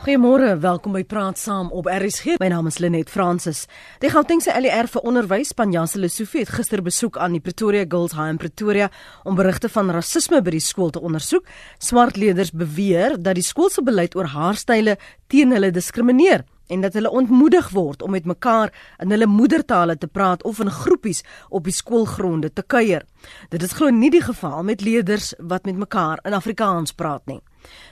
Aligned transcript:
Goeiemôre, 0.00 0.54
welkom 0.56 0.94
by 0.96 1.02
Praat 1.04 1.36
Saam 1.36 1.66
op 1.76 1.84
RSG. 1.84 2.38
My 2.40 2.46
naam 2.48 2.70
is 2.70 2.78
Lenet 2.80 3.10
Fransis. 3.12 3.66
Die 4.00 4.08
Gautengse 4.08 4.54
LER 4.56 4.86
vir 4.88 5.04
onderwys, 5.04 5.50
Panjasa 5.52 6.00
Lesofie 6.00 6.40
het 6.40 6.52
gister 6.56 6.80
besoek 6.80 7.18
aan 7.20 7.36
die 7.36 7.42
Pretoria 7.44 7.84
Girls 7.84 8.14
High 8.16 8.32
in 8.32 8.38
Pretoria 8.40 8.86
om 9.28 9.36
berigte 9.36 9.68
van 9.68 9.92
rasisme 9.92 10.40
by 10.40 10.54
die 10.54 10.62
skool 10.64 10.88
te 10.96 11.02
ondersoek. 11.04 11.44
Swart 11.84 12.16
leerders 12.16 12.54
beweer 12.56 13.18
dat 13.20 13.36
die 13.36 13.44
skool 13.44 13.68
se 13.68 13.84
beleid 13.84 14.16
oor 14.16 14.32
haarstyle 14.32 14.96
teen 15.28 15.52
hulle 15.52 15.68
diskrimineer 15.68 16.46
en 16.70 16.80
dat 16.84 16.94
hulle 16.94 17.10
ontmoedig 17.10 17.70
word 17.74 18.02
om 18.02 18.14
met 18.14 18.28
mekaar 18.28 18.72
in 19.02 19.10
hulle 19.10 19.26
moedertale 19.26 19.98
te 19.98 20.06
praat 20.06 20.42
of 20.46 20.60
in 20.62 20.70
groepies 20.70 21.24
op 21.48 21.66
die 21.66 21.74
skoolgronde 21.74 22.52
te 22.52 22.62
kuier. 22.62 23.06
Dit 23.50 23.62
is 23.66 23.74
glo 23.76 23.90
nie 23.90 24.10
die 24.10 24.22
geval 24.22 24.62
met 24.62 24.84
leerders 24.86 25.32
wat 25.38 25.66
met 25.66 25.76
mekaar 25.76 26.22
in 26.24 26.36
Afrikaans 26.36 26.92
praat 26.92 27.26
nie. 27.26 27.40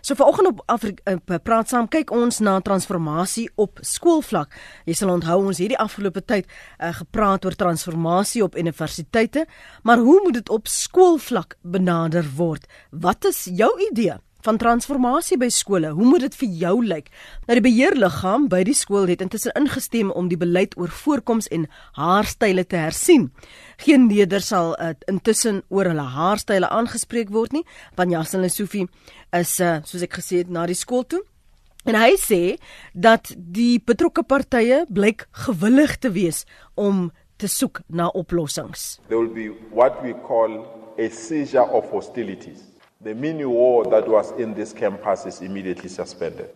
So 0.00 0.14
vanoggend 0.14 0.48
op 0.48 0.62
Afrika 0.66 1.12
uh, 1.12 1.40
praat 1.44 1.68
saam 1.68 1.88
kyk 1.88 2.12
ons 2.14 2.38
na 2.40 2.56
transformasie 2.64 3.48
op 3.60 3.82
skoolvlak. 3.84 4.54
Jy 4.88 4.96
sal 4.96 5.12
onthou 5.12 5.40
ons 5.50 5.60
hierdie 5.60 5.78
afgelope 5.78 6.22
tyd 6.24 6.46
uh, 6.46 6.92
gepraat 7.00 7.44
oor 7.44 7.58
transformasie 7.58 8.44
op 8.46 8.56
universiteite, 8.56 9.44
maar 9.82 9.98
hoe 9.98 10.20
moet 10.24 10.40
dit 10.40 10.54
op 10.54 10.70
skoolvlak 10.70 11.58
benader 11.62 12.26
word? 12.36 12.64
Wat 12.90 13.28
is 13.28 13.44
jou 13.50 13.70
idee? 13.90 14.16
Van 14.46 14.58
transformasie 14.58 15.38
by 15.40 15.48
skole. 15.52 15.90
Hoe 15.94 16.06
moet 16.06 16.26
dit 16.26 16.36
vir 16.40 16.48
jou 16.62 16.74
lyk? 16.86 17.08
Nou 17.46 17.56
die 17.58 17.64
beheerliggaam 17.64 18.48
by 18.52 18.62
die 18.66 18.76
skool 18.76 19.08
het 19.10 19.22
intussen 19.24 19.54
ingestem 19.58 20.12
om 20.14 20.28
die 20.30 20.38
beleid 20.38 20.76
oor 20.78 20.92
voorkoms 20.94 21.50
en 21.54 21.66
haarstyle 21.98 22.64
te 22.66 22.78
hersien. 22.78 23.28
Geen 23.82 24.06
leder 24.10 24.44
sal 24.44 24.74
uh, 24.78 24.94
intussen 25.10 25.62
oor 25.68 25.90
hulle 25.90 26.06
haarstyle 26.14 26.68
aangespreek 26.68 27.32
word 27.34 27.56
nie. 27.56 27.64
Panjasin 27.98 28.44
Lesofie 28.44 28.86
is 29.36 29.58
uh, 29.60 29.78
soos 29.84 30.06
ek 30.06 30.20
gesê 30.20 30.44
het 30.44 30.54
na 30.54 30.66
die 30.70 30.78
skool 30.78 31.04
toe. 31.04 31.24
En 31.88 31.96
hy 31.96 32.14
sê 32.20 32.42
dat 32.92 33.30
die 33.36 33.78
betrokke 33.80 34.24
partye 34.26 34.84
blyk 34.92 35.28
gewillig 35.46 35.96
te 36.02 36.10
wees 36.12 36.44
om 36.76 37.08
te 37.38 37.48
soek 37.48 37.80
na 37.88 38.08
oplossings. 38.18 38.98
There 39.08 39.20
will 39.20 39.34
be 39.34 39.48
what 39.70 40.02
we 40.02 40.12
call 40.26 40.66
a 40.98 41.08
seizure 41.08 41.70
of 41.70 41.88
hostilities. 41.90 42.77
The 43.00 43.14
mini 43.14 43.44
war 43.44 43.84
that 43.90 44.08
was 44.08 44.32
in 44.40 44.54
this 44.54 44.72
campus 44.72 45.24
is 45.24 45.40
immediately 45.40 45.88
suspended. 45.88 46.50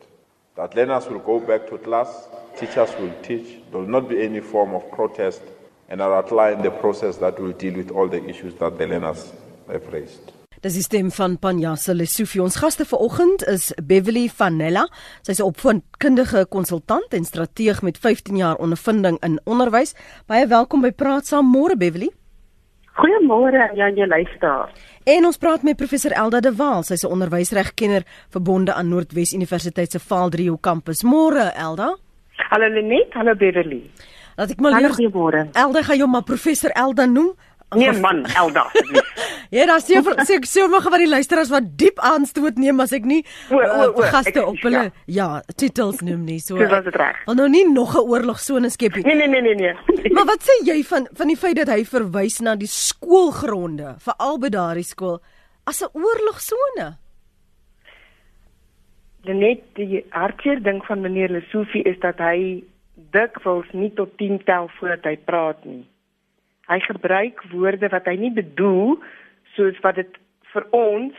That 0.57 0.75
learners 0.75 1.07
will 1.07 1.21
go 1.21 1.39
back 1.39 1.69
to 1.69 1.79
class, 1.79 2.29
teachers 2.59 2.91
will 2.99 3.13
teach, 3.23 3.63
there 3.71 3.81
will 3.81 3.87
not 3.87 4.09
be 4.09 4.21
any 4.25 4.41
form 4.41 4.75
of 4.75 4.83
protest, 4.91 5.41
and 5.89 6.03
I'll 6.03 6.15
outline 6.15 6.61
the 6.63 6.73
process 6.73 7.17
that 7.19 7.39
will 7.39 7.53
deal 7.53 7.75
with 7.77 7.93
all 7.93 8.09
the 8.09 8.25
issues 8.29 8.55
that 8.57 8.77
the 8.77 8.89
learners 8.89 9.33
have 9.69 9.87
raised. 9.93 10.33
Dis 10.63 10.75
die 10.75 10.83
stem 10.83 11.13
van 11.15 11.37
Panjasa 11.39 11.95
Lesofie. 11.95 12.43
Ons 12.43 12.59
gaste 12.59 12.85
vanoggend 12.91 13.47
is 13.47 13.71
Beverly 13.83 14.29
Vanella. 14.29 14.89
Sy's 15.23 15.39
'n 15.39 15.47
opvoedkundige 15.47 16.47
konsultant 16.51 17.15
en 17.15 17.25
strateeg 17.25 17.83
met 17.83 17.99
15 17.99 18.37
jaar 18.37 18.57
ondervinding 18.57 19.23
in 19.23 19.41
onderwys. 19.45 19.95
Baie 20.27 20.47
welkom 20.47 20.81
by 20.81 20.91
Praat 20.91 21.27
Saam 21.27 21.47
môre 21.47 21.77
Beverly. 21.77 22.11
Goeiemôre 22.93 23.57
aan 23.57 23.77
jou 23.77 23.89
en 23.89 23.95
jou 23.97 24.07
luisteraars. 24.09 24.73
En 25.09 25.25
ons 25.25 25.39
praat 25.39 25.63
met 25.63 25.77
professor 25.77 26.13
Elda 26.13 26.41
de 26.41 26.53
Waal, 26.57 26.83
sy's 26.83 27.05
'n 27.05 27.13
onderwysregkenner 27.15 28.03
verbonde 28.29 28.75
aan 28.75 28.89
Noordwes 28.89 29.33
Universiteit 29.33 29.91
se 29.91 29.99
Vaaldriehoek 29.99 30.61
kampus. 30.61 31.03
Môre 31.03 31.53
Elda. 31.55 31.97
Hallo 32.37 32.69
Lenet, 32.69 33.13
hallo 33.13 33.35
Beverly. 33.35 33.91
Laat 34.37 34.51
ek 34.51 34.61
maar 34.61 34.81
leer. 34.81 34.91
Goeiemôre. 34.91 35.49
Elda 35.53 35.83
gaan 35.83 35.97
jou 35.97 36.09
maar 36.09 36.23
professor 36.23 36.71
Elda 36.71 37.05
noem. 37.05 37.33
Nee 37.75 37.93
man, 37.93 38.25
Elda. 38.37 38.67
ja, 39.57 39.67
daar 39.67 39.81
sê 39.81 40.01
vir 40.05 40.17
sê 40.29 40.39
sommige 40.49 40.91
van 40.93 41.01
die 41.01 41.09
luisteraars 41.09 41.51
wat 41.53 41.69
diep 41.81 42.01
aanstoot 42.05 42.59
neem 42.61 42.81
as 42.85 42.93
ek 42.97 43.07
nie 43.09 43.21
o, 43.25 43.57
o, 43.57 43.61
o, 43.61 44.03
uh, 44.03 44.09
gaste 44.13 44.35
ek, 44.35 44.49
op 44.49 44.65
hulle 44.67 44.83
ja. 44.89 44.93
ja, 45.17 45.29
titels 45.57 46.03
noem 46.05 46.25
nie. 46.29 46.39
So. 46.45 46.59
Dis 46.61 46.73
wat 46.73 46.89
dit 46.89 46.97
reg. 47.01 47.21
Want 47.29 47.41
nou 47.41 47.49
nie 47.53 47.65
nog 47.69 47.95
'n 47.97 48.05
oorlogsone 48.13 48.71
skep 48.73 48.97
nie. 48.97 49.05
Nee 49.09 49.17
nee 49.21 49.29
nee 49.29 49.43
nee 49.43 49.55
nee. 49.61 50.13
maar 50.17 50.29
wat 50.29 50.45
sê 50.45 50.59
jy 50.69 50.83
van 50.89 51.09
van 51.13 51.33
die 51.33 51.39
feit 51.39 51.57
dat 51.57 51.73
hy 51.73 51.85
verwys 51.85 52.41
na 52.41 52.57
die 52.57 52.71
skoolgronde, 52.71 53.97
veral 54.05 54.39
by 54.39 54.51
daardie 54.53 54.89
skool 54.89 55.23
as 55.65 55.83
'n 55.83 55.93
oorlogsone? 55.93 56.97
Net 59.23 59.63
die 59.79 60.05
hartseer 60.11 60.61
ding 60.63 60.83
van 60.85 61.01
meneer 61.01 61.31
Lesofie 61.31 61.85
is 61.87 61.97
dat 62.03 62.19
hy 62.19 62.65
dikwels 63.15 63.69
nie 63.73 63.93
tot 63.95 64.19
10 64.19 64.43
tel 64.45 64.69
voordat 64.79 65.05
hy 65.05 65.17
praat 65.17 65.65
nie 65.65 65.87
hy 66.67 66.79
gebruik 66.81 67.43
woorde 67.51 67.89
wat 67.89 68.07
hy 68.07 68.17
nie 68.17 68.33
bedoel 68.33 68.99
soos 69.57 69.79
wat 69.83 69.95
dit 69.95 70.19
vir 70.53 70.67
ons 70.71 71.15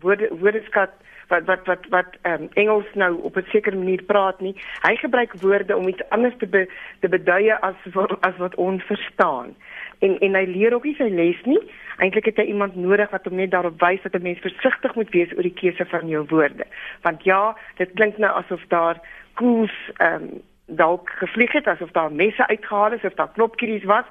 woorde 0.00 0.28
woordeskat 0.40 0.94
wat 1.30 1.46
wat 1.46 1.66
wat 1.66 1.86
wat 1.88 2.16
um, 2.22 2.48
Engels 2.54 2.86
nou 2.94 3.22
op 3.22 3.36
'n 3.36 3.46
sekere 3.50 3.76
manier 3.76 4.02
praat 4.02 4.40
nie. 4.40 4.54
Hy 4.82 4.96
gebruik 4.96 5.32
woorde 5.40 5.76
om 5.76 5.88
iets 5.88 6.08
anders 6.08 6.36
te 6.38 6.46
be, 6.46 6.68
te 7.00 7.08
beduie 7.08 7.54
as 7.54 7.74
as 8.20 8.36
wat 8.36 8.54
ons 8.54 8.82
verstaan. 8.82 9.54
En 9.98 10.18
en 10.18 10.34
hy 10.34 10.44
leer 10.44 10.74
ook 10.74 10.84
nie 10.84 10.94
sy 10.94 11.08
les 11.08 11.42
nie. 11.44 11.60
Eintlik 11.96 12.24
het 12.24 12.36
hy 12.36 12.42
iemand 12.42 12.76
nodig 12.76 13.10
wat 13.10 13.24
hom 13.24 13.36
net 13.36 13.50
daarop 13.50 13.80
wys 13.80 14.02
dat 14.02 14.14
'n 14.14 14.22
mens 14.22 14.38
versigtig 14.38 14.94
moet 14.94 15.10
wees 15.10 15.32
oor 15.36 15.42
die 15.42 15.60
keuse 15.62 15.84
van 15.84 16.08
jou 16.08 16.26
woorde. 16.28 16.66
Want 17.02 17.24
ja, 17.24 17.56
dit 17.76 17.90
klink 17.94 18.18
nou 18.18 18.32
asof 18.36 18.64
daar 18.68 19.00
koels 19.34 19.90
ehm 19.96 20.22
um, 20.22 20.42
dalk 20.76 21.10
gevlieg 21.20 21.52
het 21.52 21.66
asof 21.66 21.90
daar 21.90 22.12
messe 22.12 22.46
uitgehaal 22.46 22.92
is 22.92 23.04
of 23.04 23.14
daar 23.14 23.32
klopkieries 23.34 23.84
was 23.84 24.04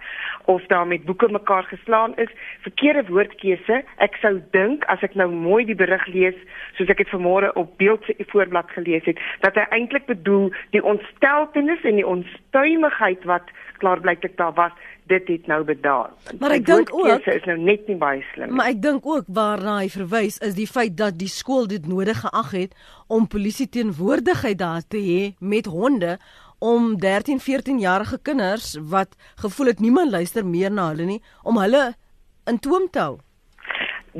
of 0.46 0.66
daar 0.66 0.88
met 0.88 1.06
boeke 1.06 1.30
mekaar 1.32 1.64
geslaan 1.64 2.16
is 2.16 2.32
verkeerde 2.62 3.06
woordkeuse 3.12 3.84
ek 3.98 4.18
sou 4.22 4.42
dink 4.52 4.86
as 4.86 5.02
ek 5.02 5.16
nou 5.16 5.30
mooi 5.32 5.66
die 5.66 5.76
berig 5.76 6.06
lees 6.08 6.38
soos 6.78 6.90
ek 6.90 7.04
dit 7.04 7.14
vanmôre 7.14 7.54
op 7.54 7.78
beeld 7.78 8.04
se 8.06 8.16
voorblad 8.34 8.72
gelees 8.76 9.06
het 9.10 9.20
dat 9.46 9.56
hy 9.56 9.66
eintlik 9.80 10.06
bedoel 10.06 10.52
die 10.76 10.84
ontsteltenis 10.84 11.84
en 11.84 12.02
die 12.02 12.08
onstuimigheid 12.08 13.24
wat 13.30 13.52
klaarblyklik 13.80 14.38
daar 14.38 14.54
was 14.54 14.76
dit 15.10 15.28
het 15.28 15.48
nou 15.48 15.64
bedaar. 15.66 16.12
Maar 16.40 16.56
ek 16.60 16.66
dink 16.66 16.92
ook 16.94 17.26
is 17.32 17.46
nou 17.50 17.58
net 17.58 17.88
nie 17.90 17.98
baie 17.98 18.22
slim. 18.34 18.54
Maar 18.56 18.74
ek 18.74 18.82
dink 18.84 19.08
ook 19.10 19.30
waarna 19.40 19.80
hy 19.82 19.90
verwys 19.94 20.38
is 20.46 20.54
die 20.58 20.68
feit 20.70 20.98
dat 21.00 21.18
die 21.20 21.32
skool 21.32 21.66
dit 21.72 21.88
nodig 21.90 22.22
geag 22.22 22.52
het 22.54 22.76
om 23.08 23.28
polisie 23.28 23.70
teenwoordigheid 23.70 24.60
daar 24.60 24.86
te 24.86 25.02
hê 25.02 25.22
met 25.40 25.70
honde 25.70 26.18
om 26.60 26.98
13, 26.98 27.40
14 27.40 27.80
jarige 27.80 28.20
kinders 28.22 28.78
wat 28.90 29.16
gevoel 29.36 29.68
het 29.68 29.80
niemand 29.80 30.12
luister 30.12 30.46
meer 30.46 30.72
na 30.72 30.90
hulle 30.92 31.06
nie 31.06 31.22
om 31.44 31.58
hulle 31.58 31.94
in 32.46 32.60
toom 32.60 32.88
te 32.92 33.00
hou. 33.00 33.18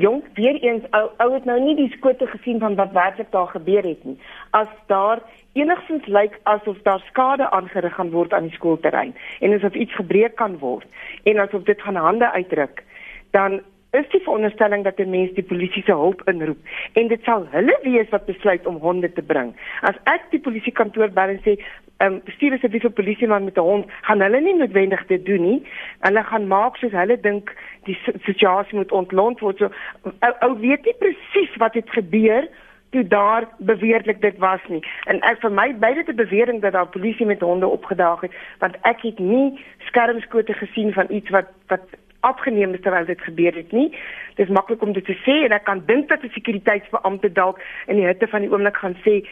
Jong, 0.00 0.22
weer 0.34 0.56
eens 0.62 0.84
ou 0.96 1.08
ou 1.18 1.32
het 1.34 1.44
nou 1.44 1.58
nie 1.60 1.74
die 1.76 1.90
skote 1.96 2.26
gesien 2.26 2.60
van 2.62 2.76
wat 2.78 2.92
werklik 2.92 3.30
daar 3.30 3.50
gebeur 3.50 3.82
het 3.84 4.04
nie. 4.04 4.16
As 4.50 4.68
daar 4.86 5.20
enigstens 5.52 6.06
lyk 6.06 6.38
asof 6.42 6.78
daar 6.86 7.02
skade 7.08 7.50
aangerig 7.50 7.94
gaan 7.94 8.10
word 8.10 8.32
aan 8.32 8.48
die 8.48 8.54
skoolterrein 8.54 9.14
en 9.40 9.52
asof 9.52 9.74
iets 9.74 9.94
gebreek 9.94 10.36
kan 10.36 10.58
word 10.58 10.86
en 11.24 11.42
asof 11.42 11.66
dit 11.66 11.82
gaan 11.82 11.98
hande 11.98 12.30
uitdruk, 12.32 12.84
dan 13.30 13.60
is 13.90 14.08
die 14.10 14.20
veronderstelling 14.20 14.84
dat 14.84 14.98
'n 14.98 15.10
mens 15.10 15.32
die 15.34 15.42
polisie 15.42 15.82
se 15.82 15.92
hulp 15.92 16.22
inroep 16.28 16.58
en 16.92 17.08
dit 17.08 17.22
sal 17.22 17.46
hulle 17.50 17.78
wees 17.82 18.08
wat 18.08 18.24
besluit 18.24 18.66
om 18.66 18.76
honde 18.76 19.12
te 19.12 19.22
bring. 19.22 19.54
As 19.80 19.96
ek 20.04 20.22
die 20.30 20.40
polisiekantoor 20.40 21.10
bel 21.10 21.28
en 21.28 21.40
sê, 21.44 21.62
"Ehm, 21.96 22.12
um, 22.12 22.20
stuur 22.26 22.52
asseblief 22.52 22.84
'n 22.84 22.92
polisieman 22.92 23.44
met 23.44 23.56
'n 23.56 23.60
hond," 23.60 23.86
gaan 24.00 24.20
hulle 24.20 24.40
nie 24.40 24.54
noodwendig 24.54 25.06
dit 25.06 25.24
doen 25.26 25.42
nie. 25.42 25.66
Hulle 26.00 26.24
gaan 26.24 26.46
maak 26.46 26.76
soos 26.76 26.92
hulle 26.92 27.20
dink 27.20 27.56
die 27.84 27.98
situasie 28.22 28.76
moet 28.78 28.92
ontlont 28.92 29.40
word. 29.40 29.56
So 29.58 29.70
ou, 30.02 30.32
ou 30.40 30.58
weet 30.58 30.84
nie 30.84 30.94
presies 30.98 31.56
wat 31.56 31.74
het 31.74 31.90
gebeur 31.90 32.48
toe 32.90 33.06
daar 33.06 33.48
beweerlik 33.58 34.20
dit 34.20 34.38
was 34.38 34.60
nie. 34.68 34.82
En 35.04 35.20
ek 35.20 35.40
vir 35.40 35.52
my 35.52 35.78
beide 35.78 36.04
te 36.04 36.14
bewering 36.14 36.60
dat 36.60 36.72
daar 36.72 36.88
polisie 36.88 37.26
met 37.26 37.40
honde 37.40 37.66
opgedaag 37.66 38.20
het, 38.20 38.32
want 38.58 38.76
ek 38.82 39.00
het 39.00 39.18
nie 39.18 39.60
skermskote 39.78 40.52
gesien 40.52 40.92
van 40.92 41.06
iets 41.08 41.30
wat 41.30 41.46
wat 41.66 41.80
afgeneem 42.20 42.74
is 42.74 42.80
terwyl 42.80 43.04
dit 43.04 43.20
gebeur 43.20 43.54
het 43.54 43.72
nie. 43.72 43.88
Dit 44.34 44.48
is 44.48 44.54
maklik 44.54 44.82
om 44.82 44.92
dit 44.92 45.04
te 45.04 45.16
sê 45.24 45.44
en 45.44 45.52
ek 45.56 45.64
kan 45.64 45.82
dink 45.86 46.08
dat 46.08 46.22
'n 46.22 46.32
sekuriteitsbeampte 46.32 47.32
dalk 47.32 47.60
in 47.86 47.96
die 47.96 48.06
hitte 48.06 48.28
van 48.28 48.40
die 48.40 48.50
oomblik 48.50 48.76
gaan 48.76 48.96
sê 49.04 49.24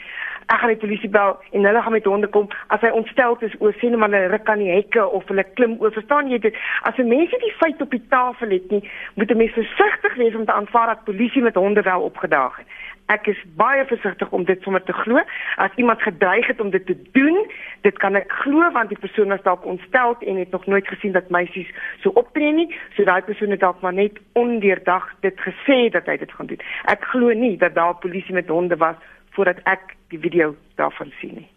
ek 0.48 0.58
gaan 0.58 0.72
die 0.72 0.80
polisie 0.84 1.08
bel 1.08 1.36
en 1.52 1.64
hulle 1.64 1.82
gaan 1.82 1.92
met 1.92 2.04
honde 2.04 2.26
kom. 2.26 2.48
As 2.66 2.80
hy 2.80 2.88
ontstel 2.88 3.36
is 3.40 3.60
oor 3.60 3.74
sien 3.80 3.98
maar 3.98 4.10
hulle 4.10 4.26
ruk 4.32 4.48
aan 4.48 4.58
die 4.58 4.72
hekke 4.72 5.08
of 5.08 5.28
hulle 5.28 5.44
klim 5.54 5.76
oor. 5.78 5.92
Verstaan 5.92 6.30
jy 6.30 6.38
dit? 6.38 6.56
As 6.82 6.96
'n 6.98 7.08
mens 7.08 7.30
die 7.30 7.54
feit 7.60 7.82
op 7.82 7.90
die 7.90 8.06
tafel 8.08 8.50
het 8.50 8.70
nie 8.70 8.90
moet 9.14 9.30
'n 9.30 9.36
mens 9.36 9.52
versigtig 9.52 10.14
wees 10.14 10.34
om 10.34 10.44
te 10.44 10.52
aanvaar 10.52 10.86
dat 10.86 11.04
polisie 11.04 11.42
met 11.42 11.54
honde 11.54 11.82
wel 11.82 12.00
opgedaag 12.00 12.56
het 12.56 12.66
ek 13.12 13.28
is 13.32 13.40
baie 13.56 13.84
versigtig 13.88 14.30
om 14.36 14.44
dit 14.48 14.62
sommer 14.62 14.82
te 14.84 14.92
glo. 14.92 15.20
As 15.56 15.74
iemand 15.80 16.02
gedreig 16.04 16.46
het 16.46 16.60
om 16.60 16.70
dit 16.70 16.84
te 16.86 16.96
doen, 17.16 17.38
dit 17.86 17.98
kan 18.02 18.18
ek 18.18 18.32
glo 18.44 18.68
want 18.76 18.92
die 18.92 19.00
persoon 19.00 19.32
was 19.32 19.44
dalk 19.46 19.64
ontstel 19.64 20.16
en 20.20 20.40
het 20.40 20.52
nog 20.52 20.66
nooit 20.66 20.88
gesien 20.88 21.14
dat 21.16 21.30
meisies 21.32 21.70
so 22.02 22.12
optree 22.20 22.52
nie. 22.52 22.68
So 22.96 23.08
daai 23.08 23.22
persoon 23.24 23.54
het 23.54 23.64
dalk 23.64 23.80
maar 23.84 23.96
net 23.96 24.20
ondeurdag 24.38 25.08
dit 25.24 25.40
gesê 25.46 25.78
dat 25.94 26.06
hy 26.10 26.18
dit 26.20 26.32
gaan 26.32 26.50
doen. 26.52 26.60
Ek 26.92 27.06
glo 27.12 27.32
nie 27.32 27.56
dat 27.60 27.74
daar 27.78 27.96
polisie 28.02 28.36
met 28.36 28.52
honde 28.52 28.76
was 28.76 29.00
voordat 29.36 29.62
ek 29.64 29.94
die 30.12 30.20
video 30.20 30.54
daarvan 30.76 31.12
sien 31.20 31.40
nie. 31.40 31.48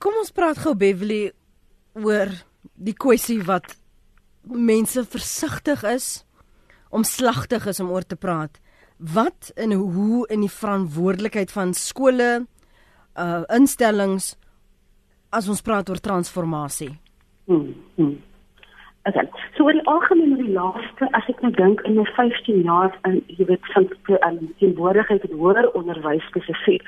Kom 0.00 0.16
ons 0.16 0.32
praat 0.32 0.56
gou 0.62 0.72
Beverly 0.78 1.28
oor 1.98 2.32
die 2.80 2.96
kwessie 2.96 3.40
wat 3.44 3.76
mense 4.48 5.04
versigtig 5.04 5.84
is 5.84 6.24
om 6.88 7.04
slagtig 7.04 7.66
is 7.68 7.80
om 7.80 7.90
oor 7.92 8.06
te 8.06 8.16
praat 8.16 8.56
wat 9.00 9.52
en 9.56 9.72
hoe 9.72 10.26
in 10.28 10.40
die 10.40 10.52
verantwoordelikheid 10.52 11.52
van 11.52 11.74
skole 11.74 12.46
uh 13.18 13.42
instellings 13.48 14.36
as 15.30 15.48
ons 15.48 15.62
praat 15.62 15.88
oor 15.88 16.00
transformasie? 16.00 16.98
Hmm. 17.46 17.74
hmm. 17.96 18.18
Okay. 19.08 19.28
So 19.56 19.68
in 19.68 19.80
algemeen 19.84 20.34
die 20.36 20.52
laaste 20.52 21.06
as 21.16 21.28
ek 21.32 21.38
nou 21.40 21.50
dink 21.56 21.80
in 21.88 21.96
my 21.96 22.04
15 22.16 22.58
jaar 22.66 22.92
in 23.08 23.22
jy 23.32 23.46
weet 23.48 23.70
van 23.72 23.88
aan 24.26 24.36
teenwoordigheid 24.60 25.24
in 25.24 25.38
hoër 25.40 25.70
onderwys 25.78 26.26
spesifiek, 26.28 26.84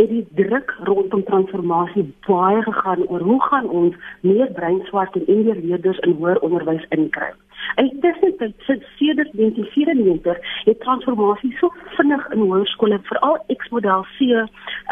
het 0.00 0.10
die 0.10 0.24
druk 0.40 0.74
rondom 0.88 1.22
transformasie 1.28 2.04
baie 2.26 2.64
gegaan 2.66 3.06
oor 3.06 3.22
hoe 3.30 3.38
gaan 3.46 3.70
ons 3.70 3.94
meer 4.26 4.50
breinswart 4.58 5.14
en 5.20 5.28
indiër 5.36 5.62
leerders 5.62 6.02
in 6.08 6.16
hoër 6.18 6.42
onderwys 6.42 6.82
inkry. 6.98 7.30
En 7.74 7.88
tussen 8.00 8.34
dit 8.38 8.82
sedert 8.96 9.32
1994 9.32 10.64
het 10.64 10.80
transformasie 10.80 11.56
so 11.58 11.72
vinnig 11.84 12.28
in 12.28 12.38
hoërskole, 12.38 12.98
veral 13.02 13.44
X-model 13.56 14.06
C, 14.16 14.20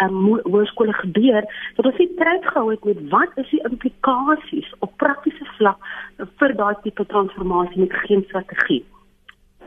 um, 0.03 0.41
hoërskole 0.43 0.93
gebeur 0.93 1.45
dat 1.77 1.87
ons 1.87 1.99
nie 1.99 2.11
tyd 2.17 2.47
gehou 2.47 2.71
het 2.71 2.85
met 2.85 3.03
wat 3.11 3.43
is 3.43 3.51
die 3.51 3.63
implikasies 3.71 4.73
op 4.79 4.97
praktiese 4.97 5.45
vlak 5.59 5.93
vir 6.39 6.57
daai 6.57 6.75
tipe 6.83 7.07
transformasie 7.07 7.81
met 7.81 8.01
geen 8.07 8.25
strategie 8.29 8.85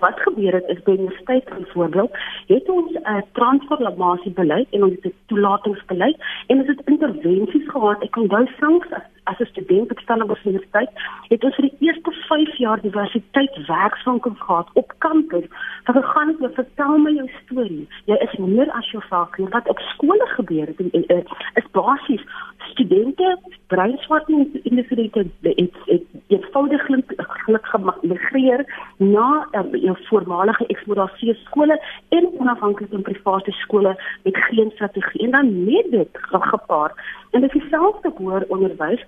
wat 0.06 0.20
gebeur 0.28 0.54
het 0.60 0.68
is 0.74 0.84
by 0.86 0.96
die 0.96 1.06
universiteit 1.06 1.50
byvoorbeeld 1.58 2.12
het 2.54 2.70
ons 2.70 2.92
'n 2.92 3.08
uh, 3.14 3.22
transformasie 3.40 4.34
beleid 4.42 4.68
en 4.72 4.84
ons 4.84 4.96
het 4.96 5.06
'n 5.06 5.16
toelatingsbeleid 5.32 6.18
en 6.48 6.60
ons 6.60 6.72
het 6.74 6.82
intervensies 6.94 7.68
gehad 7.76 8.04
ek 8.08 8.22
onthou 8.24 8.46
soms 8.60 8.88
as 9.00 9.06
as 9.24 9.40
'n 9.40 9.46
student 9.46 9.92
op 9.92 10.00
Stellenbosch 10.00 10.46
Universiteit 10.46 10.90
het 11.28 11.44
ons 11.44 11.56
vir 11.56 11.70
die 11.70 11.78
eerste 11.88 12.12
5 12.12 12.56
jaar 12.58 12.82
diversiteit 12.82 13.68
werkswinkels 13.68 14.40
gehad 14.40 14.70
op 14.74 14.94
kampus. 14.98 15.46
Wat 15.84 15.96
gegaan 15.96 16.28
het, 16.28 16.54
vertel 16.54 16.98
my 16.98 17.12
jou 17.12 17.30
storie. 17.44 17.88
Jy 18.06 18.16
is 18.16 18.38
meer 18.38 18.72
as 18.72 18.92
jou 18.92 19.04
vaak 19.10 19.38
en 19.38 19.50
wat 19.50 19.68
op 19.68 19.80
skole 19.80 20.28
gebeur 20.38 20.68
het 20.68 20.80
en, 20.80 20.90
en, 20.92 21.06
en 21.06 21.24
is 21.54 21.72
basies 21.72 22.24
studente 22.72 23.38
breinswart 23.68 24.30
in 24.30 24.60
in 24.64 24.76
die 24.76 24.86
studente 24.86 25.26
het 25.42 25.74
het 25.86 26.04
eenvoudiglik 26.28 27.14
geluk 27.18 27.66
gemigreer 27.66 28.66
na 28.98 29.48
um, 29.52 29.76
jou 29.76 29.98
voormalige 30.10 30.66
eksplorasie 30.68 31.34
skole 31.34 31.82
en 32.10 32.30
onafhanklike 32.40 32.96
en 32.96 33.02
private 33.02 33.52
skole 33.52 33.96
met 34.24 34.38
geen 34.38 34.72
strategie. 34.72 35.22
En 35.22 35.32
dan 35.32 35.66
net 35.66 35.92
dit 35.92 36.10
gepaard 36.22 36.94
en 37.32 37.42
dit 37.42 37.56
is 37.56 37.62
dieselfde 37.62 38.12
hoër 38.16 38.46
onderwys 38.48 39.06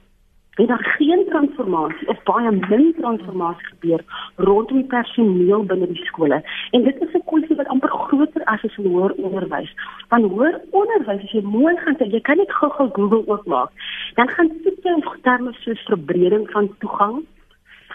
het 0.56 0.68
daar 0.68 0.96
geen 0.98 1.26
transformasie 1.30 2.08
of 2.08 2.24
baie 2.24 2.52
min 2.52 2.94
transformasie 2.98 3.66
gebeur 3.66 4.04
rondom 4.36 4.78
die 4.78 4.88
personeel 4.88 5.66
binne 5.66 5.88
die 5.88 6.06
skole. 6.06 6.44
En 6.72 6.84
dit 6.84 7.02
is 7.02 7.14
'n 7.14 7.24
kwessie 7.26 7.56
wat 7.56 7.68
amper 7.68 7.90
groter 7.90 8.44
as 8.44 8.64
is 8.64 8.78
in 8.78 8.92
hoër 8.92 9.12
onderwys. 9.12 9.74
Van 10.08 10.24
hoër 10.24 10.62
onderwys 10.70 11.24
as 11.24 11.32
jy 11.32 11.42
mooi 11.42 11.76
gaan 11.78 11.96
sê, 11.96 12.06
jy 12.12 12.22
kan 12.22 12.38
net 12.38 12.52
gou-gou 12.52 12.90
Google 12.92 13.24
oopmaak. 13.28 13.70
Dan 14.14 14.28
gaan 14.28 14.50
soek 14.64 14.84
jy 14.84 14.92
in 14.92 15.04
terme 15.22 15.52
soos 15.54 15.82
verbreding 15.86 16.50
van 16.52 16.76
toegang, 16.78 17.26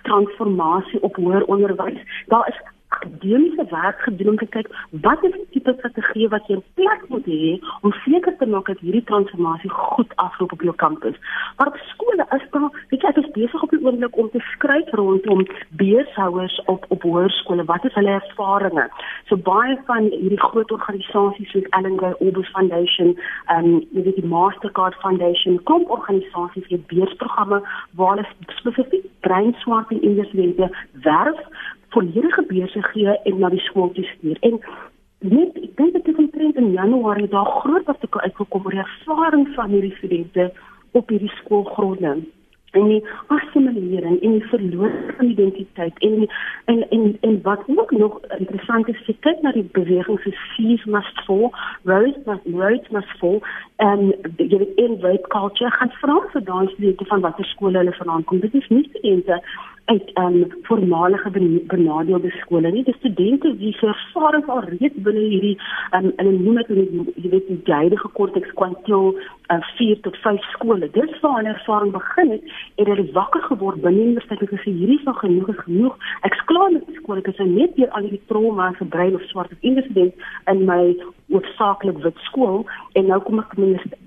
transformasie 0.02 1.02
op 1.02 1.16
hoër 1.16 1.44
onderwys. 1.44 2.00
Daar 2.26 2.48
is 2.48 2.60
akademiese 3.00 3.66
werk 3.70 4.00
gedoen 4.00 4.28
om 4.28 4.36
te 4.36 4.46
kyk 4.46 4.68
wat 5.06 5.24
is 5.24 5.32
die 5.32 5.46
tipe 5.56 5.74
strategie 5.78 6.28
wat 6.28 6.48
jy 6.48 6.58
in 6.58 6.64
plek 6.78 7.04
moet 7.12 7.26
hê 7.32 7.52
om 7.80 7.94
seker 8.04 8.36
te 8.38 8.46
maak 8.46 8.68
dat 8.72 8.82
hierdie 8.84 9.04
transformasie 9.10 9.70
goed 9.70 10.12
afloop 10.24 10.52
op 10.52 10.64
jou 10.68 10.74
kampus. 10.82 11.16
Maar 11.56 11.72
op 11.72 11.78
skole 11.92 12.26
is 12.36 12.44
daar, 12.54 12.68
weet 12.90 13.02
jy, 13.02 13.12
ek 13.12 13.20
is 13.22 13.30
besig 13.36 13.62
op 13.62 13.74
die 13.74 13.80
oomblik 13.84 14.18
om 14.20 14.30
te 14.32 14.42
skryf 14.52 14.92
rondom 15.00 15.46
beurshouers 15.80 16.58
op 16.72 16.84
op 16.88 17.06
hoërskole. 17.08 17.64
Wat 17.64 17.84
is 17.88 17.96
hulle 17.98 18.16
ervarings? 18.18 19.04
So 19.28 19.38
baie 19.50 19.78
van 19.88 20.10
hierdie 20.12 20.40
groot 20.40 20.72
organisasies 20.76 21.50
soos 21.54 21.68
Ellen 21.78 21.98
Gray 21.98 22.14
Obus 22.18 22.50
Foundation, 22.56 23.16
ehm 23.46 23.72
um, 23.72 23.80
jy 23.96 24.04
weet 24.06 24.20
die 24.20 24.32
Mastercard 24.34 24.98
Foundation, 25.04 25.60
kom 25.70 25.86
organisasies 25.88 26.68
hier 26.68 26.82
beursprogramme 26.92 27.62
waar 27.98 28.16
hulle 28.16 28.56
spesifiek 28.60 29.06
breinswart 29.26 29.90
en 29.94 30.02
individue 30.02 30.70
werf 31.06 31.44
volledige 31.90 32.42
beurse 32.48 32.82
gee 32.92 33.18
en 33.22 33.38
na 33.38 33.48
die 33.48 33.62
skool 33.66 33.92
toe 33.92 34.04
stuur. 34.04 34.36
En 34.40 34.58
net 35.20 35.56
ek 35.60 35.76
dink 35.76 35.92
dit 35.92 36.10
is 36.12 36.20
omtrent 36.24 36.56
in 36.56 36.72
Januarie 36.72 37.28
daar 37.28 37.54
groot 37.60 37.86
artikel 37.92 38.20
uitgekom 38.20 38.64
oor 38.64 38.76
die 38.76 38.84
ervaring 38.84 39.48
van 39.54 39.72
hierdie 39.74 39.96
studente 39.96 40.52
op 40.96 41.08
hierdie 41.08 41.32
skoolgronde. 41.42 42.18
En 42.70 42.86
die 42.86 43.00
assimilering 43.34 44.20
en 44.22 44.36
die 44.36 44.46
verloor 44.46 44.92
van 45.16 45.26
identiteit 45.26 45.98
en 46.06 46.28
en 46.70 46.84
en 46.88 47.16
en 47.20 47.40
wat 47.42 47.62
ook 47.66 47.90
nog 47.90 48.20
interessant 48.38 48.88
is 48.88 49.00
jy 49.06 49.16
kyk 49.26 49.42
na 49.42 49.52
die 49.52 49.66
beweging 49.74 50.20
so 50.22 50.30
fees 50.54 50.84
must 50.84 51.24
fall 51.26 51.50
roads 51.90 52.20
must 52.30 52.46
roads 52.54 52.94
must 52.94 53.16
fall 53.18 53.40
en 53.82 54.12
jy 54.36 54.62
weet 54.62 54.78
in 54.84 54.96
white 55.02 55.26
culture. 55.34 55.70
Gaan 55.70 55.92
vra 55.98 56.20
vir 56.32 56.46
daai 56.46 56.70
studente 56.76 57.10
van 57.10 57.26
watter 57.26 57.50
skole 57.50 57.82
hulle 57.82 57.96
vandaan 57.98 58.24
kom. 58.24 58.40
Dit 58.40 58.54
is 58.54 58.70
nie 58.70 58.86
studente 58.88 59.42
uit 59.90 60.10
um 60.14 60.52
voormalige 60.62 61.30
benadeelde 61.66 62.30
skole 62.30 62.70
nie. 62.70 62.84
Die 62.84 62.94
studente 62.98 63.56
wie 63.56 63.72
se 63.72 63.86
ervaring 63.86 64.46
al 64.48 64.62
reeds 64.68 65.02
binne 65.06 65.24
hierdie 65.32 65.56
um 65.98 66.12
in 66.16 66.26
'n 66.26 66.42
noem 66.44 66.56
dit 66.60 66.68
jy 67.22 67.30
weet 67.34 67.48
die 67.48 67.74
huidige 67.74 68.08
korteks 68.18 68.52
kwantiel 68.60 69.14
uh, 69.50 69.60
4 69.76 70.00
tot 70.00 70.16
5 70.16 70.50
skole. 70.54 70.90
Dis 70.96 71.20
waar 71.20 71.36
hulle 71.36 71.54
ervaring 71.54 71.92
begin 71.92 72.30
het 72.30 72.42
en 72.74 72.90
hulle 72.90 73.02
het 73.02 73.12
wakker 73.12 73.42
geword 73.42 73.80
binne 73.84 74.04
universiteit 74.08 74.40
en 74.40 74.52
gesê 74.52 74.74
hierdie 74.74 74.98
is 75.00 75.06
al 75.06 75.18
genoeg 75.22 75.48
is 75.54 75.62
genoeg. 75.64 75.96
Ek 76.28 76.36
sklaar 76.42 76.72
met 76.72 76.92
skole, 76.98 77.22
ek 77.22 77.32
is 77.32 77.40
nou 77.42 77.48
net 77.54 77.74
deur 77.78 77.90
al 77.90 78.06
hierdie 78.06 78.22
trauma 78.32 78.70
se 78.78 78.84
brein 78.94 79.16
of 79.18 79.24
swart 79.32 79.52
of 79.52 79.66
insident 79.72 80.14
in 80.52 80.64
my 80.68 80.82
hoofsaaklik 81.30 81.98
wit 82.04 82.22
skool 82.28 82.64
en 82.98 83.10
nou 83.10 83.20
kom 83.26 83.42
ek 83.42 83.56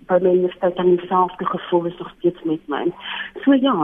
by 0.10 0.20
my 0.20 0.34
universiteit 0.36 0.80
aan 0.82 0.96
dieselfde 0.96 1.46
gevoel 1.52 1.86
is 1.92 2.00
nog 2.00 2.12
steeds 2.18 2.48
met 2.50 2.64
my. 2.68 2.84
So 3.44 3.54
ja. 3.54 3.76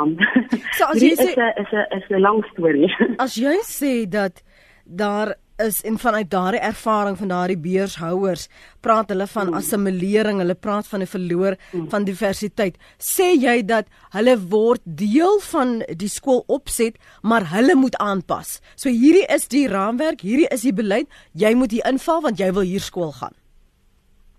So 0.77 0.89
as 0.91 1.01
jy 1.05 1.13
sê 1.15 1.29
is 1.31 1.37
'n 1.37 1.53
is 1.63 1.71
'n 1.71 1.85
is 1.97 2.09
'n 2.09 2.21
lang 2.21 2.43
storie. 2.51 2.91
As 3.17 3.35
jy 3.35 3.55
sê 3.63 3.93
dat 4.09 4.43
daar 4.85 5.35
is 5.59 5.81
en 5.87 5.97
vanuit 5.97 6.29
daardie 6.31 6.61
ervaring 6.61 7.17
van 7.17 7.31
daardie 7.31 7.57
beurshouers 7.57 8.47
praat 8.85 9.09
hulle 9.09 9.27
van 9.27 9.47
mm. 9.47 9.59
assimilering, 9.59 10.39
hulle 10.43 10.55
praat 10.55 10.87
van 10.87 11.01
'n 11.01 11.11
verloor 11.13 11.57
mm. 11.71 11.89
van 11.89 12.03
diversiteit. 12.03 12.77
Sê 12.97 13.33
jy 13.39 13.65
dat 13.65 13.85
hulle 14.15 14.37
word 14.49 14.81
deel 14.83 15.39
van 15.51 15.83
die 15.95 16.07
skool 16.07 16.43
opset, 16.47 16.95
maar 17.21 17.49
hulle 17.55 17.75
moet 17.75 17.97
aanpas. 17.97 18.61
So 18.75 18.89
hierdie 18.89 19.27
is 19.27 19.47
die 19.47 19.67
raamwerk, 19.67 20.21
hierdie 20.21 20.51
is 20.51 20.61
die 20.61 20.73
beleid, 20.73 21.07
jy 21.33 21.53
moet 21.53 21.71
hier 21.71 21.85
inval 21.85 22.21
want 22.21 22.39
jy 22.39 22.51
wil 22.53 22.63
hier 22.63 22.81
skool 22.81 23.11
gaan. 23.11 23.35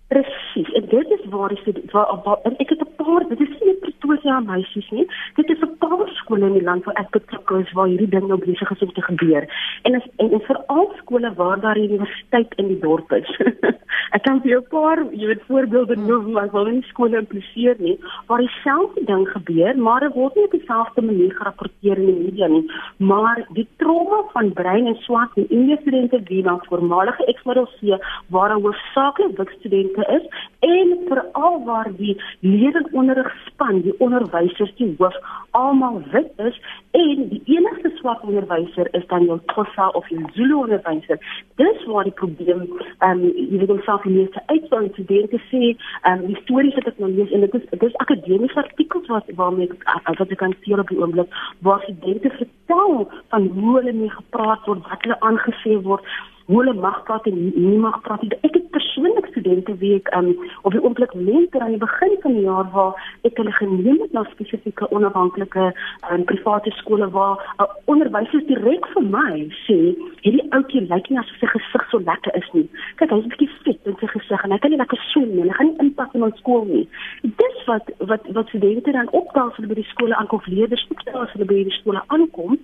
Presies. 0.07 0.69
En 0.75 0.87
dit 0.87 1.07
is 1.17 1.23
waar 1.29 1.51
ek 1.51 1.91
waar, 1.91 2.19
waar 2.23 2.39
ek 2.57 2.69
het 2.69 2.81
'n 2.81 2.95
paar, 2.95 3.23
dit 3.29 3.39
is 3.39 3.55
nie 3.61 3.90
Pretoria 4.11 4.39
meisies 4.43 4.89
nie. 4.91 5.05
Dit 5.35 5.49
is 5.49 5.61
'n 5.61 5.77
paar 5.79 6.09
skole 6.19 6.45
in 6.45 6.53
die 6.53 6.63
land 6.63 6.83
waar 6.83 6.99
ek 6.99 7.11
betrokke 7.11 7.59
is 7.59 7.71
waar 7.71 7.87
hierdie 7.87 8.09
ding 8.09 8.27
nou 8.27 8.37
besig 8.37 8.71
is 8.71 8.81
om 8.81 8.91
te 8.93 9.01
gebeur. 9.01 9.47
En 9.83 9.95
is 9.95 10.07
en, 10.17 10.31
en 10.31 10.41
veral 10.41 10.91
skole 10.97 11.33
waar 11.35 11.59
daar 11.59 11.77
'n 11.77 11.83
universiteit 11.83 12.53
in 12.57 12.67
die 12.67 12.79
dorp 12.79 13.11
is. 13.11 13.29
ek 14.15 14.23
kan 14.23 14.41
vir 14.41 14.51
jou 14.51 14.61
'n 14.61 14.69
paar, 14.69 14.99
jy 15.11 15.27
weet 15.27 15.47
voorbeelde 15.47 15.95
noem, 15.95 16.31
maar 16.31 16.43
ek 16.43 16.51
wil 16.51 16.65
nie 16.65 16.83
skole 16.91 17.17
impliseer 17.17 17.75
nie 17.79 17.97
waar 18.27 18.39
dieselfde 18.39 19.03
ding 19.05 19.27
gebeur, 19.27 19.77
maar 19.77 19.99
dit 19.99 20.13
word 20.13 20.35
nie 20.35 20.43
op 20.43 20.51
dieselfde 20.51 21.01
manier 21.01 21.31
gerapporteer 21.31 21.97
in 21.97 22.05
die 22.05 22.19
media 22.25 22.47
nie. 22.47 22.65
Maar 22.97 23.45
die 23.53 23.67
trauma 23.77 24.23
van 24.33 24.53
brein 24.53 24.87
en 24.87 24.95
swart 24.95 25.37
en 25.37 25.49
Indiese 25.49 25.81
studente 25.81 26.21
wie 26.27 26.43
dan 26.43 26.59
voormalige 26.67 27.25
eksmodel 27.25 27.67
C 27.79 27.97
waar 28.27 28.51
hoofsaaklik 28.51 29.37
wit 29.37 29.49
studente 29.59 30.03
is 30.17 30.25
en 30.59 30.97
veral 31.07 31.63
waar 31.65 31.89
die 31.97 32.21
leerlingonderrigspan, 32.39 33.81
die 33.81 33.99
onderwysers, 34.05 34.73
die 34.79 34.89
hoof 34.99 35.17
almal 35.57 35.99
wit 36.11 36.31
is 36.47 36.57
en 36.97 37.27
die 37.31 37.41
enigste 37.55 37.91
swart 37.99 38.23
onderwyser 38.27 38.87
is 38.97 39.05
dan 39.11 39.25
jou 39.27 39.37
Xhosa 39.51 39.89
of 39.99 40.07
jou 40.09 40.21
Zulu 40.35 40.61
onderwyser. 40.63 41.19
Dis 41.61 41.85
waar 41.85 42.07
die 42.07 42.15
probleem 42.21 42.65
um, 43.07 43.23
jy 43.27 43.61
weet 43.61 43.73
ons 43.75 43.85
self 43.87 44.05
hier 44.07 44.29
te 44.35 44.43
uitwou 44.51 44.83
te 44.95 45.05
deur 45.11 45.27
te 45.31 45.41
sê 45.49 45.73
um, 46.09 46.25
die 46.27 46.39
stories 46.43 46.77
wat 46.79 46.91
ek 46.93 46.99
nou 47.03 47.11
lees 47.11 47.31
en 47.35 47.45
dit 47.45 47.59
is 47.59 47.67
dit 47.73 47.87
is 47.89 47.99
akademiese 48.03 48.61
artikels 48.63 49.11
wat 49.11 49.31
waarmee 49.39 49.69
ek 49.71 49.87
wat 50.19 50.27
ek 50.27 50.39
kan 50.43 50.55
sien 50.65 50.81
op 50.83 50.91
die 50.91 50.99
oomblik 51.01 51.39
waar 51.67 51.83
studente 51.87 52.33
vertel 52.39 53.07
van 53.33 53.47
hoe 53.55 53.77
hulle 53.77 53.95
mee 53.95 54.13
gepraat 54.17 54.67
word, 54.69 54.85
wat 54.89 55.05
hulle 55.05 55.19
aangesê 55.27 55.77
word 55.87 56.05
hoe 56.51 56.59
hulle 56.63 56.73
mag 56.73 57.03
praat 57.07 57.27
en 57.29 57.37
nie 57.55 57.77
mag 57.79 58.01
praat. 58.03 58.23
Ek 58.43 58.55
het 58.57 58.65
persoonlik 58.75 59.27
studente 59.31 59.75
wie 59.79 59.93
ek 59.95 60.09
um, 60.17 60.31
op 60.67 60.75
die 60.75 60.81
oomblik 60.83 61.13
mentor 61.15 61.63
aan 61.63 61.75
die 61.75 61.79
begin 61.83 62.15
van 62.23 62.35
die 62.35 62.43
jaar 62.43 62.67
waar 62.73 63.05
ek 63.27 63.39
hulle 63.39 63.53
geneem 63.55 64.01
het 64.03 64.11
na 64.17 64.25
spesifieke 64.33 64.89
onafhanklike 64.91 65.69
um, 66.11 66.25
private 66.31 66.73
skole 66.81 67.07
waar 67.15 67.39
uh, 67.63 67.69
onderwysers 67.93 68.43
direk 68.49 68.89
vir 68.95 69.07
my 69.13 69.45
sê 69.61 69.77
hierdie 70.25 70.43
ouetjie 70.57 70.83
lyk 70.91 71.07
nie 71.07 71.21
asof 71.23 71.39
sy 71.39 71.51
gesig 71.53 71.87
so 71.93 72.03
lekker 72.09 72.35
is 72.41 72.51
nie. 72.57 72.67
Kyk, 72.99 73.15
hy's 73.15 73.23
'n 73.29 73.33
bietjie 73.35 73.49
vet 73.69 73.87
in 73.93 73.97
sy 74.03 74.11
gesig 74.17 74.43
en 74.43 74.51
hy 74.51 74.59
kan 74.59 74.75
nie 74.75 74.81
lekker 74.83 75.01
swem 75.13 75.31
nie. 75.37 75.47
Hy 75.47 75.55
gaan 75.61 75.71
nie 75.71 75.87
inpas 75.87 76.19
in 76.19 76.27
ons 76.27 76.43
skool 76.43 76.67
nie. 76.67 76.83
Dis 77.23 77.63
wat 77.71 77.95
wat 78.11 78.27
wat 78.35 78.51
studente 78.51 78.91
dan 78.91 79.15
opdaag 79.15 79.55
as 79.55 79.57
hulle 79.61 79.71
by 79.71 79.79
die 79.79 79.89
skole 79.95 80.19
aankom, 80.19 80.43
leerders 80.51 80.87
opdaag 80.91 81.23
as 81.23 81.33
hulle 81.37 81.47
by 81.47 81.63
die 81.63 81.79
skole 81.79 82.03
aankom 82.07 82.59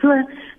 So 0.00 0.14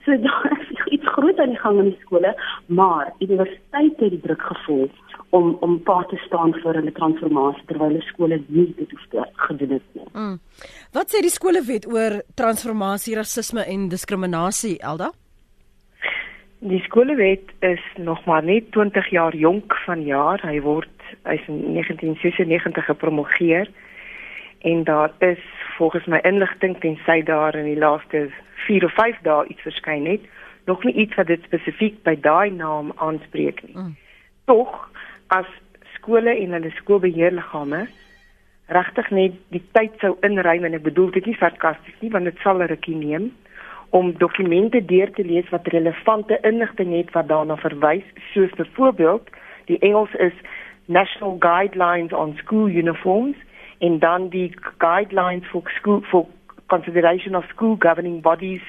so 0.06 0.18
daar 0.28 0.60
is 0.60 0.86
iets 0.86 1.08
groot 1.16 1.40
aan 1.40 1.54
die 1.56 1.60
gang 1.60 1.80
in 1.80 1.90
die 1.92 2.00
skole, 2.02 2.36
maar 2.66 3.13
universiteite 3.20 4.04
het 4.04 4.16
die 4.16 4.22
druk 4.22 4.42
gevoel 4.42 4.90
om 5.30 5.58
om 5.66 5.80
pa 5.84 6.04
te 6.10 6.18
staan 6.25 6.54
vir 6.62 6.78
hulle 6.80 6.92
transformasie 6.92 7.66
terwyl 7.70 7.90
hulle 7.90 8.06
skole 8.12 8.40
nie 8.48 8.70
dit 8.78 8.92
hoef 8.92 9.06
te 9.10 9.25
gedoen 9.48 9.75
het 9.78 9.98
nie. 9.98 10.08
Mm. 10.13 10.38
Wat 10.94 11.10
sê 11.10 11.24
die 11.25 11.34
skolewet 11.34 11.88
oor 11.90 12.20
transformasie, 12.40 13.16
rasisme 13.18 13.66
en 13.66 13.90
diskriminasie, 13.90 14.78
Elda? 14.80 15.10
Die 16.63 16.80
skolewet 16.86 17.50
is 17.60 17.82
nog 17.98 18.22
maar 18.25 18.44
net 18.44 18.72
20 18.72 19.10
jaar 19.12 19.36
jonk 19.36 19.74
van 19.86 20.04
jaar. 20.08 20.40
Hy 20.48 20.62
word 20.63 20.92
hy's 21.28 21.44
in 21.52 21.60
1996 21.75 22.86
gepromoveer 22.86 23.68
en 24.63 24.84
daar 24.88 25.12
is 25.20 25.42
volgens 25.77 26.06
my 26.06 26.20
inligting 26.24 26.80
tensy 26.80 27.24
daar 27.24 27.56
in 27.56 27.65
die 27.65 27.80
laaste 27.80 28.30
4 28.68 28.86
of 28.86 28.94
5 28.94 29.20
dae 29.22 29.48
iets 29.48 29.62
verskyn 29.62 30.06
het, 30.06 30.22
nog 30.65 30.84
nie 30.84 30.94
iets 30.94 31.15
wat 31.15 31.27
dit 31.27 31.44
spesifiek 31.44 32.03
by 32.03 32.15
daai 32.20 32.51
naam 32.51 32.92
aanspreek 32.96 33.63
nie. 33.63 33.75
Mm. 33.75 33.96
Tog 34.46 34.89
as 35.27 35.50
skole 35.96 36.36
en 36.36 36.51
hulle 36.51 36.72
skoolbeheerliggame 36.80 37.88
regtig 38.68 39.10
net 39.12 39.39
die 39.51 39.63
tyd 39.75 39.96
sou 40.01 40.15
inruim 40.24 40.65
en 40.68 40.77
ek 40.77 40.86
bedoel 40.88 41.12
dit 41.15 41.25
nie 41.30 41.38
sarkasties 41.39 42.00
nie 42.01 42.12
want 42.13 42.30
dit 42.30 42.44
sal 42.44 42.62
'n 42.62 42.72
rukkie 42.72 42.96
neem 42.96 43.32
om 43.89 44.13
dokumente 44.18 44.82
deur 44.86 45.12
te 45.12 45.24
lees 45.24 45.50
wat 45.50 45.68
relevante 45.68 46.39
inligting 46.42 46.94
het 46.98 47.12
wat 47.12 47.27
daarna 47.27 47.58
verwys 47.58 48.06
soos 48.34 48.51
byvoorbeeld 48.58 49.30
die 49.65 49.80
Engels 49.80 50.13
is 50.13 50.34
National 50.86 51.36
Guidelines 51.39 52.13
on 52.13 52.36
School 52.36 52.68
Uniforms 52.68 53.38
en 53.88 54.00
dan 54.00 54.30
die 54.30 54.50
guidelines 54.78 55.48
for 55.52 55.62
school 55.78 56.02
for 56.12 56.25
consideration 56.74 57.36
of 57.36 57.46
school 57.54 57.75
governing 57.80 58.22
bodies 58.22 58.62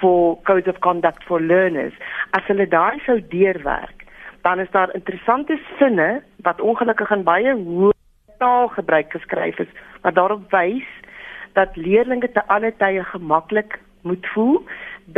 for 0.00 0.38
codes 0.42 0.68
of 0.72 0.78
conduct 0.78 1.24
for 1.28 1.40
learners 1.40 1.96
as 2.38 2.46
hulle 2.50 2.68
daai 2.76 3.00
sou 3.06 3.18
deurwerk 3.34 4.06
dan 4.46 4.60
is 4.64 4.70
daar 4.76 4.94
interessante 5.00 5.58
sinne 5.78 6.08
wat 6.48 6.60
ongelukkig 6.60 7.12
in 7.16 7.26
baie 7.30 7.56
hoë 7.64 7.92
taalgebruik 8.44 9.12
geskryf 9.16 9.60
is 9.66 9.74
wat 10.06 10.16
daarop 10.20 10.46
wys 10.56 10.88
dat 11.58 11.76
leerders 11.86 12.32
te 12.32 12.46
alle 12.56 12.72
tye 12.82 13.04
gemaklik 13.12 13.78
moet 14.02 14.26
voel 14.34 14.62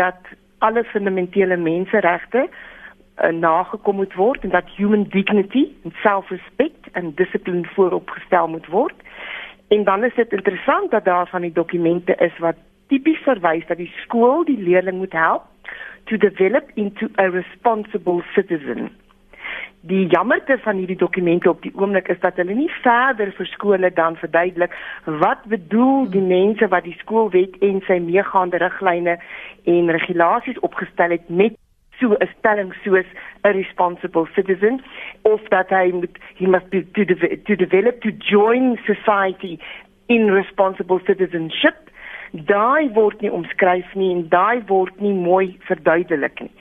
dat 0.02 0.34
alle 0.58 0.84
fundamentele 0.84 1.56
menseregte 1.56 2.48
uh, 2.48 3.30
nagekom 3.30 3.96
moet 4.02 4.14
word 4.14 4.44
en 4.44 4.54
dat 4.54 4.68
human 4.76 5.04
dignity 5.08 5.66
en 5.84 5.94
self-respect 6.02 6.90
en 6.92 7.14
dissipline 7.14 7.68
vooropgestel 7.74 8.48
moet 8.48 8.66
word. 8.66 8.94
En 9.68 9.84
dan 9.84 10.04
is 10.04 10.14
dit 10.14 10.32
interessant 10.32 10.90
dat 10.90 11.04
daar 11.04 11.28
van 11.28 11.40
die 11.40 11.52
dokumente 11.52 12.14
is 12.14 12.38
wat 12.38 12.56
tipies 12.86 13.18
verwys 13.18 13.66
dat 13.66 13.76
die 13.76 13.92
skool 14.02 14.44
die 14.44 14.58
leerling 14.58 14.98
moet 14.98 15.12
help 15.12 15.42
to 16.04 16.16
develop 16.16 16.70
into 16.74 17.08
a 17.18 17.26
responsible 17.26 18.22
citizen. 18.34 18.90
Die 19.80 20.06
jammerte 20.06 20.58
van 20.58 20.76
hierdie 20.76 20.96
dokumente 20.96 21.50
op 21.50 21.62
die 21.62 21.72
oomblik 21.74 22.08
is 22.08 22.20
dat 22.20 22.36
hulle 22.36 22.54
nie 22.54 22.70
verder 22.82 23.30
vir 23.36 23.46
skole 23.46 23.90
dan 23.94 24.16
verduidelik 24.16 24.74
wat 25.04 25.44
bedoel 25.50 26.10
die 26.10 26.22
mense 26.22 26.68
wat 26.68 26.86
die 26.86 26.96
skoolwet 27.02 27.58
en 27.62 27.82
sy 27.86 27.98
meegaande 28.02 28.58
riglyne 28.62 29.18
en 29.64 29.94
regulasies 29.98 30.58
opgestel 30.66 31.14
het 31.14 31.28
met 31.28 31.58
so 32.00 32.14
'n 32.14 32.28
stelling 32.38 32.72
soos 32.84 33.06
a 33.44 33.52
responsible 33.52 34.26
citizen 34.34 34.82
of 35.22 35.40
dat 35.48 35.70
hy 35.70 35.90
moet 35.92 36.18
he 36.34 36.46
must 36.46 36.68
be 36.70 36.84
to, 36.92 37.04
de 37.04 37.42
to 37.42 37.56
develop 37.56 38.00
to 38.00 38.10
join 38.10 38.78
society 38.86 39.58
in 40.06 40.30
responsible 40.30 41.00
citizenship. 41.06 41.76
Daai 42.32 42.90
word 42.92 43.20
nie 43.20 43.30
omskryf 43.30 43.94
nie 43.94 44.12
en 44.14 44.28
daai 44.28 44.62
word 44.66 45.00
nie 45.00 45.14
mooi 45.14 45.58
verduidelik 45.68 46.40
nie 46.40 46.54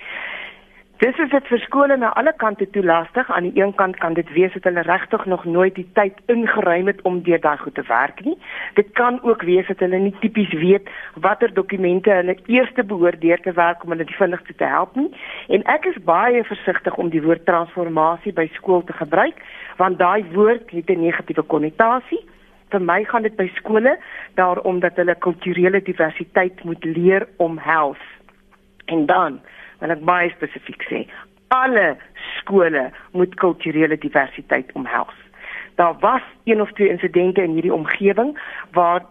Dis 0.96 1.18
is 1.20 1.28
dit 1.28 1.48
vir 1.52 1.60
skole 1.60 1.96
na 2.00 2.14
alle 2.16 2.32
kante 2.40 2.66
toe 2.72 2.82
lastig. 2.84 3.28
Aan 3.28 3.44
die 3.50 3.62
een 3.62 3.74
kant 3.76 3.98
kan 4.00 4.14
dit 4.16 4.30
wees 4.32 4.54
dat 4.54 4.64
hulle 4.64 4.82
regtig 4.88 5.26
nog 5.26 5.44
nooit 5.46 5.76
die 5.76 5.88
tyd 5.94 6.22
ingeruim 6.32 6.88
het 6.88 7.02
om 7.02 7.18
deur 7.24 7.42
daai 7.44 7.58
goed 7.58 7.76
te 7.76 7.84
werk 7.88 8.22
nie. 8.24 8.38
Dit 8.80 8.94
kan 8.96 9.20
ook 9.24 9.42
wees 9.44 9.68
dat 9.68 9.84
hulle 9.84 9.98
nie 10.00 10.14
tipies 10.22 10.54
weet 10.56 10.88
watter 11.26 11.52
dokumente 11.54 12.14
hulle 12.16 12.38
eers 12.46 12.72
behoort 12.80 13.20
deur 13.22 13.42
te 13.44 13.52
werk 13.52 13.84
om 13.84 13.92
hulle 13.92 14.08
die 14.08 14.16
vinnigste 14.16 14.56
te 14.56 14.70
help 14.72 14.96
nie. 14.96 15.10
En 15.48 15.66
ek 15.74 15.90
is 15.92 15.98
baie 16.04 16.44
versigtig 16.48 16.96
om 16.96 17.10
die 17.12 17.24
woord 17.26 17.44
transformasie 17.46 18.32
by 18.34 18.48
skool 18.54 18.84
te 18.88 18.96
gebruik 18.96 19.44
want 19.76 20.00
daai 20.00 20.24
woord 20.32 20.72
het 20.72 20.90
'n 20.90 21.02
negatiewe 21.02 21.44
konnotasie. 21.44 22.24
Vir 22.72 22.82
my 22.82 23.04
gaan 23.04 23.28
dit 23.28 23.36
by 23.36 23.52
skole 23.56 23.98
daarom 24.36 24.80
dat 24.80 24.96
hulle 24.96 25.16
kulturele 25.16 25.82
diversiteit 25.82 26.64
moet 26.64 26.84
leer 26.84 27.28
omhels. 27.38 28.00
En 28.86 29.06
dan 29.06 29.42
wil 29.80 29.96
ek 29.96 30.04
baie 30.06 30.30
spesifiek 30.30 30.84
sê, 30.90 31.06
alle 31.48 31.96
skole 32.40 32.90
moet 33.12 33.36
kulturele 33.36 33.98
diversiteit 33.98 34.72
omhels. 34.74 35.26
Daar 35.76 35.96
was 36.00 36.22
een 36.44 36.62
of 36.62 36.72
twee 36.72 36.90
insidente 36.90 37.42
in 37.42 37.52
hierdie 37.52 37.74
omgewing 37.74 38.40
waar 38.72 39.02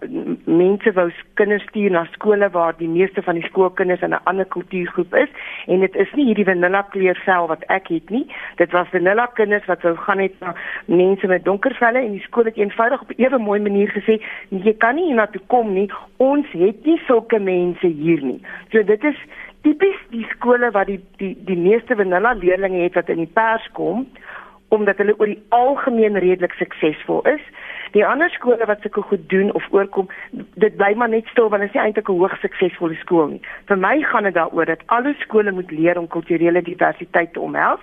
mense 0.44 0.92
wou 0.92 1.10
kinders 1.34 1.62
stuur 1.62 1.90
na 1.90 2.04
skole 2.10 2.50
waar 2.50 2.76
die 2.76 2.88
meeste 2.88 3.22
van 3.22 3.34
die 3.34 3.44
skoolkinders 3.44 4.00
in 4.00 4.10
'n 4.10 4.24
ander 4.24 4.44
kultuurgroep 4.44 5.14
is 5.14 5.28
en 5.66 5.80
dit 5.80 5.94
is 5.94 6.12
nie 6.12 6.24
hierdie 6.24 6.44
vanilla 6.44 6.82
kleur 6.82 7.20
vel 7.24 7.46
wat 7.46 7.64
ek 7.64 7.88
het 7.88 8.10
nie. 8.10 8.26
Dit 8.56 8.70
was 8.70 8.88
vanilla 8.88 9.26
kinders 9.26 9.64
wat 9.64 9.82
wou 9.82 9.96
gaan 9.96 10.16
net 10.16 10.40
na 10.40 10.54
mense 10.84 11.26
met 11.26 11.44
donker 11.44 11.74
velle 11.74 11.98
en 11.98 12.12
die 12.12 12.20
skool 12.20 12.44
het 12.44 12.56
eenvoudig 12.56 13.02
op 13.02 13.10
'n 13.10 13.22
ewe 13.22 13.38
mooi 13.38 13.60
manier 13.60 13.88
gesê, 13.88 14.22
jy 14.48 14.74
kan 14.78 14.94
nie 14.94 15.04
hiernatoe 15.04 15.42
kom 15.46 15.72
nie. 15.72 15.90
Ons 16.16 16.46
het 16.50 16.84
nie 16.84 17.00
sulke 17.06 17.38
mense 17.38 17.86
hier 17.86 18.22
nie. 18.22 18.40
So 18.70 18.82
dit 18.82 19.04
is 19.04 19.16
tipies 19.64 20.00
die 20.12 20.26
skole 20.34 20.70
wat 20.76 20.90
die 20.90 21.00
die 21.20 21.34
die 21.48 21.58
meeste 21.58 21.96
vanilla 21.96 22.34
leerders 22.38 22.76
het 22.84 22.94
wat 23.00 23.12
in 23.14 23.24
die 23.24 23.34
pers 23.40 23.66
kom 23.78 24.06
omdat 24.74 24.98
hulle 24.98 25.14
oor 25.18 25.30
die 25.30 25.42
algemeen 25.54 26.16
redelik 26.18 26.54
suksesvol 26.58 27.20
is. 27.30 27.42
Die 27.94 28.02
ander 28.06 28.30
skole 28.34 28.66
wat 28.66 28.80
sulke 28.82 29.04
goed 29.06 29.28
doen 29.30 29.52
of 29.54 29.66
oorkom, 29.70 30.08
dit 30.32 30.76
bly 30.80 30.88
maar 30.98 31.12
net 31.12 31.28
stil 31.30 31.50
want 31.52 31.62
dit 31.62 31.70
is 31.70 31.76
nie 31.76 31.84
eintlik 31.84 32.08
'n 32.10 32.18
hoogs 32.18 32.40
suksesvolle 32.42 32.96
skool 33.02 33.28
nie. 33.34 33.42
Vir 33.70 33.78
my 33.78 34.02
gaan 34.02 34.26
dit 34.26 34.34
daaroor 34.34 34.66
dat 34.66 34.82
alle 34.86 35.14
skole 35.20 35.52
moet 35.52 35.70
leer 35.70 35.98
om 35.98 36.08
kulturele 36.08 36.62
diversiteit 36.62 37.32
te 37.32 37.40
omhels. 37.40 37.80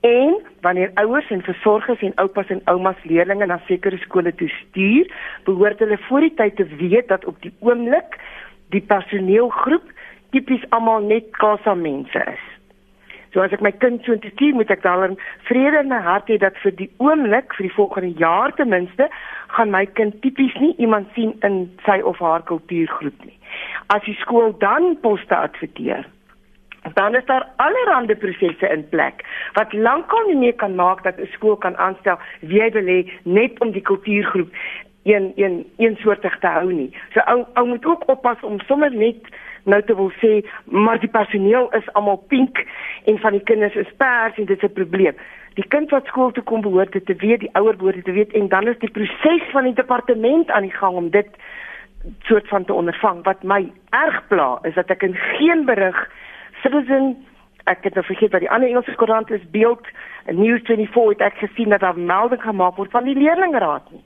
En 0.00 0.38
wanneer 0.60 0.90
ouers 0.94 1.30
en 1.30 1.42
versorgers 1.42 2.00
en 2.00 2.14
oupas 2.14 2.48
en 2.48 2.62
oumas 2.64 3.02
leerders 3.02 3.46
na 3.46 3.60
sekere 3.66 3.98
skole 3.98 4.34
toe 4.34 4.48
stuur, 4.48 5.10
behoort 5.44 5.78
hulle 5.78 5.98
voor 5.98 6.20
die 6.20 6.34
tyd 6.34 6.56
te 6.56 6.66
weet 6.66 7.08
dat 7.08 7.24
op 7.24 7.42
die 7.42 7.52
oomblik 7.60 8.18
die 8.70 8.80
personeelgroep 8.80 9.91
tipies 10.32 10.64
almal 10.70 11.04
net 11.06 11.30
kassa 11.38 11.74
mense 11.74 12.24
is. 12.34 12.48
So 13.32 13.40
as 13.40 13.52
ek 13.56 13.62
my 13.64 13.72
kind 13.72 14.02
so 14.04 14.12
intuïtief 14.12 14.56
moet 14.58 14.70
ek 14.74 14.82
dan 14.84 15.16
vrede 15.48 15.80
in 15.80 15.88
my 15.88 16.00
hart 16.04 16.28
hê 16.28 16.36
dat 16.40 16.58
vir 16.64 16.74
die 16.76 16.90
oomblik 17.00 17.54
vir 17.56 17.68
die 17.68 17.76
volgende 17.76 18.12
jaar 18.20 18.52
ten 18.56 18.68
minste 18.72 19.08
gaan 19.56 19.72
my 19.72 19.86
kind 20.00 20.18
tipies 20.24 20.56
nie 20.60 20.74
iemand 20.76 21.08
sien 21.16 21.32
in 21.48 21.62
sy 21.86 22.00
of 22.12 22.20
haar 22.20 22.44
kultuurgroep 22.50 23.24
nie. 23.24 23.38
As 23.94 24.04
die 24.04 24.18
skool 24.20 24.52
dan 24.60 24.98
poste 25.00 25.36
adverteer 25.36 26.04
dan 26.98 27.14
is 27.14 27.24
daar 27.24 27.46
allerlei 27.62 28.16
prosesse 28.18 28.68
in 28.68 28.88
plek 28.88 29.24
wat 29.56 29.72
lankal 29.72 30.24
nie 30.28 30.38
meer 30.44 30.56
kan 30.60 30.74
maak 30.74 31.02
dat 31.02 31.18
'n 31.18 31.32
skool 31.32 31.56
kan 31.56 31.76
aanstel 31.76 32.18
wie 32.40 32.60
hy 32.60 32.70
wil 32.70 32.88
hê 32.94 33.00
net 33.24 33.60
om 33.60 33.72
die 33.72 33.86
kultuurgroep 33.90 34.50
een 35.04 35.32
een 35.36 35.66
een 35.78 35.96
soortig 35.96 36.38
te 36.38 36.46
hou 36.46 36.72
nie. 36.72 36.90
So 37.14 37.20
ou 37.20 37.44
ou 37.54 37.66
moet 37.66 37.86
ook 37.86 38.08
oppas 38.08 38.40
om 38.40 38.60
sommer 38.60 38.94
net 38.94 39.22
nou 39.64 39.82
te 39.82 39.94
wil 39.94 40.10
sê 40.20 40.40
maar 40.64 41.00
die 41.00 41.10
personeel 41.10 41.70
is 41.78 41.92
almal 41.92 42.16
pink 42.28 42.64
en 43.04 43.18
van 43.18 43.36
die 43.36 43.44
kinders 43.50 43.74
is 43.74 43.94
pers 43.96 44.36
en 44.36 44.44
dit 44.44 44.62
is 44.62 44.70
'n 44.70 44.72
probleem. 44.72 45.16
Die 45.54 45.68
kind 45.68 45.90
wat 45.90 46.06
skool 46.06 46.30
toe 46.32 46.42
kom 46.42 46.60
behoort 46.60 46.92
dit 46.92 47.06
te 47.06 47.14
weet, 47.14 47.40
die 47.40 47.54
ouer 47.54 47.76
behoort 47.76 47.94
dit 47.94 48.04
te 48.04 48.12
weet 48.12 48.32
en 48.32 48.48
dan 48.48 48.68
is 48.68 48.78
die 48.78 48.90
proses 48.90 49.42
van 49.50 49.64
die 49.64 49.74
departement 49.74 50.50
aan 50.50 50.62
die 50.62 50.76
gang 50.76 50.96
om 50.96 51.10
dit 51.10 51.28
soort 52.22 52.48
van 52.48 52.64
te 52.64 52.72
ondervang. 52.72 53.24
Wat 53.24 53.42
my 53.42 53.72
erg 53.90 54.26
pla 54.28 54.58
is 54.62 54.74
dat 54.74 54.90
ek 54.90 55.02
in 55.02 55.14
geen 55.14 55.64
berig 55.64 56.10
citizen 56.62 57.16
ek 57.64 57.84
het 57.84 57.94
nou 57.94 58.04
vergeet 58.04 58.32
wat 58.32 58.40
die 58.40 58.50
ander 58.50 58.68
Engelse 58.68 58.94
koerant 58.94 59.30
is 59.30 59.50
beeld 59.50 59.86
News 60.26 60.62
24 60.64 61.08
het 61.08 61.20
ek 61.20 61.38
gesien 61.38 61.68
dat 61.68 61.80
daar 61.80 61.98
melding 61.98 62.42
gemaak 62.42 62.76
word 62.76 62.90
van 62.90 63.04
die 63.04 63.14
leerlingraad 63.18 63.90
nie. 63.90 64.02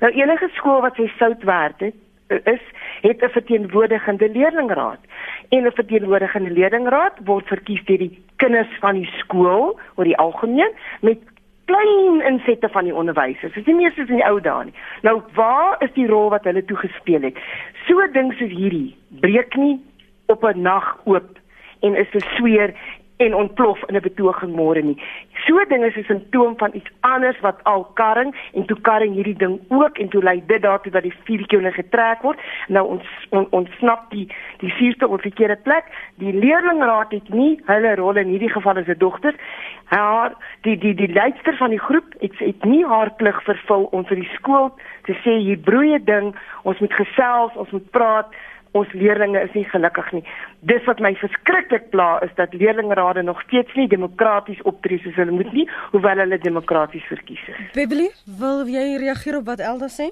Nou 0.00 0.12
enige 0.12 0.48
skool 0.54 0.80
wat 0.80 0.98
sy 0.98 1.06
sout 1.18 1.42
werd 1.42 1.80
het 1.80 1.94
is 2.28 2.60
het 3.00 3.22
'n 3.22 3.28
verteenwoordigende 3.28 4.28
leerlingraad 4.28 4.98
en 5.48 5.66
'n 5.66 5.70
verteenwoordigende 5.70 6.50
leerlingraad 6.50 7.18
word 7.24 7.46
verkies 7.46 7.84
deur 7.84 7.98
die 7.98 8.24
kinders 8.36 8.78
van 8.80 8.94
die 8.94 9.10
skool 9.18 9.78
oor 9.94 10.04
die 10.04 10.16
algemeen 10.16 10.72
met 11.00 11.18
klein 11.64 12.20
insette 12.22 12.68
van 12.68 12.84
die 12.84 12.94
onderwysers. 12.94 13.52
Dit 13.52 13.56
is 13.56 13.66
nie 13.66 13.74
meer 13.74 13.92
soos 13.92 14.08
in 14.08 14.20
die 14.20 14.26
ou 14.26 14.40
dae 14.40 14.64
nie. 14.64 14.74
Nou 15.02 15.22
waar 15.34 15.76
is 15.78 15.92
die 15.92 16.06
rol 16.06 16.30
wat 16.30 16.44
hulle 16.44 16.64
toegespeel 16.64 17.22
het? 17.22 17.38
So 17.86 18.06
ding 18.12 18.32
soos 18.32 18.50
hierdie 18.50 18.96
breek 19.20 19.56
nie 19.56 19.80
op 20.26 20.44
'n 20.44 20.62
nag 20.62 21.00
oop 21.04 21.38
en 21.80 21.94
is 21.94 22.14
'n 22.14 22.26
sweer 22.36 22.74
en 23.16 23.34
ontplof 23.34 23.80
in 23.88 23.96
'n 23.96 24.00
betoging 24.00 24.54
môre 24.54 24.82
nie. 24.82 25.02
So 25.46 25.64
dinge 25.68 25.86
is 25.86 25.96
'n 25.96 26.04
simptoom 26.04 26.56
van 26.56 26.70
iets 26.74 26.90
anders 27.00 27.40
wat 27.40 27.64
al 27.64 27.84
karring 27.94 28.34
en 28.52 28.64
toe 28.66 28.80
karring 28.80 29.14
hierdie 29.14 29.36
ding 29.36 29.60
ook 29.68 29.98
en 29.98 30.08
toe 30.08 30.22
lei 30.22 30.42
dit 30.46 30.62
daartoe 30.62 30.92
dat 30.92 31.02
die 31.02 31.14
vuurtjie 31.24 31.72
getrek 31.72 32.22
word. 32.22 32.38
Nou 32.68 32.86
ons 32.88 33.04
on, 33.30 33.46
ontsnap 33.50 34.10
die 34.10 34.28
die 34.58 34.72
vuurste 34.72 35.08
op 35.08 35.18
'n 35.18 35.28
verkeerde 35.28 35.56
plek. 35.56 35.84
Die 36.14 36.32
leerlingraad 36.32 37.10
het 37.10 37.28
nie 37.28 37.60
hulle 37.64 37.94
rol 37.94 38.16
in 38.16 38.28
hierdie 38.28 38.52
geval 38.52 38.76
as 38.76 38.86
'n 38.86 38.98
dogter. 38.98 39.34
Haar 39.84 40.32
die 40.60 40.78
die 40.78 40.94
die 40.94 41.12
leier 41.12 41.56
van 41.56 41.70
die 41.70 41.80
groep 41.80 42.14
het 42.18 42.38
het 42.38 42.64
nie 42.64 42.84
haar 42.86 43.10
plig 43.10 43.42
vervul 43.42 43.88
om 43.90 44.04
vir 44.06 44.16
die 44.16 44.30
skool 44.34 44.74
te 45.02 45.12
sê 45.12 45.38
hier 45.38 45.58
broeie 45.58 46.04
ding, 46.04 46.34
ons 46.62 46.78
moet 46.78 46.92
gesels, 46.92 47.56
ons 47.56 47.70
moet 47.70 47.90
praat 47.90 48.26
ons 48.72 48.92
leerlinge 48.92 49.40
is 49.40 49.52
nie 49.54 49.64
gelukkig 49.70 50.12
nie. 50.12 50.22
Dis 50.60 50.84
wat 50.84 51.00
my 51.00 51.14
verskriklik 51.20 51.90
pla 51.90 52.18
is 52.26 52.34
dat 52.36 52.54
leerlingrade 52.54 53.22
nog 53.22 53.40
steeds 53.46 53.74
nie 53.74 53.88
demokraties 53.88 54.62
optree 54.62 54.98
soos 54.98 55.14
hulle 55.14 55.30
moet 55.30 55.52
nie, 55.52 55.68
hoewel 55.94 56.22
hulle 56.24 56.38
demokraties 56.38 57.06
verkies 57.12 57.48
is. 57.54 57.62
Biblie, 57.74 58.10
wil 58.40 58.66
jy 58.70 58.96
reageer 59.00 59.40
op 59.40 59.52
wat 59.52 59.64
Elda 59.64 59.88
sê? 59.92 60.10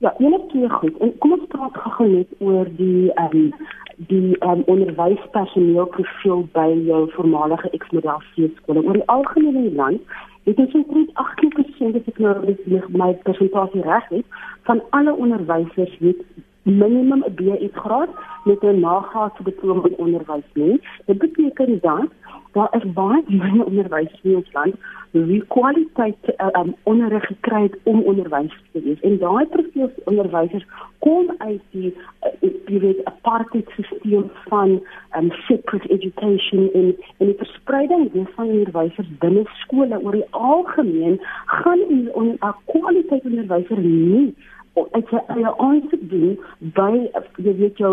Ja, 0.00 0.14
een 0.18 0.42
twee 0.48 0.68
goed. 0.68 0.98
En 0.98 1.18
kom 1.18 1.32
ons 1.32 1.46
praat 1.52 1.76
gou 1.76 2.08
net 2.08 2.28
oor 2.38 2.68
die 2.76 3.12
ehm 3.12 3.36
um, 3.36 3.54
die 4.08 4.36
um, 4.40 4.62
onderwyspersoneel 4.72 5.84
profiel 5.92 6.46
by 6.54 6.70
jou 6.86 7.02
voormalige 7.12 7.70
ex-model 7.76 8.22
skole. 8.32 8.80
Oor 8.82 8.96
die 8.96 9.08
algemeen 9.12 9.56
in 9.60 9.66
die 9.68 9.76
land 9.76 10.00
het 10.48 10.58
ons 10.58 10.74
omtrent 10.74 11.10
18% 11.24 11.98
as 11.98 12.08
ek 12.12 12.18
nou 12.24 12.32
my 13.02 13.10
persentasie 13.26 13.82
reg 13.84 14.08
het 14.08 14.38
van 14.68 14.80
alle 14.96 15.12
onderwysers 15.12 15.92
het 16.00 16.22
minimum 16.70 17.24
'n 17.26 17.34
BE 17.34 17.68
graad 17.72 18.08
met 18.44 18.62
'n 18.62 18.80
nagraadse 18.80 19.42
diploma 19.42 19.88
in 19.88 19.96
onderwys 19.96 20.48
nie. 20.54 20.80
Dit 21.06 21.18
beteken 21.18 21.78
dan 21.80 22.10
daar 22.52 22.68
is 22.70 22.92
baie 22.92 23.22
min 23.26 23.64
onderwys 23.64 24.20
in 24.22 24.36
ons 24.36 24.52
land 24.52 24.74
wie 25.10 25.44
kwaliteit 25.48 26.16
uh, 26.38 26.46
um, 26.60 26.74
onderrig 26.82 27.26
gekry 27.26 27.62
het 27.62 27.76
om 27.82 28.02
onderwys 28.02 28.54
te 28.72 28.82
wees. 28.82 29.00
En 29.00 29.18
daai 29.18 29.46
profiel 29.46 29.90
onderwysers 30.04 30.66
kom 30.98 31.34
uit 31.38 31.62
die 31.70 31.94
uh, 32.42 32.50
die 32.66 32.78
weet 32.78 33.04
apartheid 33.04 33.70
stelsel 33.70 34.30
van 34.48 34.80
um, 35.18 35.30
separate 35.30 35.88
education 35.88 36.70
en 36.72 36.94
en 37.18 37.26
die 37.26 37.38
verspreiding 37.38 38.10
van 38.34 38.46
onderwysers 38.46 39.10
binne 39.18 39.44
skole 39.62 40.02
oor 40.02 40.12
die 40.12 40.30
algemeen 40.30 41.18
gaan 41.46 41.80
in 41.88 42.10
'n 42.14 42.54
kwaliteit 42.64 43.24
onderwyser 43.24 43.78
nie 43.78 44.34
uit 44.74 45.06
sy 45.10 45.20
eie 45.34 45.50
aansoek 45.64 46.02
doen 46.10 46.36
by 46.76 46.90
jy 47.42 47.54
weet 47.58 47.80
jou 47.82 47.92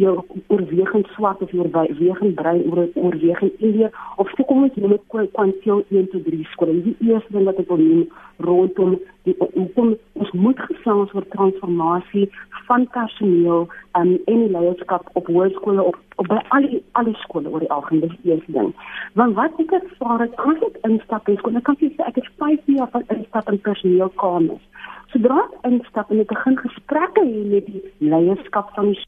jou 0.00 0.14
oorwegend 0.52 1.08
swart 1.14 1.42
of 1.44 1.52
oorwegend 1.52 2.34
bruin 2.38 2.62
oor 2.70 2.86
oorwegend 2.94 3.60
indië 3.60 3.90
of 4.16 4.30
so 4.32 4.48
kom 4.48 4.64
ons 4.64 4.78
noem 4.80 4.96
dit 4.96 5.04
kwantiteit 5.12 5.92
1 5.92 6.08
tot 6.14 6.24
3 6.24 6.48
skole. 6.52 6.78
Die 6.86 6.96
eerste 7.08 7.36
ding 7.36 7.44
wat 7.48 7.60
ek 7.62 7.68
wil 7.72 7.82
noem 7.82 8.06
rondom 8.48 8.96
die 9.28 9.36
om 9.40 9.94
ons 10.16 10.32
moet 10.32 10.60
gesels 10.70 11.12
oor 11.14 11.26
transformasie 11.34 12.26
van 12.66 12.86
personeel 12.96 13.66
um, 13.98 14.12
en 14.16 14.42
die 14.44 14.50
leierskap 14.50 15.08
op 15.18 15.28
hoërskole 15.30 15.82
op, 15.82 15.98
op 16.16 16.30
by 16.32 16.40
al 16.56 16.68
die 16.68 16.82
alle 16.98 17.14
skole 17.22 17.52
oor 17.52 17.64
die 17.64 17.72
algemeen. 17.72 18.08
Dis 18.08 18.18
die 18.22 18.32
eerste 18.34 18.56
ding. 18.56 18.72
Want 19.20 19.36
wat 19.38 19.60
ek 19.62 19.76
ervaar 19.80 20.24
het 20.24 20.40
as 20.48 20.64
ek 20.70 20.80
instap 20.90 21.28
in 21.28 21.40
skole 21.42 21.62
kan 21.68 21.78
jy 21.82 21.92
sê 21.94 22.08
ek 22.08 22.20
het 22.22 22.32
5 22.42 22.72
jaar 22.78 22.92
van 22.94 23.06
instap 23.18 23.52
in 23.52 23.62
personeelkamers 23.68 24.64
Sodra 25.12 25.42
ek 25.44 25.68
instap 25.70 26.10
en 26.10 26.22
ek 26.22 26.32
begin 26.32 26.56
gesprekke 26.62 27.22
hê 27.26 27.44
met 27.52 27.68
die 27.70 27.82
leierskap 28.12 28.72
van 28.74 28.90
die, 28.92 29.04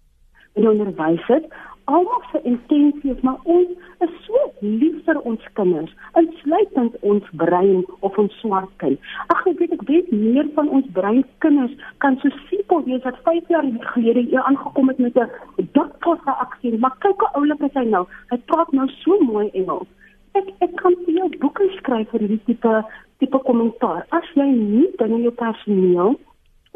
die 0.58 0.68
onderwysers, 0.70 1.48
almal 1.88 2.22
se 2.30 2.40
intensie 2.44 3.10
is 3.14 3.20
maar 3.26 3.38
ons 3.44 3.70
is 4.04 4.14
so 4.26 4.40
lief 4.60 4.98
vir 5.06 5.18
ons 5.30 5.44
kinders, 5.58 5.92
insluitend 6.20 6.96
ons 7.10 7.30
brein 7.42 7.82
of 8.06 8.18
ons 8.22 8.34
swart 8.42 8.70
kind. 8.82 8.98
Ag 9.34 9.46
ek 9.52 9.62
weet 9.62 9.74
ek 9.78 9.84
weet 9.90 10.12
meer 10.12 10.50
van 10.58 10.68
ons 10.78 10.88
brein 10.98 11.22
kinders 11.44 11.74
kan 12.04 12.18
so 12.22 12.30
simpel 12.50 12.84
wees 12.86 13.04
wat 13.08 13.20
5 13.26 13.52
jaar 13.54 13.68
gelede 13.94 14.26
hier 14.28 14.44
aangekom 14.50 14.92
het 14.92 15.00
met 15.06 15.16
'n 15.16 15.68
dikposse 15.78 16.32
aksie, 16.44 16.76
maar 16.78 16.96
kyk 17.06 17.20
hoe 17.24 17.34
oulik 17.40 17.64
is 17.70 17.78
hy 17.80 17.86
nou. 17.88 18.04
Hy 18.30 18.38
praat 18.52 18.72
nou 18.72 18.88
so 19.02 19.18
mooi 19.20 19.48
Engels. 19.54 19.88
Ek 20.34 20.48
ek 20.60 20.76
kan 20.76 20.94
vir 21.04 21.14
jou 21.14 21.28
boeke 21.40 21.70
skryf 21.78 22.10
vir 22.10 22.20
hierdie 22.20 22.44
tipe 22.46 22.84
tipe 23.18 23.38
kommentaar. 23.44 24.06
As 24.14 24.26
jy 24.34 24.48
nie 24.54 24.88
binne 24.98 25.22
jou 25.26 25.34
personeel 25.42 26.18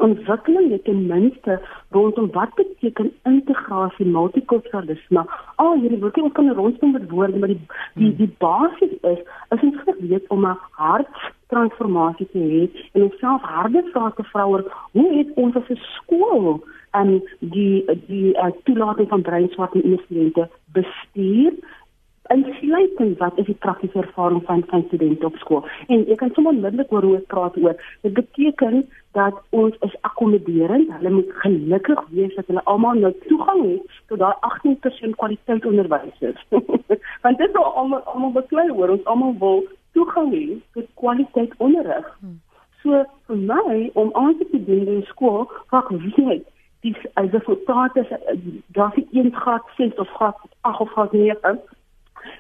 ontwikkeling 0.03 0.71
het 0.73 0.85
ten 0.85 1.07
minste 1.07 1.61
rondom 1.91 2.31
wat 2.33 2.55
beteken 2.55 3.13
integrasie, 3.29 4.07
multikulturalisme, 4.07 5.25
al 5.63 5.75
hierdie 5.81 6.01
woorde 6.01 6.23
wat 6.23 6.33
kan 6.39 6.51
rondom 6.53 6.93
met 6.93 7.11
woorde, 7.11 7.39
maar 7.39 7.53
die 7.53 7.61
die 8.01 8.11
die 8.17 8.31
basis 8.39 8.95
is 9.13 9.21
is 9.55 9.63
ons 9.69 9.81
geweet 9.85 10.27
om 10.29 10.47
'n 10.47 10.59
hart 10.71 11.33
transformasie 11.47 12.29
te 12.33 12.39
hê 12.39 12.63
en 12.93 13.03
onsself 13.03 13.43
harde 13.43 13.83
vrae 13.93 14.25
vra 14.33 14.47
oor 14.47 14.65
hoe 14.93 15.09
het 15.19 15.29
ons 15.35 15.57
as 15.57 15.69
'n 15.69 15.81
skool 15.97 16.65
en 16.91 17.23
die 17.39 17.85
die 18.07 18.33
uh, 18.37 18.51
toelating 18.65 19.09
van 19.09 19.23
breinswart 19.23 19.75
en 19.75 20.01
studente 20.05 20.49
bestuur 20.73 21.53
insluitend 22.31 23.19
wat 23.19 23.39
is 23.39 23.47
die 23.47 23.55
praktiese 23.55 23.99
ervaring 23.99 24.43
van 24.45 24.63
van 24.67 24.85
studente 24.87 25.27
op 25.27 25.37
skool. 25.37 25.65
En 25.87 26.05
ek 26.07 26.19
kan 26.23 26.31
sommer 26.35 26.53
onmiddellik 26.53 26.93
oor 26.93 27.03
hoe 27.03 27.17
ek 27.17 27.27
praat 27.27 27.57
oor. 27.57 27.75
Dit 28.01 28.15
beteken 28.15 28.85
dat 29.19 29.41
ons 29.51 29.77
is 29.87 29.97
akkommoderend. 30.01 30.93
Hulle 30.97 31.11
moet 31.11 31.33
gelukkig 31.45 32.05
wees 32.11 32.35
dat 32.35 32.47
hulle 32.47 32.65
almal 32.65 32.95
nou 32.95 33.13
toegang 33.27 33.63
het 33.67 33.99
tot 34.07 34.23
daai 34.23 34.35
18% 34.51 35.19
kwaliteit 35.23 35.67
onderwys. 35.67 36.23
Want 37.25 37.39
dit 37.39 37.49
is 37.49 37.61
almal 37.63 38.01
almal 38.15 38.33
beklei 38.39 38.71
oor 38.71 38.95
ons 38.97 39.05
almal 39.05 39.37
wil 39.39 39.67
toegang 39.93 40.33
hê 40.33 40.47
tot 40.79 40.89
kwaliteit 40.95 41.53
onderrig. 41.59 42.09
Hmm. 42.21 42.41
So 42.83 43.05
vir 43.27 43.45
my 43.51 43.91
om 43.95 44.11
aan 44.19 44.39
te 44.39 44.65
doen 44.65 44.87
in 44.87 45.05
skool, 45.11 45.51
wat 45.71 45.91
weet 45.91 46.49
dis 46.83 46.99
as 47.15 47.31
die 47.31 47.39
resultate 47.39 48.03
daar 48.67 48.93
is 48.99 49.05
een 49.11 49.35
graad 49.35 49.63
6 49.77 49.95
of 49.95 50.09
graad 50.09 50.39
8 50.61 50.81
of 50.81 50.91
graad 50.91 51.13
9 51.13 51.61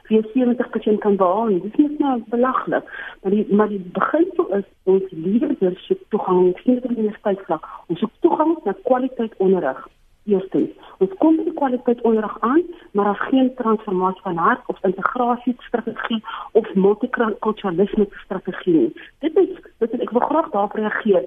vir 0.08 0.26
70% 0.34 0.98
kan 0.98 1.16
behaal. 1.16 1.48
Dit 1.48 1.64
is 1.64 1.80
net 1.84 1.98
nou 1.98 2.20
belaglik. 2.34 2.92
Maar 3.22 3.30
die 3.30 3.46
maar 3.50 3.68
die 3.68 3.82
beginsel 3.98 4.54
is 4.58 4.68
ons 4.84 5.02
leerders 5.10 5.86
soek 5.86 6.04
toegang 6.08 6.52
in 6.64 6.78
die 6.80 6.90
universiteitsvlak, 6.90 7.66
ons 7.86 7.98
soek 7.98 8.14
toegang 8.20 8.56
na 8.64 8.76
kwaliteit 8.84 9.34
onderrig. 9.36 9.82
Eerstens, 10.30 10.70
ons 11.02 11.14
kom 11.18 11.36
die 11.42 11.52
kwaliteit 11.52 12.00
onderrig 12.06 12.36
aan, 12.46 12.60
maar 12.92 13.08
as 13.10 13.22
geen 13.30 13.54
transformasie 13.58 14.22
van 14.22 14.36
hart 14.36 14.68
of 14.70 14.78
integrasie 14.86 15.56
strategie 15.66 16.20
of 16.52 16.74
multikulturalisme 16.74 18.06
strategie 18.24 18.74
nie. 18.74 18.92
Dit 19.18 19.36
is 19.36 19.50
dit 19.82 19.92
is 19.92 20.04
ek 20.06 20.14
wil 20.14 20.26
graag 20.28 20.52
daarop 20.54 20.78
reageer. 20.78 21.26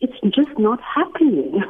It's 0.00 0.20
just 0.22 0.58
not 0.58 0.80
happening. 0.80 1.62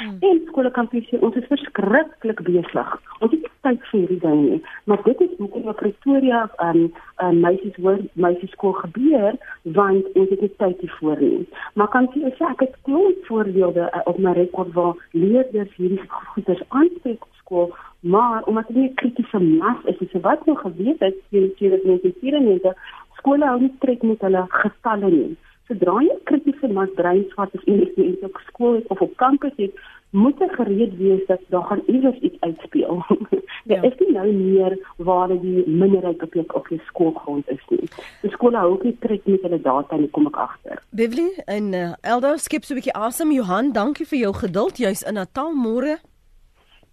Hmm. 0.00 0.18
en 0.26 0.40
skole 0.48 0.70
kan 0.74 0.88
sê 0.90 1.18
ons 1.22 1.36
is 1.38 1.46
verskriklik 1.50 2.40
besig. 2.46 2.88
Ons 3.22 3.34
het 3.34 3.44
tyd 3.66 3.84
vir 3.90 3.98
hierdie 4.00 4.18
ding 4.24 4.40
nie, 4.42 4.58
maar 4.90 5.02
dit 5.04 5.20
is 5.26 5.36
hoekom 5.38 5.68
in 5.70 5.76
Pretoria 5.78 6.40
um 6.66 6.80
um 7.24 7.38
meisies 7.44 7.76
word 7.84 8.08
meisies 8.24 8.50
skool 8.56 8.74
gebeur 8.80 9.38
want 9.78 10.08
ons 10.16 10.32
het 10.32 10.42
nie 10.42 10.50
tyd 10.62 10.82
hiervoor 10.82 11.22
nie. 11.22 11.44
Maar 11.78 11.92
kan 11.94 12.08
jy 12.16 12.32
sê 12.38 12.48
ek 12.48 12.64
het 12.66 12.74
klomp 12.88 13.22
voorbeelde 13.28 13.86
uh, 13.86 14.02
op 14.10 14.18
my 14.18 14.34
rekord 14.40 14.74
waar 14.78 14.98
leerders 15.12 15.76
hierdie 15.76 16.02
goeders 16.32 16.66
aanspreek 16.68 17.22
op 17.22 17.38
skool 17.44 17.70
Maar 18.00 18.42
omdat 18.48 18.66
dit 18.66 18.76
nie 18.76 18.94
kritiese 18.94 19.38
mas 19.38 19.84
is, 19.84 19.98
is 20.00 20.20
wat 20.24 20.46
nou 20.48 20.56
geweet 20.56 21.00
het 21.04 21.16
in 21.36 21.52
2024 21.56 22.72
skole 23.20 23.44
hou 23.44 23.58
nie 23.60 23.74
trek 23.84 24.02
met 24.02 24.22
hulle 24.24 24.46
getalle 24.48 25.10
nie 25.12 25.36
sodra 25.70 26.00
jy 26.02 26.18
kritiese 26.28 26.68
masbreins 26.74 27.32
wat 27.38 27.54
is 27.54 27.64
in 27.70 27.82
die 27.94 28.12
op 28.26 28.38
skool 28.48 28.78
het, 28.80 28.90
of 28.90 29.00
op 29.06 29.16
kampus 29.22 29.54
het, 29.56 29.74
moet 30.10 30.40
jy 30.42 30.48
gereed 30.56 30.96
wees 30.98 31.22
dat 31.28 31.42
daar 31.54 31.66
gaan 31.68 31.82
iewers 31.86 32.18
iets 32.18 32.40
uitspeel. 32.40 33.04
Dit 33.30 33.44
ja. 33.76 33.82
is 33.86 33.94
nie 34.00 34.12
nou 34.16 34.26
meer 34.32 34.76
waar 34.96 35.30
die 35.30 35.62
minderheid 35.66 36.22
op 36.22 36.34
jou 36.34 36.44
op 36.58 36.66
jou 36.68 36.80
skoolgrond 36.88 37.48
is 37.54 37.62
nie. 37.70 37.86
Die 38.24 38.32
skole 38.34 38.58
hou 38.58 38.72
ook 38.74 38.86
nie 38.88 38.96
trek 39.04 39.26
met 39.30 39.46
hulle 39.46 39.60
data 39.62 39.96
nie, 39.96 40.10
kom 40.10 40.26
ek 40.30 40.40
agter. 40.42 40.82
Bivli 40.90 41.28
en 41.46 41.72
uh, 41.74 41.86
Eldo 42.02 42.34
skep 42.36 42.66
so 42.66 42.74
'n 42.74 42.80
bietjie 42.80 42.96
asem 42.98 43.30
Johan, 43.32 43.72
dankie 43.72 44.06
vir 44.06 44.18
jou 44.26 44.34
geduld 44.42 44.82
juis 44.82 45.02
in 45.06 45.14
Natal 45.14 45.54
môre. 45.54 46.00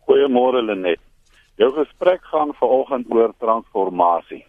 Goeiemôre 0.05 0.61
Lenet. 0.61 1.01
Jou 1.57 1.73
gesprek 1.73 2.21
gaan 2.21 2.53
vanoggend 2.53 3.09
oor 3.09 3.33
transformasie. 3.41 4.45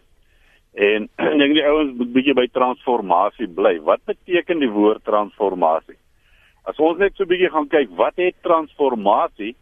En 0.74 1.09
ek 1.28 1.38
dink 1.40 1.54
die 1.57 1.66
ouens 1.66 1.94
moet 1.98 2.12
bietjie 2.16 2.37
by 2.37 2.46
transformasie 2.52 3.48
bly. 3.48 3.78
Wat 3.87 4.04
beteken 4.09 4.61
die 4.61 4.70
woord 4.72 5.04
transformasie? 5.09 5.96
As 6.68 6.81
ons 6.83 7.00
net 7.00 7.16
so 7.16 7.28
bietjie 7.28 7.50
gaan 7.52 7.68
kyk, 7.72 7.94
wat 7.96 8.18
het 8.20 8.37
transformasie 8.44 9.54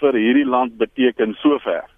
vir 0.00 0.18
hierdie 0.18 0.46
land 0.46 0.76
beteken 0.78 1.34
sover? 1.42 1.88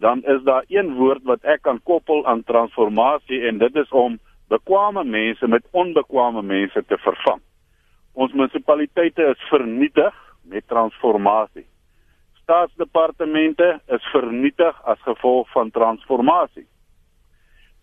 Dan 0.00 0.22
is 0.28 0.42
daar 0.46 0.64
een 0.68 0.94
woord 0.96 1.24
wat 1.28 1.44
ek 1.44 1.64
kan 1.66 1.80
koppel 1.84 2.22
aan 2.28 2.44
transformasie 2.48 3.40
en 3.48 3.58
dit 3.60 3.76
is 3.76 3.90
om 3.90 4.18
bekwame 4.52 5.04
mense 5.04 5.46
met 5.48 5.66
onbekwame 5.72 6.42
mense 6.42 6.84
te 6.88 6.98
vervang. 7.00 7.40
Ons 8.14 8.32
munisipaliteite 8.36 9.32
is 9.32 9.50
vernietig 9.50 10.14
met 10.44 10.66
transformasie. 10.68 11.66
staatsdepartemente 12.50 13.80
is 13.86 14.04
vernietig 14.10 14.74
as 14.82 14.98
gevolg 15.06 15.46
van 15.54 15.70
transformasie. 15.70 16.66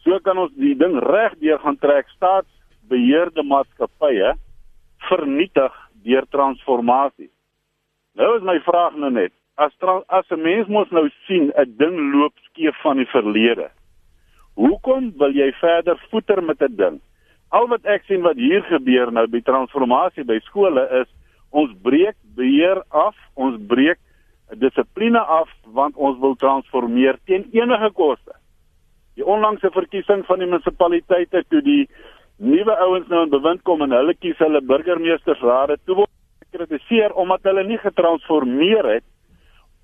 So 0.07 0.21
kan 0.23 0.37
ons 0.39 0.53
die 0.55 0.71
ding 0.79 0.93
reg 1.03 1.33
deur 1.41 1.57
gaan 1.59 1.75
trek 1.83 2.07
staatsbeheerde 2.13 3.43
maatskappye 3.43 4.29
vernietig 5.09 5.73
deur 6.07 6.27
transformasie. 6.31 7.27
Nou 8.15 8.29
is 8.37 8.45
my 8.47 8.55
vraag 8.63 8.95
nou 8.95 9.09
net, 9.11 9.33
as 9.59 9.73
as 10.07 10.31
'n 10.31 10.41
mens 10.41 10.69
mos 10.69 10.87
nou 10.91 11.09
sien 11.27 11.51
'n 11.51 11.75
ding 11.77 11.97
loop 12.13 12.33
skeef 12.47 12.75
van 12.83 12.97
die 12.97 13.09
verlede. 13.11 13.67
Hoekom 14.55 15.11
wil 15.17 15.35
jy 15.35 15.51
verder 15.59 15.99
voeter 16.09 16.41
met 16.41 16.61
'n 16.61 16.75
ding? 16.75 17.01
Al 17.51 17.67
wat 17.67 17.85
ek 17.85 18.03
sien 18.07 18.21
wat 18.21 18.37
hier 18.37 18.63
gebeur 18.63 19.11
nou 19.11 19.27
by 19.27 19.41
transformasie 19.41 20.23
by 20.23 20.39
skole 20.39 20.87
is 21.01 21.07
ons 21.51 21.71
breek 21.81 22.15
beheer 22.35 22.81
af, 22.89 23.15
ons 23.35 23.59
breek 23.67 23.99
dissipline 24.55 25.19
af 25.19 25.49
want 25.65 25.95
ons 25.95 26.17
wil 26.19 26.35
transformeer 26.35 27.19
teen 27.25 27.49
enige 27.51 27.91
koste. 27.91 28.31
Die 29.17 29.25
onlangse 29.25 29.71
verkiesing 29.73 30.25
van 30.25 30.39
die 30.39 30.47
munisipaliteite 30.47 31.43
toe 31.49 31.61
die 31.65 31.89
nuwe 32.37 32.75
ouens 32.85 33.07
nou 33.09 33.23
in 33.25 33.33
bewind 33.33 33.63
kom 33.65 33.81
en 33.81 33.95
hulle 33.95 34.13
kies 34.13 34.37
hulle 34.37 34.61
burgemeestersrade 34.61 35.79
toe 35.85 36.03
word 36.03 36.13
gekritiseer 36.45 37.15
omdat 37.17 37.47
hulle 37.49 37.63
nie 37.65 37.79
getransformeer 37.81 38.85
het 38.97 39.05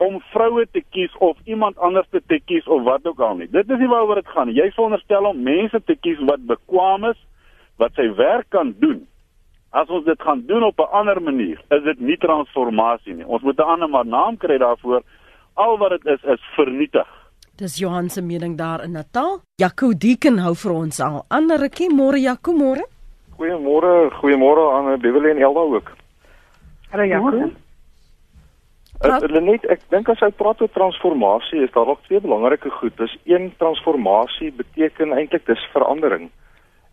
om 0.04 0.20
vroue 0.34 0.66
te 0.72 0.84
kies 0.94 1.14
of 1.18 1.38
iemand 1.50 1.78
anders 1.78 2.08
te, 2.12 2.40
kies 2.46 2.68
of 2.68 2.84
wat 2.84 3.06
ook 3.08 3.20
al 3.20 3.38
nie. 3.40 3.48
Dit 3.48 3.70
is 3.70 3.80
nie 3.80 3.90
waaroor 3.90 4.20
dit 4.22 4.30
gaan 4.36 4.50
nie. 4.50 4.58
Jy 4.58 4.70
veronderstel 4.76 5.30
om 5.30 5.42
mense 5.46 5.80
te 5.86 5.96
kies 5.96 6.22
wat 6.28 6.46
bekwame 6.50 7.14
is, 7.14 7.22
wat 7.82 7.96
sy 7.98 8.10
werk 8.18 8.50
kan 8.54 8.74
doen. 8.82 9.04
As 9.74 9.90
ons 9.90 10.06
dit 10.06 10.22
gaan 10.22 10.44
doen 10.50 10.64
op 10.64 10.80
'n 10.80 10.94
ander 11.00 11.22
manier, 11.22 11.62
is 11.70 11.84
dit 11.84 12.00
nie 12.00 12.18
transformasie 12.18 13.14
nie. 13.14 13.26
Ons 13.26 13.42
moet 13.42 13.58
'n 13.58 13.72
ander 13.74 13.90
maar 13.90 14.06
naam 14.06 14.38
kry 14.38 14.58
daarvoor. 14.58 15.02
Al 15.54 15.78
wat 15.78 15.90
dit 15.90 16.06
is 16.06 16.24
is 16.24 16.42
vernietig. 16.56 17.23
Dis 17.54 17.78
Johan 17.78 18.10
se 18.10 18.22
mening 18.22 18.58
daar 18.58 18.84
in 18.84 18.92
Natal. 18.92 19.42
Jaco 19.56 19.92
Deeken 19.94 20.40
hou 20.42 20.56
vir 20.58 20.72
ons 20.74 21.00
al. 21.00 21.20
Anderetjie 21.30 21.92
môre 21.94 22.18
Jaco 22.18 22.50
môre. 22.58 22.82
Goeiemôre, 23.38 24.10
goeiemôre 24.18 24.64
aan 24.74 24.98
Beverly 25.04 25.30
en 25.36 25.38
Elda 25.38 25.62
ook. 25.76 25.92
Hallo 26.90 27.06
Jaco. 27.06 27.52
Ek 29.06 29.28
uh, 29.30 29.38
net 29.46 29.70
ek 29.70 29.86
dink 29.94 30.10
as 30.10 30.26
jy 30.26 30.32
praat 30.34 30.66
oor 30.66 30.74
transformasie, 30.74 31.62
is 31.62 31.70
daar 31.78 31.94
ook 31.94 32.02
twee 32.10 32.24
belangrike 32.26 32.74
goed. 32.74 32.98
Dis 32.98 33.14
een 33.30 33.52
transformasie 33.62 34.50
beteken 34.58 35.14
eintlik 35.14 35.46
dis 35.46 35.70
verandering. 35.78 36.32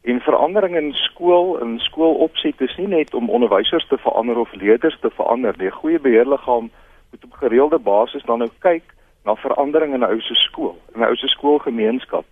En 0.05 0.21
verandering 0.29 0.77
in 0.77 0.93
skool 1.07 1.57
en 1.65 1.79
skoolopset 1.89 2.61
is 2.61 2.77
nie 2.77 2.91
net 2.99 3.17
om 3.17 3.33
onderwysers 3.33 3.89
te 3.89 3.97
verander 4.05 4.45
of 4.45 4.53
leerders 4.61 5.01
te 5.01 5.09
verander 5.17 5.57
nie. 5.57 5.73
'n 5.73 5.81
Goeie 5.81 6.05
beheerliggaam 6.05 6.69
moet 7.11 7.25
op 7.25 7.33
gereelde 7.41 7.79
basis 7.81 8.29
dan 8.29 8.45
nou 8.45 8.53
kyk 8.61 8.85
na 9.25 9.35
verandering 9.35 9.95
in 9.95 10.01
'n 10.01 10.11
ou 10.11 10.21
se 10.21 10.35
skool, 10.35 10.79
in 10.95 11.01
'n 11.01 11.09
ou 11.09 11.17
se 11.17 11.29
skoolgemeenskap. 11.29 12.25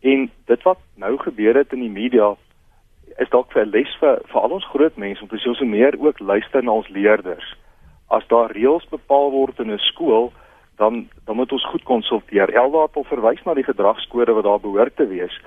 En 0.00 0.30
dit 0.46 0.62
wat 0.62 0.78
nou 0.94 1.18
gebeur 1.18 1.54
het 1.54 1.72
in 1.72 1.80
die 1.80 1.90
media 1.90 2.36
is 3.18 3.28
dalk 3.28 3.52
vir 3.52 3.66
les 3.66 3.96
vir 4.00 4.20
vir 4.26 4.40
al 4.40 4.50
ons 4.50 4.70
groot 4.72 4.96
mense 4.96 5.22
om 5.22 5.28
moet 5.30 5.60
meer 5.60 5.94
ook 5.98 6.18
luister 6.18 6.62
na 6.62 6.70
ons 6.70 6.88
leerders 6.88 7.56
as 8.08 8.26
daar 8.30 8.52
reëls 8.54 8.86
bepaal 8.90 9.30
word 9.30 9.58
in 9.60 9.72
'n 9.72 9.78
skool, 9.78 10.32
dan 10.76 11.08
dan 11.24 11.36
moet 11.36 11.52
ons 11.52 11.66
goed 11.66 11.82
konsulteer. 11.82 12.54
Elda 12.54 12.82
het 12.82 12.96
al 12.96 13.04
verwys 13.04 13.42
na 13.44 13.54
die 13.54 13.70
gedragskode 13.70 14.32
wat 14.32 14.44
daar 14.44 14.60
behoort 14.60 14.96
te 14.96 15.06
wees. 15.06 15.40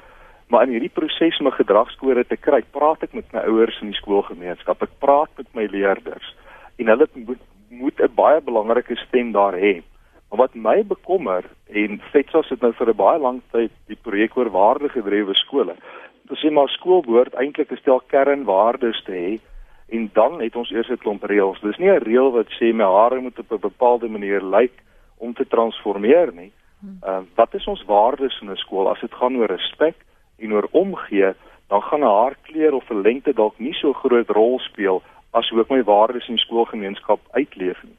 Maar 0.47 0.63
in 0.63 0.69
hierdie 0.69 0.89
proses 0.93 1.39
om 1.39 1.47
'n 1.47 1.61
gedragskode 1.61 2.27
te 2.27 2.37
kry, 2.37 2.63
praat 2.71 3.03
ek 3.03 3.13
met 3.13 3.31
my 3.31 3.39
ouers 3.39 3.81
in 3.81 3.87
die 3.87 4.01
skoolgemeenskap. 4.01 4.81
Ek 4.81 4.99
praat 4.99 5.29
met 5.37 5.47
my 5.53 5.65
leerders 5.65 6.35
en 6.77 6.87
hulle 6.87 7.07
moet 7.13 7.39
moet 7.69 8.01
'n 8.01 8.15
baie 8.15 8.41
belangrike 8.41 8.95
stem 8.95 9.31
daar 9.31 9.53
hê. 9.53 9.81
Maar 10.29 10.39
wat 10.39 10.53
my 10.53 10.85
bekommer 10.85 11.43
en 11.67 12.01
FETSAS 12.11 12.49
het 12.49 12.61
nou 12.61 12.73
vir 12.73 12.89
'n 12.89 12.95
baie 12.95 13.19
lang 13.19 13.41
tyd 13.51 13.71
die 13.87 13.97
projek 14.01 14.37
oor 14.37 14.49
waardegedrewe 14.49 15.35
skole. 15.35 15.75
Dit 16.29 16.37
sê 16.37 16.51
maar 16.51 16.69
skool 16.69 17.01
behoort 17.01 17.33
eintlik 17.33 17.71
'n 17.71 17.77
stel 17.77 18.01
kernwaardes 18.07 19.03
te 19.03 19.11
hê 19.11 19.39
en 19.89 20.09
dan 20.13 20.41
het 20.41 20.55
ons 20.55 20.71
eers 20.71 20.89
'n 20.89 20.97
klomp 20.97 21.23
reëls. 21.23 21.61
Dis 21.61 21.77
nie 21.77 21.89
'n 21.89 22.03
reël 22.03 22.31
wat 22.31 22.47
sê 22.59 22.73
my 22.73 22.83
hare 22.83 23.19
moet 23.19 23.39
op 23.39 23.51
'n 23.51 23.59
bepaalde 23.59 24.07
manier 24.07 24.41
lyk 24.41 24.73
om 25.17 25.33
te 25.33 25.47
transformeer 25.47 26.33
nie. 26.33 26.51
Ehm 26.81 27.09
uh, 27.09 27.21
wat 27.35 27.53
is 27.53 27.67
ons 27.67 27.83
waardes 27.85 28.41
in 28.41 28.51
'n 28.51 28.55
skool 28.55 28.89
as 28.89 28.99
dit 28.99 29.13
gaan 29.13 29.35
oor 29.35 29.47
respek 29.47 29.95
en 30.37 30.53
oor 30.53 30.67
omgee, 30.71 31.33
dan 31.67 31.81
gaan 31.81 31.99
'n 31.99 32.15
haarkleur 32.19 32.73
of 32.73 32.89
'n 32.89 33.01
lengte 33.01 33.33
dalk 33.33 33.59
nie 33.59 33.73
so 33.73 33.93
groot 33.93 34.29
rol 34.29 34.59
speel 34.59 35.01
as 35.31 35.49
hoe 35.49 35.61
ek 35.61 35.69
my 35.69 35.83
waardes 35.83 36.27
in 36.27 36.37
skoolgemeenskap 36.37 37.19
uitleef 37.31 37.83
nie. 37.83 37.97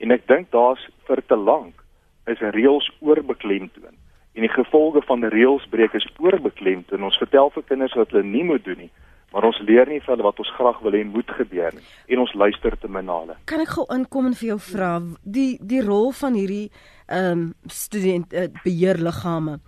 En 0.00 0.10
ek 0.10 0.26
dink 0.28 0.50
daar's 0.54 0.82
vir 1.08 1.22
te 1.26 1.36
lank 1.36 1.84
is 2.30 2.40
reëls 2.40 2.88
oorbeklemtoon. 3.00 3.96
En 4.34 4.46
die 4.46 4.52
gevolge 4.52 5.02
van 5.06 5.24
reëls 5.24 5.66
breek 5.70 5.94
is 5.98 6.08
oorbeklemtoon. 6.18 7.04
Ons 7.04 7.20
vertel 7.20 7.50
vir 7.54 7.66
kinders 7.68 7.96
wat 7.98 8.12
hulle 8.14 8.26
nie 8.26 8.44
moet 8.44 8.64
doen 8.64 8.86
nie 8.86 8.92
maar 9.32 9.46
ons 9.46 9.60
leer 9.66 9.88
nie 9.88 10.00
vir 10.02 10.14
hulle 10.14 10.26
wat 10.26 10.40
ons 10.42 10.52
graag 10.56 10.78
wil 10.84 10.96
hê 10.96 11.02
moet 11.06 11.30
gebeur 11.38 11.74
nie 11.76 11.84
en 12.14 12.22
ons 12.24 12.34
luister 12.42 12.76
te 12.80 12.90
min 12.90 13.06
na 13.06 13.18
hulle. 13.22 13.36
Kan 13.50 13.62
ek 13.62 13.74
gou 13.76 13.86
inkom 13.94 14.30
en 14.30 14.36
vir 14.38 14.52
jou 14.52 14.58
vra 14.70 14.92
die 15.38 15.52
die 15.72 15.82
rol 15.86 16.10
van 16.22 16.38
hierdie 16.38 16.66
ehm 17.06 17.30
um, 17.30 17.46
student 17.70 18.34
uh, 18.34 18.48
beheerliggame 18.64 19.58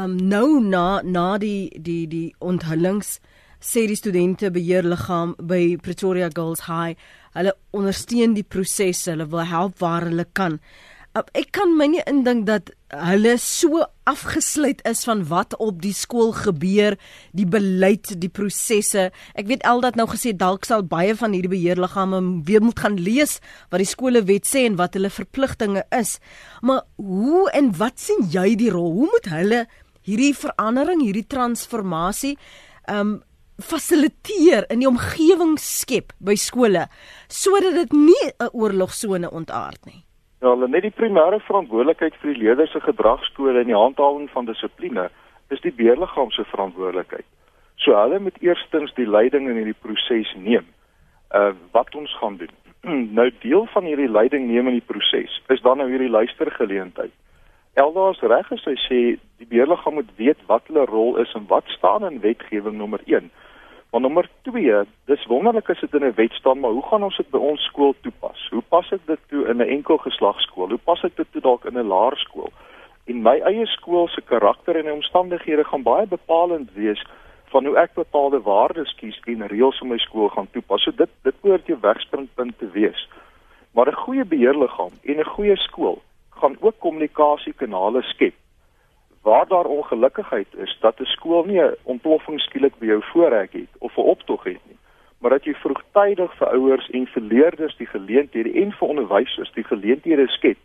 um, 0.00 0.16
nou 0.16 0.60
na 0.64 1.02
na 1.04 1.26
die 1.38 1.70
die 1.76 2.06
die 2.08 2.28
onthullings 2.40 3.18
sê 3.62 3.86
die 3.86 3.98
studente 3.98 4.50
beheerliggaam 4.50 5.36
by 5.38 5.76
Pretoria 5.82 6.30
Girls 6.34 6.66
High 6.66 6.96
hulle 7.38 7.54
ondersteun 7.72 8.34
die 8.36 8.46
proses 8.46 9.06
hulle 9.10 9.28
wil 9.32 9.46
help 9.48 9.78
waar 9.80 10.08
hulle 10.08 10.26
kan 10.32 10.60
ek 11.12 11.50
kan 11.52 11.74
my 11.76 11.86
nie 11.92 12.02
indink 12.08 12.46
dat 12.48 12.70
hulle 12.92 13.34
so 13.40 13.82
afgesluit 14.08 14.80
is 14.88 15.02
van 15.04 15.22
wat 15.28 15.54
op 15.60 15.80
die 15.84 15.92
skool 15.96 16.32
gebeur, 16.36 16.96
die 17.36 17.46
beleid, 17.48 18.14
die 18.20 18.30
prosesse. 18.32 19.10
Ek 19.36 19.48
weet 19.50 19.64
Eldat 19.68 19.98
nou 19.98 20.06
gesê 20.08 20.32
dalk 20.36 20.64
sal 20.68 20.84
baie 20.88 21.14
van 21.16 21.36
hierdie 21.36 21.52
beheerliggame 21.52 22.22
weer 22.48 22.64
moet 22.64 22.80
gaan 22.80 22.96
lees 22.96 23.38
wat 23.72 23.82
die 23.84 23.90
skolewet 23.90 24.48
sê 24.48 24.64
en 24.68 24.78
wat 24.80 24.96
hulle 24.96 25.12
verpligtinge 25.12 25.84
is. 25.92 26.16
Maar 26.64 26.86
hoe 26.96 27.44
en 27.52 27.72
wat 27.76 28.00
sien 28.00 28.24
jy 28.32 28.54
die 28.56 28.72
rol? 28.72 28.92
Hoe 28.96 29.10
moet 29.12 29.28
hulle 29.32 29.60
hierdie 30.08 30.32
verandering, 30.34 31.04
hierdie 31.04 31.28
transformasie 31.28 32.38
um 32.90 33.20
fasiliteer 33.60 34.64
in 34.70 34.80
die 34.80 34.88
omgewing 34.88 35.58
skep 35.60 36.12
by 36.20 36.34
skole 36.34 36.86
sodat 37.28 37.74
dit 37.74 37.92
nie 37.92 38.26
'n 38.40 38.50
oorlogsone 38.52 39.30
ontaard 39.30 39.84
nie. 39.86 40.04
Ja, 40.40 40.48
hulle 40.48 40.68
net 40.68 40.82
die 40.82 40.90
primêre 40.90 41.38
verantwoordelikheid 41.40 42.14
vir 42.20 42.34
die 42.34 42.42
leerders 42.42 42.72
se 42.72 42.80
gedragskode 42.80 43.60
en 43.60 43.66
die 43.66 43.78
handhawing 43.78 44.30
van 44.30 44.44
dissipline 44.44 45.10
is 45.50 45.60
die 45.60 45.72
beheerliggaam 45.72 46.30
se 46.30 46.44
verantwoordelikheid. 46.44 47.24
So 47.76 47.94
hulle 47.94 48.18
moet 48.18 48.38
eerstens 48.42 48.94
die 48.94 49.06
leiding 49.06 49.48
in 49.48 49.56
hierdie 49.56 49.80
proses 49.80 50.34
neem. 50.36 50.66
Uh 51.30 51.52
wat 51.72 51.94
ons 51.94 52.16
gaan 52.18 52.36
doen. 52.36 52.54
nou 53.18 53.30
deel 53.40 53.66
van 53.66 53.84
hierdie 53.84 54.10
leiding 54.10 54.48
neem 54.48 54.66
in 54.66 54.80
die 54.80 54.86
proses 54.86 55.40
is 55.48 55.62
dan 55.62 55.78
nou 55.78 55.88
hierdie 55.90 56.10
luistergeleentheid. 56.10 57.12
Eldaas 57.74 58.18
reg 58.20 58.50
as 58.52 58.64
hy 58.68 58.74
sê 58.84 58.96
die 59.40 59.46
beheerliggaam 59.48 59.94
moet 59.96 60.10
weet 60.18 60.40
wat 60.48 60.66
hulle 60.68 60.82
rol 60.90 61.14
is 61.22 61.30
en 61.38 61.46
wat 61.48 61.70
staan 61.72 62.04
in 62.04 62.18
wetgewing 62.20 62.74
nommer 62.76 63.00
1. 63.06 63.30
Maar 63.90 64.00
nommer 64.00 64.28
2, 64.48 64.82
dis 65.08 65.24
wonderlik 65.30 65.70
as 65.72 65.80
dit 65.80 65.94
in 65.94 66.04
'n 66.04 66.12
wet 66.18 66.32
staan, 66.32 66.60
maar 66.60 66.76
hoe 66.76 66.84
gaan 66.90 67.02
ons 67.02 67.16
dit 67.16 67.30
by 67.30 67.38
ons 67.38 67.64
skool 67.64 67.94
toepas? 68.00 68.48
Hoe 68.50 68.62
pas 68.68 68.92
ek 68.92 69.06
dit 69.06 69.20
toe 69.28 69.48
in 69.48 69.56
'n 69.56 69.72
enkel 69.76 69.96
geslagskool? 69.96 70.68
Hoe 70.68 70.84
pas 70.84 71.04
ek 71.04 71.16
dit 71.16 71.32
toe 71.32 71.40
dalk 71.40 71.64
in 71.64 71.78
'n 71.78 71.88
laerskool? 71.88 72.52
En 73.06 73.22
my 73.22 73.40
eie 73.40 73.66
skool 73.66 74.08
se 74.08 74.20
karakter 74.20 74.76
en 74.76 74.92
omstandighede 74.92 75.64
gaan 75.64 75.82
baie 75.82 76.06
bepalend 76.06 76.72
wees 76.74 77.02
van 77.44 77.64
hoe 77.66 77.76
ek 77.76 77.94
bepaalde 77.94 78.40
waardes 78.40 78.94
kies 78.94 79.20
en 79.24 79.48
reëls 79.48 79.80
in 79.80 79.88
my 79.88 79.98
skool 79.98 80.28
gaan 80.28 80.50
toepas. 80.50 80.82
So 80.82 80.90
dit 80.90 81.10
dit 81.22 81.40
behoort 81.40 81.66
jou 81.66 81.78
wegspringpunt 81.80 82.58
te 82.58 82.70
wees. 82.70 83.08
Maar 83.74 83.88
'n 83.88 84.02
goeie 84.04 84.24
beheerliggaam 84.24 84.92
en 85.02 85.18
'n 85.18 85.24
goeie 85.24 85.56
skool 85.56 86.02
gaan 86.42 86.56
ook 86.60 86.78
kommunikasiekanale 86.78 88.02
skep 88.02 88.34
waar 89.22 89.46
daar 89.48 89.64
ongelukkigheid 89.64 90.54
is 90.54 90.76
dat 90.80 91.00
'n 91.00 91.04
skool 91.04 91.44
nie 91.44 91.60
'n 91.62 91.76
ontploffing 91.82 92.40
skielik 92.40 92.78
by 92.78 92.86
jou 92.86 93.02
voorrek 93.12 93.52
het 93.52 93.72
of 93.78 93.96
'n 93.96 94.10
optog 94.14 94.42
het 94.44 94.62
nie, 94.68 94.78
maar 95.18 95.30
dat 95.30 95.44
jy 95.44 95.54
vroegtydig 95.54 96.36
vir 96.38 96.48
ouers 96.48 96.90
en 96.90 97.06
vir 97.06 97.22
leerders 97.22 97.76
die 97.76 97.86
geleenthede 97.86 98.52
en 98.62 98.72
vir 98.72 98.88
onderwysers 98.88 99.52
die 99.52 99.64
geleenthede 99.64 100.26
skep 100.26 100.58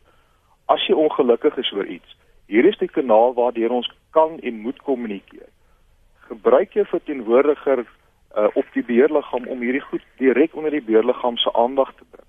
as 0.65 0.87
jy 0.87 0.93
ongelukkig 0.93 1.57
is 1.57 1.71
oor 1.71 1.85
iets. 1.85 2.17
Hier 2.47 2.65
is 2.65 2.77
die 2.77 2.93
kanaal 2.97 3.33
waardeur 3.33 3.71
ons 3.71 3.91
kan 4.09 4.39
en 4.39 4.59
moet 4.59 4.81
kommunikeer. 4.81 5.49
Gebruik 6.19 6.73
jou 6.73 6.85
verteenwoordiger 6.85 7.79
uh, 8.37 8.47
op 8.53 8.65
die 8.73 8.83
beheerliggaam 8.83 9.47
om 9.47 9.59
hierdie 9.59 9.87
goed 9.89 10.03
direk 10.17 10.55
onder 10.55 10.71
die 10.71 10.83
beheerliggaam 10.83 11.37
se 11.37 11.53
aandag 11.53 11.93
te 11.95 12.03
bring 12.11 12.26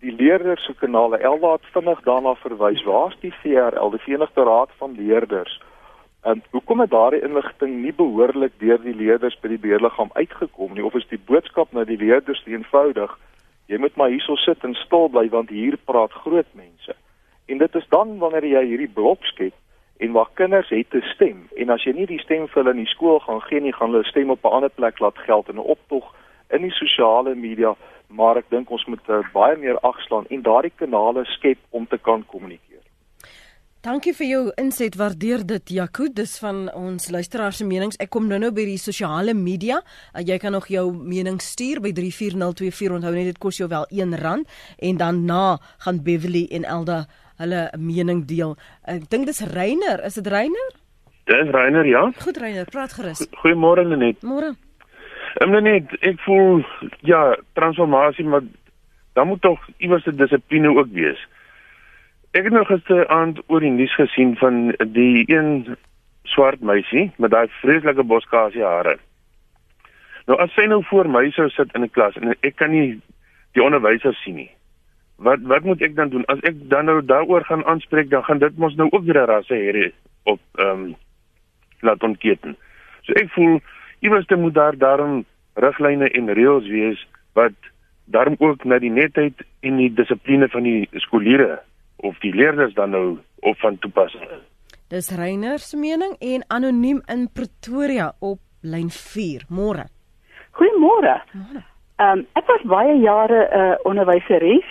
die 0.00 0.12
leerders 0.12 0.64
se 0.64 0.74
kanale 0.74 1.18
Elda 1.18 1.52
het 1.52 1.66
vinnig 1.72 2.00
daarna 2.02 2.34
verwys. 2.34 2.82
Waar's 2.84 3.16
die 3.20 3.32
VRL, 3.42 3.90
die 3.90 4.02
Verenigde 4.04 4.42
Raad 4.42 4.70
van 4.78 4.94
Leerders? 4.96 5.60
En 6.22 6.42
hoekom 6.50 6.80
het 6.80 6.90
daardie 6.90 7.22
inligting 7.22 7.82
nie 7.82 7.92
behoorlik 7.92 8.52
deur 8.58 8.82
die 8.82 8.94
leerders 8.94 9.38
by 9.40 9.48
die 9.48 9.58
beheerliggaam 9.58 10.10
uitgekom 10.12 10.74
nie 10.74 10.84
of 10.84 10.94
is 10.94 11.06
die 11.08 11.22
boodskap 11.26 11.72
na 11.72 11.84
die 11.84 11.98
leerders 11.98 12.42
eenvoudig 12.46 13.16
Jy 13.66 13.78
moet 13.82 13.96
maar 13.98 14.12
hierso 14.14 14.36
sit 14.38 14.62
en 14.64 14.74
stil 14.78 15.08
bly 15.10 15.26
want 15.32 15.50
hier 15.50 15.74
praat 15.90 16.12
groot 16.22 16.48
mense. 16.54 16.94
En 17.50 17.58
dit 17.58 17.74
is 17.74 17.88
dan 17.90 18.18
wanneer 18.18 18.46
jy 18.46 18.62
hierdie 18.72 18.92
blok 18.98 19.24
skep 19.26 19.54
en 19.98 20.12
waar 20.12 20.30
kinders 20.38 20.70
het 20.70 20.94
'n 20.94 21.02
stem 21.14 21.48
en 21.56 21.70
as 21.70 21.84
jy 21.84 21.92
nie 21.92 22.06
die 22.06 22.22
stem 22.22 22.46
vir 22.48 22.62
hulle 22.62 22.76
in 22.76 22.84
die 22.84 22.94
skool 22.94 23.18
gaan 23.20 23.40
gee 23.42 23.60
nie, 23.60 23.72
gaan 23.72 23.90
hulle 23.90 24.04
stem 24.04 24.30
op 24.30 24.44
'n 24.44 24.54
ander 24.56 24.70
plek 24.70 24.98
laat 24.98 25.18
geld 25.18 25.48
in 25.48 25.56
'n 25.56 25.70
optog 25.74 26.14
in 26.50 26.62
die 26.62 26.70
sosiale 26.70 27.34
media, 27.34 27.74
maar 28.08 28.38
ek 28.40 28.50
dink 28.50 28.70
ons 28.70 28.86
moet 28.90 29.12
uh, 29.12 29.22
baie 29.34 29.56
meer 29.60 29.78
agslaan 29.86 30.28
en 30.30 30.42
daardie 30.42 30.72
kanale 30.76 31.24
skep 31.36 31.58
om 31.70 31.86
te 31.86 31.98
kan 31.98 32.24
kommunikeer. 32.26 32.82
Dankie 33.86 34.16
vir 34.18 34.26
jou 34.26 34.40
inset. 34.58 34.96
Waardeer 34.98 35.44
dit, 35.46 35.70
Jaco. 35.76 36.08
Dis 36.10 36.32
van 36.42 36.64
ons 36.74 37.04
luisteraars 37.10 37.60
se 37.60 37.66
menings. 37.66 37.98
Ek 38.02 38.10
kom 38.10 38.26
nou-nou 38.26 38.50
by 38.50 38.64
die 38.66 38.80
sosiale 38.82 39.34
media. 39.34 39.78
Uh, 40.10 40.24
jy 40.26 40.40
kan 40.42 40.56
nog 40.56 40.66
jou 40.72 40.88
mening 40.90 41.38
stuur 41.38 41.78
by 41.84 41.92
34024. 41.94 42.96
Onthou 42.98 43.14
net 43.14 43.30
dit 43.30 43.38
kos 43.38 43.60
jou 43.60 43.70
wel 43.70 43.86
R1 43.86 44.42
en 44.90 44.98
dan 44.98 45.22
na 45.28 45.44
gaan 45.86 46.02
Beverly 46.02 46.48
en 46.50 46.66
Elda 46.66 47.04
hulle 47.38 47.68
mening 47.78 48.24
deel. 48.26 48.56
Ek 48.90 49.06
dink 49.12 49.30
dis 49.30 49.44
Reiner. 49.54 50.02
Is 50.08 50.18
dit 50.18 50.34
Reiner? 50.34 50.76
Dis 51.30 51.54
Reiner, 51.54 51.86
ja. 51.86 52.08
Goed 52.22 52.42
Reiner, 52.42 52.66
praat 52.70 52.98
gerus. 52.98 53.22
Goeiemôre 53.42 53.86
Lenet. 53.86 54.22
Môre. 54.26 54.56
Ehm 55.36 55.52
Lenet, 55.52 55.90
ek 56.00 56.20
voel 56.24 56.62
ja, 57.04 57.36
transformasie, 57.52 58.24
maar 58.24 58.44
dan 59.12 59.26
moet 59.28 59.42
tog 59.42 59.60
iewers 59.76 60.06
'n 60.06 60.16
dissipline 60.16 60.76
ook 60.76 60.88
wees. 60.92 61.20
Ek 62.30 62.44
het 62.44 62.52
nou 62.52 62.64
gisteraand 62.64 63.42
oor 63.46 63.60
die 63.60 63.70
nuus 63.70 63.94
gesien 63.94 64.36
van 64.36 64.74
die 64.92 65.24
een 65.26 65.76
swart 66.22 66.60
meisie 66.60 67.12
met 67.16 67.30
daai 67.30 67.48
vreeslike 67.60 68.02
boskasie 68.02 68.64
hare. 68.64 68.98
Nou 70.26 70.38
as 70.40 70.52
sy 70.54 70.64
nou 70.66 70.82
voor 70.84 71.08
my 71.08 71.30
sou 71.30 71.48
sit 71.48 71.74
in 71.74 71.82
'n 71.82 71.90
klas 71.90 72.16
en 72.16 72.34
ek 72.40 72.56
kan 72.56 72.70
nie 72.70 73.00
die 73.52 73.62
onderwyser 73.62 74.14
sien 74.14 74.34
nie. 74.34 74.50
Wat 75.16 75.40
wat 75.40 75.64
moet 75.64 75.82
ek 75.82 75.94
dan 75.96 76.08
doen? 76.08 76.24
As 76.24 76.40
ek 76.40 76.54
dan 76.68 76.84
nou 76.84 77.04
daaroor 77.04 77.44
gaan 77.44 77.64
aanspreek, 77.64 78.10
dan 78.10 78.24
gaan 78.24 78.38
dit 78.38 78.56
mos 78.56 78.74
nou 78.74 78.88
ook 78.90 79.04
weer 79.04 79.22
'n 79.22 79.26
rasse 79.26 79.54
hier 79.54 79.92
op 80.22 80.40
ehm 80.54 80.68
um, 80.68 80.94
laat 81.80 82.02
ontketen. 82.02 82.56
So 83.02 83.12
ek 83.12 83.30
voel 83.30 83.60
iewers 84.00 84.26
moet 84.28 84.54
daar 84.54 84.76
daarom 84.78 85.24
riglyne 85.54 86.10
en 86.10 86.32
reëls 86.32 86.68
wees 86.68 87.06
wat 87.32 87.52
daarom 88.04 88.36
ook 88.38 88.64
na 88.64 88.78
die 88.78 88.90
netheid 88.90 89.34
en 89.60 89.76
die 89.76 89.92
dissipline 89.92 90.48
van 90.48 90.62
die 90.62 90.88
skooliere 90.92 91.60
of 91.96 92.18
die 92.18 92.34
leerders 92.34 92.74
dan 92.74 92.90
nou 92.90 93.18
op 93.40 93.58
van 93.58 93.78
toepassing 93.78 94.22
is. 94.22 94.44
Dis 94.88 95.10
Reiner 95.10 95.58
se 95.58 95.76
mening 95.76 96.14
en 96.20 96.44
anoniem 96.48 97.00
in 97.06 97.28
Pretoria 97.32 98.12
op 98.18 98.38
lyn 98.62 98.90
4. 98.90 99.48
Môre. 99.48 99.88
Goeiemôre. 100.50 101.22
Môre. 101.32 101.64
Ehm 101.96 102.18
um, 102.18 102.26
ek 102.36 102.46
was 102.46 102.62
baie 102.68 102.94
jare 103.00 103.48
'n 103.48 103.58
uh, 103.58 103.76
onderwyseres 103.88 104.70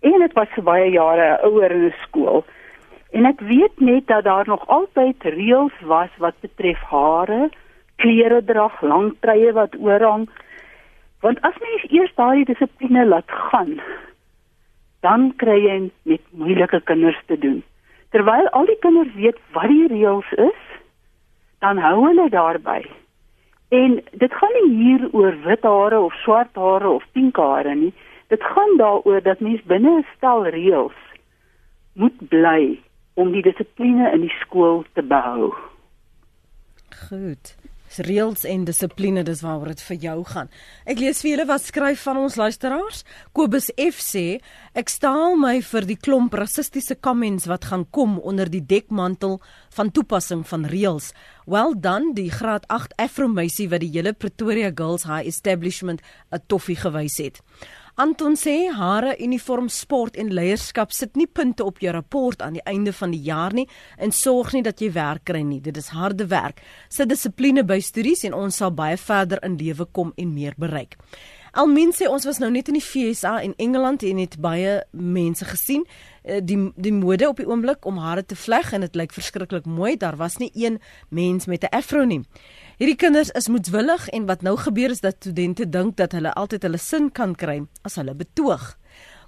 en 0.00 0.22
ek 0.22 0.34
was 0.36 0.48
vir 0.54 0.64
baie 0.64 0.90
jare 0.90 1.38
ouer 1.48 1.70
in 1.70 1.86
'n 1.86 1.94
skool. 2.04 2.44
En 3.10 3.24
ek 3.24 3.40
weet 3.40 3.80
net 3.80 4.06
dat 4.06 4.24
daar 4.24 4.46
nog 4.46 4.66
altyd 4.68 5.22
reëls 5.22 5.78
was 5.80 6.10
wat 6.18 6.34
betref 6.40 6.80
hare, 6.90 7.50
klere 7.96 8.42
drag, 8.44 8.82
lang 8.82 9.14
treye 9.20 9.52
wat 9.52 9.76
oorhang. 9.78 10.28
Want 11.24 11.40
as 11.40 11.56
mens 11.62 11.86
eers 11.90 12.12
daardie 12.18 12.44
dissipline 12.44 13.06
laat 13.06 13.30
gaan, 13.50 13.80
dan 15.00 15.30
kry 15.40 15.56
jy 15.64 15.78
met 16.08 16.22
moeilike 16.30 16.80
kinders 16.88 17.18
te 17.26 17.38
doen. 17.38 17.62
Terwyl 18.14 18.48
al 18.58 18.68
die 18.68 18.78
kinders 18.84 19.12
weet 19.16 19.40
wat 19.56 19.68
die 19.72 19.88
reëls 19.92 20.30
is, 20.40 20.62
dan 21.64 21.80
hou 21.82 21.96
hulle 22.04 22.28
daarby. 22.30 22.82
En 23.74 23.98
dit 24.12 24.32
gaan 24.40 24.56
nie 24.60 24.74
hier 24.82 25.08
oor 25.12 25.34
wit 25.44 25.64
hare 25.66 25.98
of 26.00 26.14
swart 26.22 26.54
hare 26.54 26.88
of 26.88 27.06
pink 27.12 27.36
hare 27.40 27.74
nie. 27.74 27.92
Dit 28.30 28.42
gaan 28.42 28.76
daaroor 28.78 29.22
dat 29.22 29.40
mens 29.40 29.62
binne 29.70 29.98
'n 29.98 30.06
stel 30.16 30.46
reëls 30.46 30.98
moet 31.94 32.28
bly 32.28 32.78
om 33.14 33.32
die 33.32 33.42
dissipline 33.42 34.12
in 34.12 34.20
die 34.20 34.36
skool 34.40 34.84
te 34.92 35.02
behou. 35.02 35.54
Goed 37.08 37.56
reëls 38.06 38.44
en 38.48 38.64
dissipline 38.66 39.22
dis 39.26 39.42
waaroor 39.44 39.72
dit 39.72 39.82
vir 39.88 39.96
jou 40.02 40.16
gaan. 40.28 40.50
Ek 40.84 41.00
lees 41.00 41.22
vir 41.22 41.30
julle 41.30 41.46
wat 41.48 41.64
skryf 41.64 42.02
van 42.06 42.20
ons 42.20 42.36
luisteraars. 42.36 43.04
Kobus 43.32 43.70
F 43.76 44.02
sê 44.02 44.40
ek 44.74 44.92
staal 44.92 45.38
my 45.40 45.60
vir 45.64 45.86
die 45.88 45.96
klomp 45.96 46.34
rassistiese 46.34 46.98
comments 47.00 47.46
wat 47.46 47.68
gaan 47.70 47.86
kom 47.90 48.18
onder 48.18 48.50
die 48.50 48.64
dekmantel 48.64 49.40
van 49.76 49.90
toepassing 49.90 50.44
van 50.46 50.66
reëls. 50.68 51.12
Well 51.46 51.74
done 51.78 52.14
die 52.14 52.30
graad 52.30 52.66
8 52.68 52.96
Afro 52.98 53.28
meisie 53.28 53.68
wat 53.70 53.84
die 53.84 53.92
hele 53.94 54.12
Pretoria 54.12 54.72
Girls 54.74 55.06
High 55.06 55.26
Establishment 55.26 56.02
'n 56.32 56.42
toffie 56.46 56.76
gewys 56.76 57.18
het. 57.18 57.40
Anton 57.98 58.34
sê 58.36 58.68
hare 58.76 59.14
uniform 59.24 59.70
sport 59.72 60.18
en 60.20 60.28
leierskap 60.28 60.90
sit 60.92 61.14
nie 61.16 61.24
punte 61.26 61.64
op 61.64 61.78
jou 61.80 61.94
rapport 61.96 62.42
aan 62.44 62.58
die 62.58 62.64
einde 62.68 62.92
van 62.92 63.14
die 63.14 63.22
jaar 63.24 63.56
nie 63.56 63.64
en 63.96 64.12
sorg 64.12 64.52
nie 64.52 64.60
dat 64.66 64.82
jy 64.84 64.90
werk 64.92 65.24
kry 65.30 65.40
nie. 65.40 65.62
Dit 65.64 65.80
is 65.80 65.88
harde 65.96 66.26
werk. 66.28 66.60
Sit 66.92 67.08
dissipline 67.08 67.64
by 67.64 67.78
studies 67.80 68.26
en 68.28 68.36
ons 68.36 68.60
sal 68.60 68.74
baie 68.76 68.98
verder 69.00 69.40
in 69.48 69.56
lewe 69.56 69.88
kom 69.96 70.12
en 70.20 70.34
meer 70.36 70.52
bereik. 70.60 70.98
Almin 71.56 71.94
sê 71.96 72.04
ons 72.04 72.26
was 72.28 72.36
nou 72.36 72.50
net 72.52 72.68
in 72.68 72.76
die 72.76 72.84
FSA 72.84 73.38
en 73.40 73.54
Engeland 73.56 74.02
en 74.04 74.18
het 74.20 74.36
baie 74.44 74.74
mense 74.92 75.48
gesien 75.48 75.86
eh, 75.88 76.42
die 76.44 76.58
die 76.76 76.92
mode 76.92 77.30
op 77.30 77.40
die 77.40 77.48
oomblik 77.48 77.88
om 77.88 77.96
hare 78.04 78.26
te 78.28 78.36
vleg 78.36 78.74
en 78.76 78.84
dit 78.84 79.00
lyk 79.00 79.16
verskriklik 79.16 79.64
mooi. 79.64 79.94
Daar 79.96 80.20
was 80.20 80.36
nie 80.36 80.50
een 80.52 80.76
mens 81.08 81.48
met 81.48 81.64
'n 81.64 81.72
afro 81.72 82.04
nie. 82.04 82.20
Hierdie 82.76 82.98
kinders 83.00 83.30
is 83.32 83.46
moedswillig 83.48 84.02
en 84.12 84.26
wat 84.28 84.42
nou 84.44 84.52
gebeur 84.60 84.92
is 84.92 85.00
dat 85.00 85.16
studente 85.16 85.64
dink 85.64 85.94
dat 85.96 86.12
hulle 86.12 86.34
altyd 86.36 86.66
hulle 86.66 86.76
sin 86.76 87.06
kan 87.08 87.30
kry 87.32 87.62
as 87.88 87.94
hulle 87.96 88.12
betoog. 88.12 88.66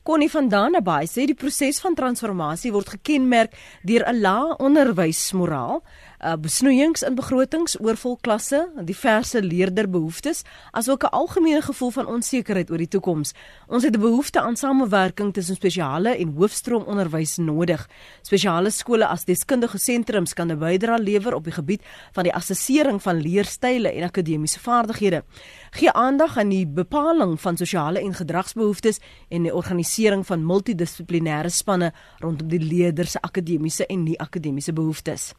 Connie 0.04 0.28
van 0.28 0.50
Dannebaai 0.52 1.08
sê 1.08 1.24
die 1.24 1.36
proses 1.36 1.80
van 1.80 1.96
transformasie 1.96 2.74
word 2.74 2.92
gekenmerk 2.98 3.56
deur 3.88 4.04
'n 4.04 4.20
lae 4.20 4.52
onderwysmoraal, 4.60 5.80
uh, 6.24 6.34
besnoeiings 6.40 7.02
in 7.02 7.14
begrotings, 7.14 7.76
oorvol 7.80 8.16
klasse, 8.20 8.68
diverse 8.84 9.42
leerderbehoeftes, 9.42 10.42
asook 10.70 11.02
'n 11.04 11.10
algemene 11.10 11.62
gevoel 11.62 11.90
van 11.90 12.06
onsekerheid 12.06 12.70
oor 12.70 12.78
die 12.78 12.88
toekoms. 12.88 13.32
Ons 13.66 13.82
het 13.82 13.96
'n 13.96 14.00
behoefte 14.00 14.40
aan 14.40 14.56
samewerking 14.56 15.32
tussen 15.32 15.54
spesiale 15.54 16.16
en 16.16 16.34
hoofstroom 16.36 16.82
onderwys 16.82 17.36
nodig. 17.36 17.88
Spesiale 18.22 18.70
skole 18.70 19.06
as 19.06 19.24
deskundige 19.24 19.78
sentrums 19.78 20.34
kan 20.34 20.50
'n 20.50 20.58
bydrae 20.58 20.98
lewer 20.98 21.34
op 21.34 21.44
die 21.44 21.52
gebied 21.52 21.82
van 22.12 22.22
die 22.22 22.34
assessering 22.34 23.02
van 23.02 23.20
leerstyle 23.20 23.92
en 23.92 24.02
akademiese 24.02 24.60
vaardighede. 24.60 25.24
Gee 25.70 25.92
aandag 25.92 26.36
aan 26.38 26.48
die 26.48 26.66
bepaling 26.66 27.40
van 27.40 27.56
sosiale 27.56 28.00
en 28.00 28.14
gedragsbehoeftes 28.14 28.98
en 29.28 29.42
die 29.42 29.54
organisering 29.54 30.26
van 30.26 30.44
multidissiplinêre 30.44 31.48
spanne 31.48 31.92
rondom 32.18 32.48
die 32.48 32.60
leerders 32.60 33.10
se 33.10 33.20
akademiese 33.20 33.86
en 33.86 34.02
nie-akademiese 34.02 34.72
behoeftes. 34.72 35.34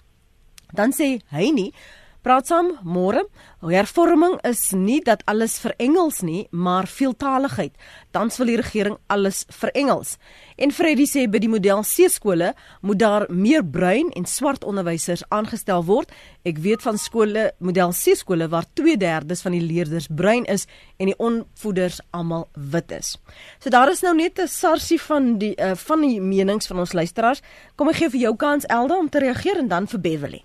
Dan 0.74 0.92
sê 0.92 1.20
hy 1.32 1.52
nie 1.52 1.72
Praat 2.20 2.50
saam 2.50 2.74
môre. 2.84 3.22
Hervorming 3.64 4.34
is 4.44 4.74
nie 4.76 4.98
dat 5.00 5.22
alles 5.32 5.54
vir 5.64 5.72
Engels 5.80 6.18
nie, 6.20 6.50
maar 6.52 6.88
veeltaligheid. 6.92 7.72
Tans 8.12 8.36
wil 8.42 8.52
die 8.52 8.58
regering 8.60 8.98
alles 9.08 9.46
vir 9.62 9.72
Engels. 9.80 10.18
En 10.60 10.74
Freddie 10.76 11.08
sê 11.08 11.24
by 11.32 11.40
die 11.40 11.52
model 11.52 11.86
C 11.88 12.10
skole 12.12 12.52
moet 12.84 13.00
daar 13.00 13.26
meer 13.32 13.64
bruin 13.64 14.12
en 14.20 14.28
swart 14.28 14.68
onderwysers 14.68 15.24
aangestel 15.32 15.86
word. 15.88 16.12
Ek 16.44 16.60
weet 16.60 16.84
van 16.84 17.00
skole, 17.00 17.54
model 17.64 17.96
C 17.96 18.18
skole 18.20 18.50
waar 18.52 18.68
2/3 18.76 19.42
van 19.48 19.56
die 19.56 19.64
leerders 19.64 20.12
bruin 20.12 20.44
is 20.46 20.68
en 21.00 21.08
die 21.08 21.18
onvoeders 21.18 22.02
almal 22.12 22.50
wit 22.54 22.92
is. 22.92 23.16
So 23.64 23.70
daar 23.70 23.92
is 23.92 24.04
nou 24.04 24.16
net 24.16 24.40
'n 24.40 24.48
sarsie 24.48 25.00
van 25.00 25.38
die 25.38 25.56
uh, 25.56 25.76
van 25.76 26.02
die 26.02 26.20
menings 26.20 26.68
van 26.68 26.80
ons 26.80 26.94
luisteraars. 26.94 27.42
Kom 27.76 27.88
ek 27.88 27.96
gee 27.96 28.10
vir 28.10 28.20
jou 28.20 28.36
kans 28.36 28.66
Elda 28.66 28.98
om 28.98 29.10
te 29.10 29.20
reageer 29.20 29.58
en 29.58 29.68
dan 29.68 29.88
vir 29.88 30.00
Beverly 30.00 30.44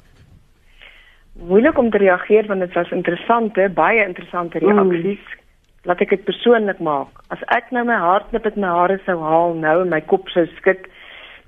moeilik 1.39 1.79
om 1.79 1.91
te 1.91 1.99
reageer 1.99 2.47
want 2.47 2.61
dit 2.61 2.73
was 2.73 2.91
interessante, 2.91 3.69
baie 3.75 4.05
interessante 4.07 4.59
reaksies. 4.59 5.19
Mm. 5.19 5.41
Laat 5.85 6.01
ek 6.01 6.15
dit 6.15 6.25
persoonlik 6.25 6.79
maak. 6.81 7.21
As 7.29 7.43
ek 7.53 7.71
nou 7.77 7.85
my 7.85 7.97
hart 8.01 8.31
net 8.33 8.45
met 8.45 8.57
my 8.57 8.71
hare 8.73 9.01
sou 9.05 9.19
haal 9.21 9.55
nou 9.59 9.81
en 9.83 9.91
my 9.93 10.01
kop 10.01 10.31
sou 10.33 10.47
skud, 10.57 10.87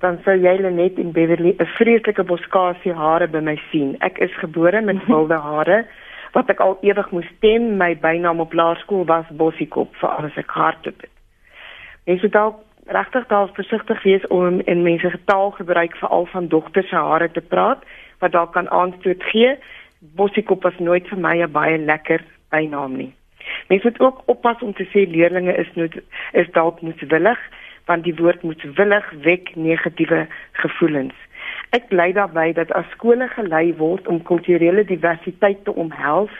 dan 0.03 0.19
sou 0.25 0.35
jy 0.37 0.59
net 0.61 0.99
in 1.01 1.11
Beverly 1.11 1.55
'n 1.57 1.65
vreeslike 1.77 2.23
boskasie 2.23 2.93
hare 2.93 3.27
by 3.27 3.39
my 3.39 3.57
sien. 3.71 3.97
Ek 4.01 4.19
is 4.19 4.33
gebore 4.37 4.81
met 4.81 5.05
wilde 5.07 5.37
hare 5.37 5.85
wat 6.33 6.49
ek 6.49 6.59
al 6.59 6.77
ewig 6.81 7.11
moes 7.11 7.29
stem. 7.37 7.77
My 7.77 7.95
bynaam 7.95 8.39
op 8.39 8.53
laerskool 8.53 9.05
was 9.05 9.25
Bossiekop 9.31 9.95
vir 9.95 10.09
alles 10.09 10.37
ek 10.37 10.49
hart 10.49 10.85
het. 10.85 11.09
Mens 12.05 12.21
moet 12.21 12.31
dalk 12.31 12.55
regtig 12.85 13.27
dalk 13.27 13.55
versigtig 13.55 14.03
wees 14.03 14.27
om 14.27 14.59
in 14.59 14.83
mense 14.83 15.09
getaal 15.09 15.51
gebruik 15.51 15.95
veral 15.95 16.25
van 16.25 16.47
dogters 16.47 16.89
se 16.89 16.95
hare 16.95 17.31
te 17.31 17.41
praat 17.41 17.83
wat 18.19 18.31
dalk 18.31 18.53
kan 18.53 18.69
aanstoot 18.69 19.23
gee. 19.23 19.55
Bossiekop 19.99 20.63
was 20.63 20.77
nooit 20.79 21.07
vir 21.07 21.17
my 21.17 21.35
'n 21.43 21.51
baie 21.51 21.77
lekker 21.77 22.23
bynaam 22.49 22.97
nie. 22.97 23.13
Mens 23.67 23.83
moet 23.83 23.99
ook 23.99 24.21
oppas 24.25 24.61
om 24.61 24.73
te 24.73 24.85
sê 24.85 25.09
leerlinge 25.11 25.55
is 25.55 25.71
nooit 25.73 26.01
is 26.31 26.51
dalk 26.51 26.81
moedswillig 26.81 27.39
want 27.85 28.03
die 28.03 28.15
woord 28.15 28.41
moedswillig 28.43 29.11
wek 29.23 29.55
negatiewe 29.55 30.27
gevoelens. 30.51 31.15
Ek 31.69 31.87
bly 31.87 32.11
daarby 32.11 32.53
dat 32.53 32.71
as 32.71 32.89
skole 32.91 33.27
gelei 33.27 33.75
word 33.79 34.07
om 34.07 34.23
kulturele 34.23 34.83
diversiteit 34.83 35.63
te 35.63 35.73
omhels, 35.73 36.31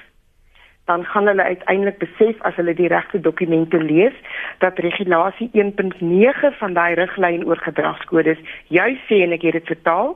dan 0.87 1.05
gaan 1.05 1.27
hulle 1.27 1.43
uiteindelik 1.43 1.97
besef 1.99 2.41
as 2.47 2.55
hulle 2.55 2.73
die 2.73 2.87
regte 2.87 3.19
dokumente 3.19 3.79
lees 3.79 4.15
dat 4.63 4.79
regulasie 4.79 5.49
1.9 5.53 6.53
van 6.59 6.73
daai 6.73 6.93
riglyn 6.95 7.43
oor 7.45 7.59
gedragskodes 7.63 8.39
juis 8.67 9.01
sê 9.09 9.19
en 9.25 9.35
ek 9.35 9.43
het 9.49 9.59
dit 9.59 9.73
vertaal 9.73 10.15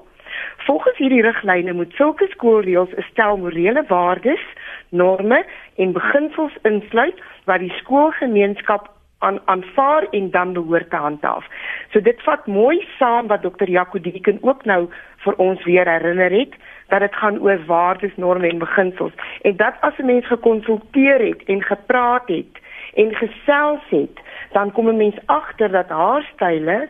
Volgens 0.65 0.97
hierdie 0.97 1.21
riglyne 1.21 1.73
moet 1.73 1.93
sulke 1.93 2.27
skoolreëls 2.27 2.93
'n 2.95 3.05
stel 3.09 3.37
morele 3.37 3.83
waardes, 3.87 4.43
norme 4.89 5.45
en 5.75 5.91
beginsels 5.91 6.57
insluit 6.61 7.21
wat 7.45 7.59
die 7.59 7.73
skoolgemeenskap 7.81 8.89
aan 9.21 9.39
aanvaar 9.45 10.07
en 10.11 10.31
dan 10.31 10.53
behoort 10.53 10.89
te 10.89 10.95
handhaaf. 10.95 11.45
So 11.91 12.01
dit 12.01 12.21
vat 12.21 12.47
mooi 12.47 12.87
saam 12.97 13.27
wat 13.27 13.41
Dr. 13.41 13.69
Jaco 13.69 13.99
Dieken 13.99 14.37
ook 14.41 14.65
nou 14.65 14.89
vir 15.17 15.35
ons 15.37 15.63
weer 15.63 15.89
herinner 15.89 16.31
het 16.31 16.53
dat 16.87 16.99
dit 16.99 17.15
gaan 17.15 17.39
oor 17.39 17.65
waardes, 17.65 18.15
norme 18.15 18.49
en 18.49 18.57
beginsels 18.57 19.13
en 19.41 19.55
dat 19.55 19.75
as 19.79 19.97
'n 19.97 20.05
mens 20.05 20.27
gekonsulteer 20.27 21.19
het 21.19 21.43
en 21.43 21.63
gepraat 21.63 22.27
het 22.27 22.53
en 22.93 23.15
gesels 23.15 23.85
het, 23.89 24.17
dan 24.51 24.71
kom 24.71 24.89
'n 24.89 24.97
mens 24.97 25.17
agter 25.25 25.71
dat 25.71 25.89
haar 25.89 26.23
style 26.33 26.89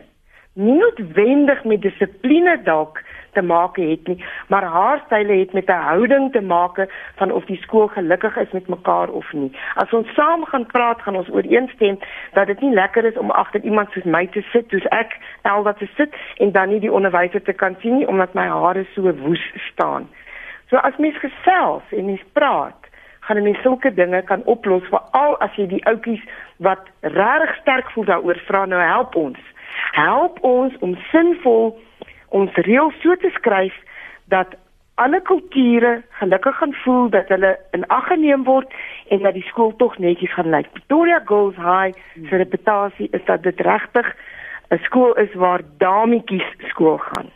nie 0.52 0.78
noodwendig 0.78 1.64
met 1.64 1.82
dissipline 1.82 2.62
dalk 2.62 3.02
te 3.32 3.42
maak 3.42 3.76
het 3.76 4.06
nie, 4.06 4.24
maar 4.48 4.64
haar 4.64 5.02
style 5.04 5.32
het 5.32 5.52
met 5.52 5.68
'n 5.68 5.84
houding 5.88 6.32
te 6.32 6.40
maak 6.40 6.76
van 7.16 7.30
of 7.32 7.44
die 7.44 7.60
skool 7.62 7.86
gelukkig 7.86 8.36
is 8.36 8.50
met 8.50 8.68
mekaar 8.68 9.08
of 9.08 9.32
nie. 9.32 9.52
As 9.74 9.92
ons 9.92 10.14
saam 10.14 10.44
gaan 10.44 10.66
praat, 10.66 11.02
gaan 11.02 11.16
ons 11.16 11.30
ooreenstem 11.30 11.98
dat 12.32 12.46
dit 12.46 12.60
nie 12.60 12.74
lekker 12.74 13.04
is 13.04 13.18
om 13.18 13.30
agter 13.30 13.60
iemand 13.60 13.90
soos 13.90 14.04
my 14.04 14.26
te 14.26 14.42
sit, 14.42 14.64
soos 14.68 14.86
ek 14.88 15.18
Elwa 15.42 15.72
te 15.72 15.88
sit 15.96 16.14
en 16.36 16.52
dan 16.52 16.68
nie 16.68 16.80
die 16.80 16.92
onderwyser 16.92 17.42
te 17.42 17.52
kan 17.52 17.76
sien 17.80 17.96
nie 17.96 18.06
omdat 18.06 18.34
my 18.34 18.46
hare 18.46 18.86
so 18.94 19.14
woes 19.14 19.52
staan. 19.54 20.08
So 20.68 20.76
as 20.76 20.96
mens 20.96 21.18
gesels 21.18 21.82
en 21.90 22.04
mens 22.04 22.22
praat, 22.32 22.82
gaan 23.20 23.44
jy 23.46 23.54
sulke 23.62 23.94
dinge 23.94 24.22
kan 24.22 24.42
oplos 24.44 24.82
veral 24.90 25.36
as 25.44 25.54
jy 25.56 25.66
die 25.66 25.84
ouetjies 25.86 26.22
wat 26.56 26.88
regtig 27.00 27.56
sterk 27.60 27.90
voel 27.90 28.04
daaroor 28.04 28.40
vra 28.46 28.64
nou 28.64 28.80
help 28.80 29.14
ons. 29.14 29.38
Help 29.92 30.38
ons 30.40 30.76
om 30.80 30.96
sinvol 31.10 31.78
ons 32.32 32.60
reël 32.66 32.92
so 33.02 33.16
te 33.16 33.30
skryf 33.36 33.76
dat 34.32 34.56
alle 34.94 35.20
kulture 35.22 36.02
gelukkig 36.20 36.56
gaan 36.56 36.74
voel 36.84 37.08
dat 37.10 37.28
hulle 37.28 37.52
in 37.76 37.86
ag 37.86 38.06
geneem 38.06 38.44
word 38.44 38.72
en 39.08 39.22
dat 39.24 39.34
die 39.34 39.46
skool 39.48 39.72
tog 39.76 39.98
netjies 39.98 40.34
gaan 40.34 40.50
lyk. 40.52 40.68
Pretoria 40.72 41.22
Girls 41.24 41.56
High 41.56 41.96
se 42.28 42.36
reputasie 42.36 43.08
is 43.10 43.24
dat 43.24 43.42
dit 43.42 43.60
regtig 43.60 44.16
'n 44.70 44.78
skool 44.88 45.12
is 45.14 45.34
waar 45.34 45.60
dametjies 45.78 46.48
skool 46.72 46.98
gaan. 46.98 47.28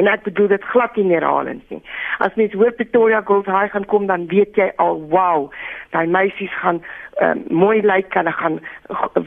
En 0.00 0.08
ek 0.08 0.22
bedoel 0.24 0.48
dit 0.48 0.62
glad 0.64 0.94
nie 0.96 1.12
herhalings 1.12 1.68
nie. 1.68 1.82
As 2.24 2.34
mens 2.40 2.54
hoor 2.56 2.72
Pretoria 2.72 3.20
Girls 3.28 3.46
High 3.46 3.74
gaan 3.74 3.84
kom 3.84 4.06
dan 4.08 4.24
weet 4.30 4.56
jy 4.56 4.70
al 4.80 5.02
wow, 5.12 5.50
daai 5.92 6.06
meisies 6.08 6.52
gaan 6.62 6.78
um, 7.20 7.42
mooi 7.52 7.82
lyk, 7.84 8.08
hulle 8.16 8.32
gaan 8.32 8.56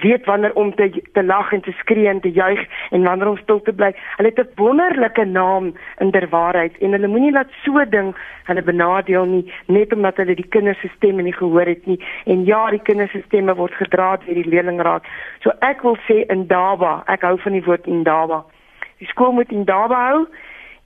weet 0.02 0.26
wanneer 0.26 0.56
om 0.58 0.72
te 0.76 0.88
te 1.14 1.24
lag 1.24 1.52
en 1.54 1.62
te 1.62 1.74
skree 1.82 2.08
en 2.10 2.22
te 2.24 2.32
juig 2.34 2.64
en 2.90 3.06
wanneer 3.06 3.30
om 3.30 3.38
stil 3.38 3.62
te 3.62 3.76
bly. 3.78 3.92
Hulle 4.16 4.32
het 4.34 4.42
'n 4.42 4.58
wonderlike 4.62 5.26
naam 5.26 5.76
in 6.02 6.12
der 6.12 6.28
waarheid 6.30 6.78
en 6.82 6.98
hulle 6.98 7.14
moenie 7.14 7.32
laat 7.32 7.54
so 7.62 7.86
ding 7.90 8.16
hulle 8.50 8.62
benadeel 8.62 9.26
nie 9.26 9.54
net 9.66 9.94
omdat 9.94 10.18
hulle 10.18 10.36
die 10.36 10.50
kinders 10.50 10.80
se 10.80 10.90
stemme 10.96 11.22
nie 11.22 11.38
gehoor 11.38 11.66
het 11.66 11.86
nie. 11.86 12.00
En 12.26 12.46
ja, 12.46 12.70
die 12.70 12.82
kinders 12.82 13.12
se 13.12 13.22
stemme 13.26 13.56
word 13.56 13.74
gedra 13.74 14.18
deur 14.18 14.34
die 14.34 14.50
leerlingraad. 14.50 15.06
So 15.40 15.52
ek 15.60 15.82
wil 15.82 15.98
sê 16.10 16.26
in 16.26 16.48
Daba, 16.48 17.04
ek 17.06 17.22
hou 17.22 17.38
van 17.38 17.52
die 17.52 17.64
woord 17.64 17.86
in 17.88 18.04
Daba. 18.04 18.44
Die 18.98 19.08
skool 19.08 19.32
moet 19.32 19.52
in 19.52 19.66
Daba 19.66 20.10
hou 20.10 20.26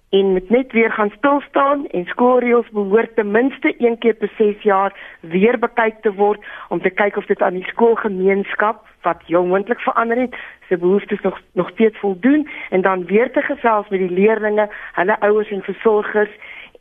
en 0.09 0.31
moet 0.31 0.49
net 0.49 0.71
weer 0.71 0.91
gaan 0.91 1.11
stil 1.17 1.41
staan 1.41 1.87
en 1.87 2.05
skoolreëls 2.05 2.69
behoort 2.69 3.15
ten 3.15 3.31
minste 3.31 3.75
een 3.77 3.97
keer 3.97 4.13
per 4.13 4.31
6 4.37 4.61
jaar 4.61 4.93
weer 5.19 5.59
bekyk 5.59 6.01
te 6.01 6.13
word 6.13 6.45
om 6.69 6.81
te 6.81 6.89
kyk 6.89 7.15
of 7.15 7.25
dit 7.25 7.41
aan 7.41 7.53
die 7.53 7.67
skoolgemeenskap 7.67 8.85
wat 9.01 9.21
jou 9.25 9.45
moontlik 9.47 9.79
verander 9.79 10.17
het 10.17 10.35
se 10.67 10.77
behoeftes 10.77 11.21
nog 11.21 11.41
nog 11.53 11.69
steeds 11.69 11.99
voldoen 11.99 12.49
en 12.69 12.81
dan 12.81 13.05
weer 13.05 13.31
te 13.31 13.41
gesels 13.41 13.89
met 13.89 13.99
die 13.99 14.11
leerders, 14.11 14.69
hulle 14.93 15.19
ouers 15.19 15.49
en 15.49 15.61
versorgers 15.61 16.31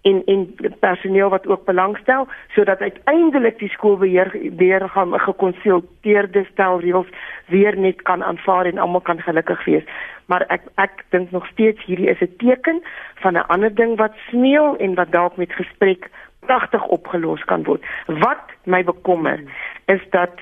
en 0.03 0.23
en 0.27 0.57
personeel 0.81 1.29
wat 1.29 1.47
ook 1.47 1.65
belangstel 1.65 2.29
sodat 2.55 2.81
uiteindelik 2.81 3.59
die 3.59 3.69
skoolbeheer 3.69 4.31
weer 4.57 4.89
gaan 4.89 5.21
gekonsulteerde 5.21 6.47
stel 6.53 6.81
reëls 6.81 7.09
weer 7.47 7.79
net 7.79 8.03
kan 8.03 8.25
aanvaar 8.25 8.67
en 8.67 8.79
almal 8.79 9.01
kan 9.01 9.21
gelukkig 9.21 9.65
wees 9.65 9.85
maar 10.29 10.45
ek 10.49 10.63
ek 10.77 11.05
dink 11.11 11.31
nog 11.31 11.47
steeds 11.47 11.85
hierdie 11.85 12.11
is 12.13 12.21
'n 12.21 12.37
teken 12.37 12.83
van 13.15 13.35
'n 13.35 13.49
ander 13.55 13.75
ding 13.75 13.97
wat 13.97 14.15
smeel 14.29 14.77
en 14.77 14.95
wat 14.95 15.13
dalk 15.13 15.37
met 15.37 15.53
gesprek 15.53 16.11
pragtig 16.41 16.85
opgelos 16.87 17.45
kan 17.45 17.65
word. 17.65 17.85
Wat 18.07 18.45
my 18.65 18.85
bekommer 18.85 19.43
is 19.85 20.01
dat 20.11 20.33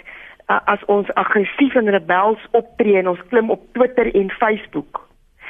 uh, 0.47 0.61
as 0.65 0.85
ons 0.85 1.13
aggressief 1.15 1.75
en 1.75 1.91
rebels 1.91 2.43
optree 2.51 2.99
en 2.99 3.09
ons 3.09 3.23
klim 3.29 3.51
op 3.51 3.63
Twitter 3.73 4.15
en 4.15 4.31
Facebook 4.31 5.03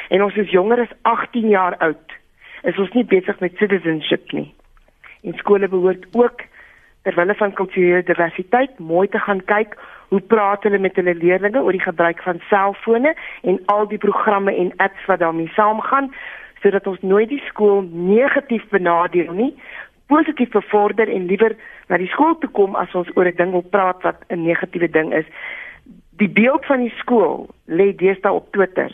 en 0.09 0.23
ons 0.23 0.37
is 0.37 0.51
jonger 0.51 0.81
as 0.81 0.95
18 1.03 1.49
jaar 1.49 1.77
oud, 1.77 2.13
is 2.63 2.79
ons 2.79 2.93
nie 2.93 3.05
besig 3.05 3.41
met 3.41 3.57
citizenship 3.57 4.33
nie. 4.33 4.55
En 5.23 5.35
skole 5.35 5.69
behoort 5.69 6.07
ook 6.13 6.43
terwyl 7.03 7.35
van 7.35 7.53
kulturele 7.53 8.03
diversiteit 8.03 8.79
mooi 8.79 9.09
te 9.09 9.19
gaan 9.19 9.45
kyk 9.45 9.77
hoe 10.09 10.21
praat 10.21 10.63
hulle 10.63 10.79
met 10.79 10.97
hulle 10.97 11.15
leerders 11.15 11.55
oor 11.55 11.75
die 11.75 11.85
gebruik 11.85 12.23
van 12.23 12.41
selfone 12.51 13.15
en 13.43 13.61
al 13.67 13.87
die 13.89 14.03
programme 14.03 14.55
en 14.55 14.73
apps 14.77 15.07
wat 15.11 15.23
daarmee 15.23 15.53
saamgaan 15.55 16.13
sodat 16.63 16.87
ons 16.87 17.03
nooit 17.03 17.29
die 17.29 17.43
skool 17.47 17.85
negatief 17.93 18.67
benadeel 18.75 19.33
nie 19.33 19.53
positief 20.07 20.51
bevorder 20.55 21.11
en 21.11 21.27
liewer 21.31 21.57
na 21.91 21.99
die 22.03 22.11
skool 22.11 22.35
toe 22.43 22.51
kom 22.59 22.75
as 22.79 22.95
ons 22.95 23.11
oor 23.15 23.27
'n 23.31 23.37
ding 23.37 23.51
wil 23.51 23.67
praat 23.77 24.03
wat 24.03 24.23
'n 24.31 24.43
negatiewe 24.43 24.91
ding 24.91 25.13
is 25.15 25.27
die 26.23 26.29
beeld 26.29 26.65
van 26.67 26.81
die 26.81 26.95
skool 26.99 27.49
lê 27.67 27.95
deesdae 27.95 28.33
op 28.33 28.53
Twitter 28.53 28.91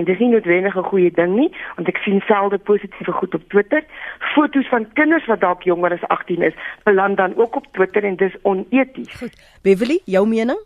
En 0.00 0.06
dis 0.08 0.18
nie 0.18 0.30
noodwendig 0.32 0.76
'n 0.76 0.90
goeie 0.92 1.10
ding 1.12 1.34
nie, 1.36 1.50
want 1.76 1.88
ek 1.88 1.96
sien 1.96 2.20
selde 2.20 2.58
positiewe 2.58 3.12
goed 3.12 3.34
op 3.34 3.42
Twitter. 3.52 3.84
Foto's 4.18 4.68
van 4.68 4.92
kinders 4.92 5.26
wat 5.26 5.40
dalk 5.40 5.62
jonger 5.62 5.92
as 5.92 6.08
18 6.08 6.42
is, 6.42 6.54
beland 6.84 7.16
dan 7.16 7.36
ook 7.36 7.56
op 7.56 7.66
Twitter 7.72 8.04
en 8.04 8.16
dis 8.16 8.36
oneties. 8.42 9.12
Goed. 9.18 9.34
Beverly, 9.62 10.00
jou 10.04 10.26
mening? 10.28 10.60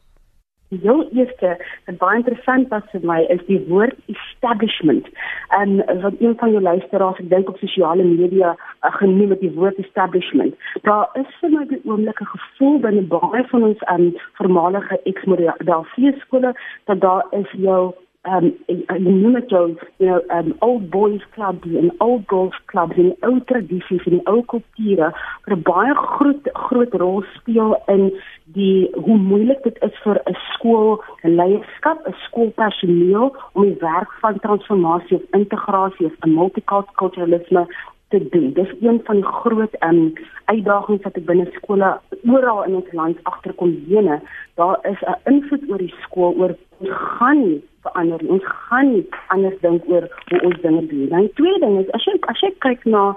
Jou 0.68 1.08
eerste, 1.12 1.56
wat 1.86 1.98
baie 1.98 2.16
interessant 2.16 2.68
was 2.68 2.86
vir 2.92 3.00
my, 3.02 3.18
is 3.34 3.42
die 3.46 3.58
woord 3.68 3.98
establishment. 4.06 5.08
En 5.48 5.76
wat 6.02 6.14
een 6.18 6.36
van 6.38 6.50
jou 6.50 6.62
luisteraars, 6.62 7.18
ek 7.18 7.28
dink 7.30 7.48
op 7.48 7.58
sosiale 7.58 8.04
media, 8.04 8.54
uh, 8.54 8.94
genoem 8.94 9.30
het 9.30 9.40
die 9.40 9.52
woord 9.58 9.78
establishment. 9.78 10.54
Daar 10.82 11.10
is 11.14 11.26
vir 11.40 11.50
my 11.50 11.66
die 11.66 11.82
oomblikke 11.84 12.24
gevoel 12.24 12.78
binne 12.78 13.02
baie 13.02 13.44
van 13.50 13.62
ons 13.62 13.84
um, 13.90 14.14
voormalige 14.38 15.00
ex-moderne 15.04 16.14
skole 16.22 16.54
dat 16.84 17.00
daar 17.00 17.26
is 17.30 17.50
jou 17.52 17.94
um 18.24 18.54
know 18.98 19.40
jou 19.48 19.76
you 19.98 20.06
know 20.06 20.20
um 20.30 20.54
old 20.60 20.90
boys 20.90 21.20
clubs 21.34 21.66
en 21.80 21.90
old 22.00 22.24
girls 22.28 22.56
clubs 22.66 22.96
en 22.96 23.12
ou 23.28 23.40
tradisies 23.50 24.06
en 24.06 24.20
ou 24.32 24.42
kulture 24.52 25.10
wat 25.46 25.56
'n 25.56 25.62
baie 25.62 25.94
groot 25.94 26.48
groot 26.52 26.94
rol 26.94 27.22
speel 27.34 27.76
in 27.86 28.12
die 28.56 28.90
hoe 28.94 29.18
moeilik 29.18 29.62
dit 29.62 29.78
is 29.82 29.96
vir 30.04 30.20
'n 30.26 30.36
skool 30.52 31.02
leierskap, 31.22 32.06
'n 32.06 32.14
skoolpersoneel 32.26 33.36
om 33.52 33.62
die 33.62 33.80
werk 33.80 34.12
van 34.20 34.38
transformasie 34.38 35.16
of 35.16 35.40
integrasie 35.40 36.06
of 36.06 36.16
multiculturalisme 36.24 37.66
te 38.14 38.28
doen. 38.34 38.52
Dis 38.56 38.72
een 38.80 39.00
van 39.04 39.20
die 39.20 39.30
groot 39.40 39.76
um 39.88 40.00
uitdagings 40.44 41.02
wat 41.06 41.18
ek 41.20 41.26
binne 41.28 41.46
skole 41.58 41.90
oral 42.36 42.64
in 42.68 42.78
ons 42.80 42.92
land 42.92 43.20
agterkom 43.30 43.72
jene. 43.90 44.20
Daar 44.60 44.78
is 44.90 45.00
'n 45.02 45.18
invloed 45.32 45.70
oor 45.70 45.82
die 45.82 45.94
skool 46.02 46.34
oor 46.38 46.56
ons 46.78 46.90
gaan 47.18 47.40
nie 47.46 47.62
verander 47.82 48.22
nie. 48.22 48.30
Ons 48.36 48.46
gaan 48.46 48.92
nie 48.92 49.06
anders 49.28 49.60
dink 49.60 49.88
oor 49.88 50.08
hoe 50.28 50.40
ons 50.48 50.60
dinge 50.60 50.86
doen. 50.86 51.08
Dan 51.08 51.26
die 51.26 51.32
tweede 51.40 51.66
ding 51.66 51.78
is 51.80 51.90
as 51.90 52.04
jy 52.04 52.14
as 52.20 52.40
jy 52.40 52.52
kyk 52.66 52.84
na 52.84 53.16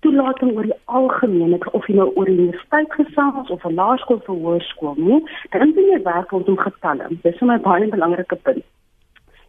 toelating 0.00 0.54
oor 0.54 0.68
die 0.68 0.80
algemeen, 0.84 1.58
of 1.72 1.86
jy 1.88 1.96
nou 1.98 2.10
oor 2.14 2.28
universiteit 2.28 2.92
gesels 2.98 3.50
of 3.50 3.64
'n 3.64 3.74
laerskool 3.74 4.16
of 4.16 4.28
'n 4.28 4.42
hoërskool, 4.44 4.94
nie, 4.96 5.20
dan 5.50 5.68
moet 5.68 5.90
jy 5.92 6.02
werk 6.02 6.30
rondom 6.30 6.58
getalle. 6.58 7.06
Dis 7.22 7.40
my 7.40 7.58
baie 7.58 7.84
'n 7.84 7.90
belangrike 7.90 8.36
punt. 8.36 8.64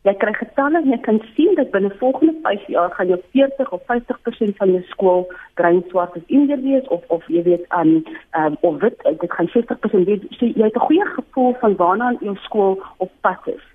Jy 0.08 0.13
kry 0.22 0.34
getalle 0.39 0.80
en 0.80 0.91
jy 0.93 1.00
kan 1.04 1.22
sien 1.36 1.56
dat 1.60 1.72
binne 1.76 1.91
volgende 2.00 2.34
5 2.43 2.67
jaar 2.72 2.91
gaan 2.96 3.12
jou 3.12 3.20
40 3.36 3.72
of 3.76 3.82
50% 3.91 4.60
van 4.60 4.72
jou 4.72 4.84
skool 4.93 5.26
bruin 5.60 5.84
swart 5.89 6.15
of 6.15 6.36
inder 6.39 6.62
wees 6.63 6.88
of 6.88 7.04
of 7.08 7.26
jy 7.28 7.43
weet 7.43 7.65
aan 7.80 7.89
um, 8.00 8.04
um, 8.41 8.58
of 8.62 8.80
wit 8.84 9.04
dit 9.04 9.32
gaan 9.32 9.50
60% 9.56 10.08
wees. 10.12 10.24
So 10.39 10.46
jy 10.46 10.70
het 10.70 10.78
'n 10.80 10.88
goeie 10.88 11.08
gevoel 11.15 11.56
van 11.63 11.76
waarna 11.76 12.15
jou 12.20 12.36
skool 12.48 12.80
op 12.98 13.12
pad 13.22 13.52
is 13.56 13.65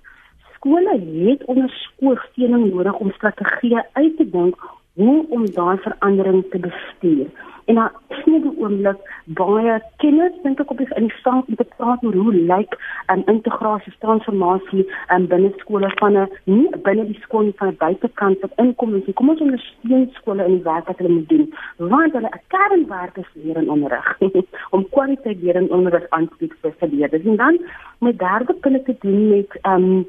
skole 0.63 0.99
het 1.27 1.45
ondersteuning 1.45 2.73
nodig 2.73 2.93
om 2.93 3.11
strategieë 3.11 3.83
uit 3.93 4.17
te 4.17 4.29
dink 4.29 4.55
hoe 4.93 5.25
om 5.29 5.45
daai 5.51 5.77
verandering 5.77 6.43
te 6.49 6.59
bestuur. 6.59 7.27
En 7.65 7.75
daar 7.75 7.93
is 8.07 8.25
nie 8.25 8.41
die 8.43 8.51
oomblik 8.59 8.99
baie 9.39 9.75
kenners 10.03 10.35
dink 10.43 10.59
ek 10.59 10.71
op 10.73 10.81
die 10.81 10.87
in 10.99 11.07
die 11.07 11.19
stand 11.19 11.47
om 11.47 11.55
te 11.59 11.65
praat 11.77 12.01
oor 12.03 12.15
hoe 12.25 12.33
lyk 12.33 12.75
'n 12.75 13.13
um, 13.13 13.23
integrasie 13.33 13.93
transformasie 14.03 14.83
um, 15.15 15.27
binne 15.31 15.51
skole 15.61 15.91
van 16.01 16.17
'n 16.17 16.27
nie 16.43 16.69
binne 16.87 17.05
die 17.11 17.19
skool 17.23 17.51
van 17.61 17.67
'n 17.71 17.79
buitekant 17.85 18.41
wat 18.41 18.57
inkom 18.65 18.93
en 18.93 19.13
kom 19.13 19.29
ons 19.29 19.45
ondersteun 19.45 20.09
skole 20.13 20.45
in 20.45 20.55
die 20.55 20.63
werk 20.63 20.87
wat 20.87 20.97
hulle 20.97 21.13
moet 21.13 21.29
doen. 21.29 21.53
Want 21.77 22.13
hulle 22.13 22.29
'n 22.29 22.43
kernwerk 22.47 23.17
is 23.17 23.31
leer 23.33 23.57
en 23.57 23.69
onderrig 23.69 24.17
om 24.75 24.89
kwaliteit 24.89 25.41
leer 25.41 25.55
en 25.55 25.71
onderrig 25.71 26.09
aan 26.09 26.27
te 26.27 26.35
bied 26.39 26.53
vir 26.61 26.89
leerders. 26.91 27.23
En 27.23 27.35
dan 27.35 27.59
met 27.99 28.19
derde 28.19 28.53
punt 28.53 28.85
te 28.85 28.95
doen 28.99 29.29
met 29.29 29.57
ehm 29.61 29.83
um, 29.83 30.05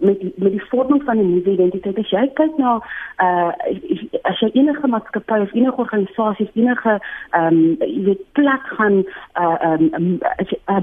met 0.00 0.20
die, 0.20 0.32
met 0.36 0.52
die 0.52 0.64
vorming 0.68 1.02
van 1.04 1.18
'n 1.18 1.34
nuwe 1.34 1.50
identiteit. 1.50 1.98
As 1.98 2.10
jy 2.10 2.30
kyk 2.34 2.56
na 2.56 2.74
uh 3.26 3.52
as 4.22 4.40
jy 4.40 4.50
enige 4.52 4.86
maatskappy 4.86 5.40
of 5.40 5.54
enige 5.54 5.76
organisasie, 5.76 6.50
enige 6.54 7.00
ehm 7.30 7.46
um, 7.46 7.76
jy 7.78 8.16
plek 8.32 8.64
gaan 8.76 9.04
uh 9.40 9.56
ehm 9.60 9.94
um, 9.94 10.18
uh, 10.68 10.80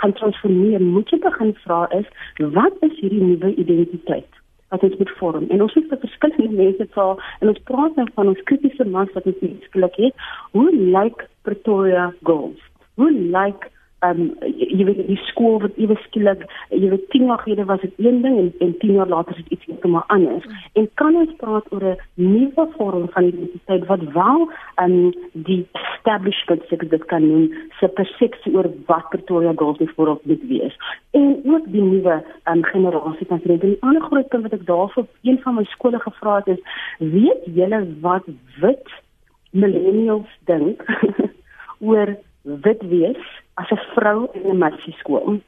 gaan 0.00 0.12
transformeer, 0.12 0.82
moet 0.82 1.10
jy 1.10 1.18
begin 1.18 1.54
vra 1.64 1.88
is 1.90 2.06
wat 2.36 2.72
is 2.80 3.00
hierdie 3.00 3.22
nuwe 3.22 3.54
identiteit? 3.54 4.40
wat 4.72 4.98
moet 4.98 5.10
vorm. 5.10 5.44
En 5.48 5.62
ons 5.62 5.74
het 5.74 5.88
vir 5.88 5.98
verskillende 6.00 6.56
mense 6.56 6.86
sal 6.92 7.20
en 7.40 7.48
ons 7.48 7.62
praat 7.68 7.96
nou 7.96 8.06
van 8.14 8.30
ons 8.32 8.42
kritiese 8.48 8.84
mas 8.88 9.12
wat 9.12 9.26
ons 9.28 9.42
beskik 9.42 9.98
het. 10.00 10.14
Hoe 10.56 10.70
lyk 10.72 11.26
Pretoria 11.42 12.06
Goals? 12.22 12.62
Hoe 12.94 13.10
lyk 13.12 13.68
um 14.08 14.22
jy 14.42 14.84
weet 14.88 15.02
die 15.06 15.18
skool 15.28 15.60
wat 15.62 15.76
ewe 15.80 15.96
skielik 16.06 16.44
jy 16.70 16.88
weet 16.92 17.08
10 17.14 17.28
jaar 17.30 17.42
gelede 17.44 17.66
was 17.68 17.80
dit 17.80 17.92
een 17.98 18.22
ding 18.24 18.38
en, 18.38 18.50
en 18.66 18.74
10 18.78 18.92
jaar 18.98 19.08
later 19.08 19.36
is 19.36 19.44
dit 19.44 19.52
iets 19.56 19.68
heeltemal 19.70 20.04
anders. 20.06 20.46
En 20.78 20.88
kan 20.94 21.16
ons 21.16 21.34
praat 21.42 21.72
oor 21.72 21.84
'n 21.84 21.98
nuwe 22.14 22.66
vorm 22.76 23.08
van 23.14 23.24
identiteit 23.24 23.86
wat 23.86 24.02
wel 24.18 24.48
um 24.84 24.96
die 25.32 25.66
establishment 25.72 26.62
se 26.68 26.76
dit 26.76 27.04
kan 27.04 27.28
noem 27.28 27.52
se 27.78 27.88
persepsie 27.88 28.54
oor 28.54 28.70
wat 28.86 29.08
Pretoria 29.08 29.52
Girls 29.56 29.78
byvoorbeeld 29.78 30.26
moet 30.26 30.48
wees. 30.48 30.76
En 31.10 31.40
ook 31.44 31.64
die 31.66 31.82
nuwe 31.82 32.24
um 32.44 32.64
generasie 32.64 33.26
van 33.26 33.38
studente. 33.38 33.66
En 33.66 33.72
'n 33.72 33.86
ander 33.86 34.02
groot 34.02 34.28
punt 34.28 34.42
wat 34.42 34.52
ek 34.52 34.66
daarvoor 34.66 35.06
een 35.22 35.38
van 35.42 35.54
my 35.54 35.64
skole 35.64 35.98
gevra 35.98 36.36
het 36.36 36.46
is 36.46 36.62
weet 36.98 37.42
julle 37.44 37.86
wat 38.00 38.24
wit 38.60 38.88
millennials 39.50 40.28
dink 40.44 40.84
oor 41.88 42.16
wit 42.42 42.82
wees 42.88 43.41
as 43.54 43.70
'n 43.70 43.82
vrou 43.94 44.28
in 44.32 44.50
'n 44.50 44.58
meisie 44.58 44.92
skool. 44.92 45.40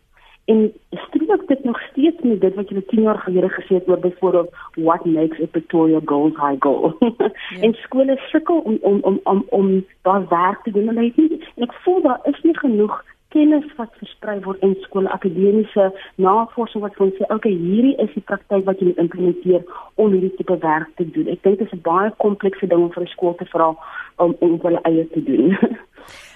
En 0.45 0.73
streek 0.91 1.49
dit 1.49 1.65
nog 1.65 1.81
steeds 1.81 2.23
met 2.23 2.41
dit 2.41 2.55
wat 2.55 2.69
jy 2.69 2.83
10 2.87 3.03
jaar 3.03 3.19
gelede 3.19 3.49
gesê 3.49 3.75
het 3.75 3.89
oor 3.89 3.99
byvoorbeeld 3.99 4.55
what 4.75 5.05
makes 5.05 5.41
a 5.41 5.47
Pretoria 5.47 6.01
Girls 6.05 6.37
High 6.37 6.57
Goal. 6.59 6.97
ja. 6.99 7.31
En 7.61 7.75
skole 7.75 8.21
sukkel 8.29 8.59
om 8.59 8.79
om 8.81 8.99
om 9.01 9.21
om 9.23 9.45
om 9.49 9.85
daar 10.03 10.29
werk 10.29 10.63
te 10.63 10.71
doen 10.71 10.89
en 10.89 10.99
ek 10.99 11.17
en 11.17 11.63
ek 11.63 11.73
voel 11.73 12.03
daar 12.03 12.21
is 12.23 12.43
nie 12.43 12.59
genoeg 12.59 13.05
kennis 13.29 13.65
wat 13.77 13.97
versprei 13.99 14.37
word 14.41 14.61
in 14.63 14.77
skole 14.83 15.11
akademiese 15.11 15.89
navorsing 16.15 16.85
wat 16.85 17.01
ons 17.07 17.17
sê 17.19 17.27
okay 17.35 17.55
hierdie 17.65 17.97
is 18.05 18.13
die 18.13 18.27
praktyk 18.31 18.69
wat 18.69 18.79
jy 18.79 18.91
moet 18.91 19.03
implementeer 19.07 19.65
om 19.95 20.13
hierdie 20.13 20.35
tipe 20.37 20.59
werk 20.67 20.93
te 21.01 21.09
doen. 21.17 21.33
Ek 21.33 21.43
dink 21.43 21.59
dit 21.59 21.67
is 21.67 21.75
'n 21.79 21.83
baie 21.89 22.13
komplekse 22.27 22.67
ding 22.67 22.85
om 22.85 22.93
vir 22.93 23.05
'n 23.05 23.15
skool 23.17 23.35
te 23.41 23.49
vra 23.57 23.73
om 24.17 24.37
om 24.41 24.61
hulle 24.63 24.85
eie 24.93 25.09
te 25.17 25.23
doen. 25.33 25.57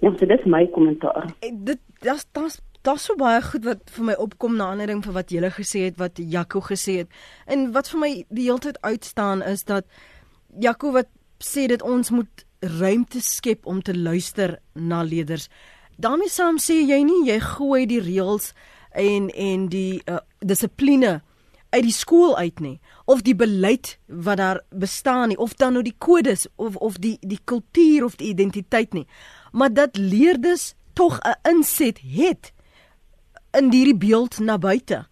Ja, 0.00 0.10
so 0.16 0.26
dis 0.26 0.44
my 0.44 0.66
kommentaar. 0.74 1.28
Dit 1.40 1.78
daar's 2.00 2.26
daar's 2.32 2.60
daar's 2.82 3.04
so 3.04 3.16
baie 3.20 3.42
goed 3.44 3.64
wat 3.64 3.90
vir 3.92 4.04
my 4.04 4.14
opkom 4.16 4.54
na 4.56 4.70
aanleiding 4.72 5.02
van 5.04 5.18
wat 5.18 5.30
jy 5.30 5.50
gesê 5.52 5.84
het, 5.88 5.98
wat 6.00 6.16
Jaco 6.16 6.60
gesê 6.64 7.02
het. 7.02 7.08
En 7.46 7.72
wat 7.72 7.90
vir 7.92 8.00
my 8.00 8.12
die 8.28 8.46
hele 8.48 8.58
tyd 8.58 8.80
uitstaan 8.80 9.42
is 9.42 9.64
dat 9.64 9.84
Jaco 10.58 10.92
wat 10.92 11.10
sê 11.44 11.66
dit 11.68 11.82
ons 11.82 12.10
moet 12.10 12.46
ruimte 12.60 13.20
skep 13.20 13.66
om 13.66 13.82
te 13.82 13.96
luister 13.96 14.58
na 14.72 15.02
leerders. 15.02 15.48
daarmee 16.00 16.28
saam 16.32 16.58
sê 16.58 16.80
jy 16.88 17.02
nie 17.04 17.26
jy 17.28 17.38
gooi 17.44 17.84
die 17.88 18.00
reëls 18.00 18.52
en 18.96 19.28
en 19.30 19.66
die 19.72 20.00
uh, 20.08 20.22
dissipline 20.40 21.20
uit 21.70 21.84
die 21.86 21.94
skool 21.94 22.36
uit 22.38 22.60
nie 22.64 22.78
of 23.04 23.22
die 23.26 23.36
beleid 23.36 23.92
wat 24.06 24.40
daar 24.40 24.62
bestaan 24.70 25.30
nie 25.30 25.38
of 25.38 25.54
dan 25.60 25.76
nou 25.76 25.84
die 25.86 25.96
kodes 25.98 26.46
of 26.56 26.76
of 26.76 26.98
die 27.04 27.18
die 27.20 27.40
kultuur 27.44 28.04
of 28.08 28.16
die 28.16 28.32
identiteit 28.32 28.96
nie 28.96 29.06
maar 29.52 29.72
dat 29.72 29.96
leerders 29.96 30.74
tog 30.92 31.18
'n 31.20 31.48
inset 31.50 32.00
het 32.00 32.52
in 33.50 33.72
hierdie 33.72 33.96
beeld 33.96 34.38
na 34.38 34.58
buite. 34.58 35.06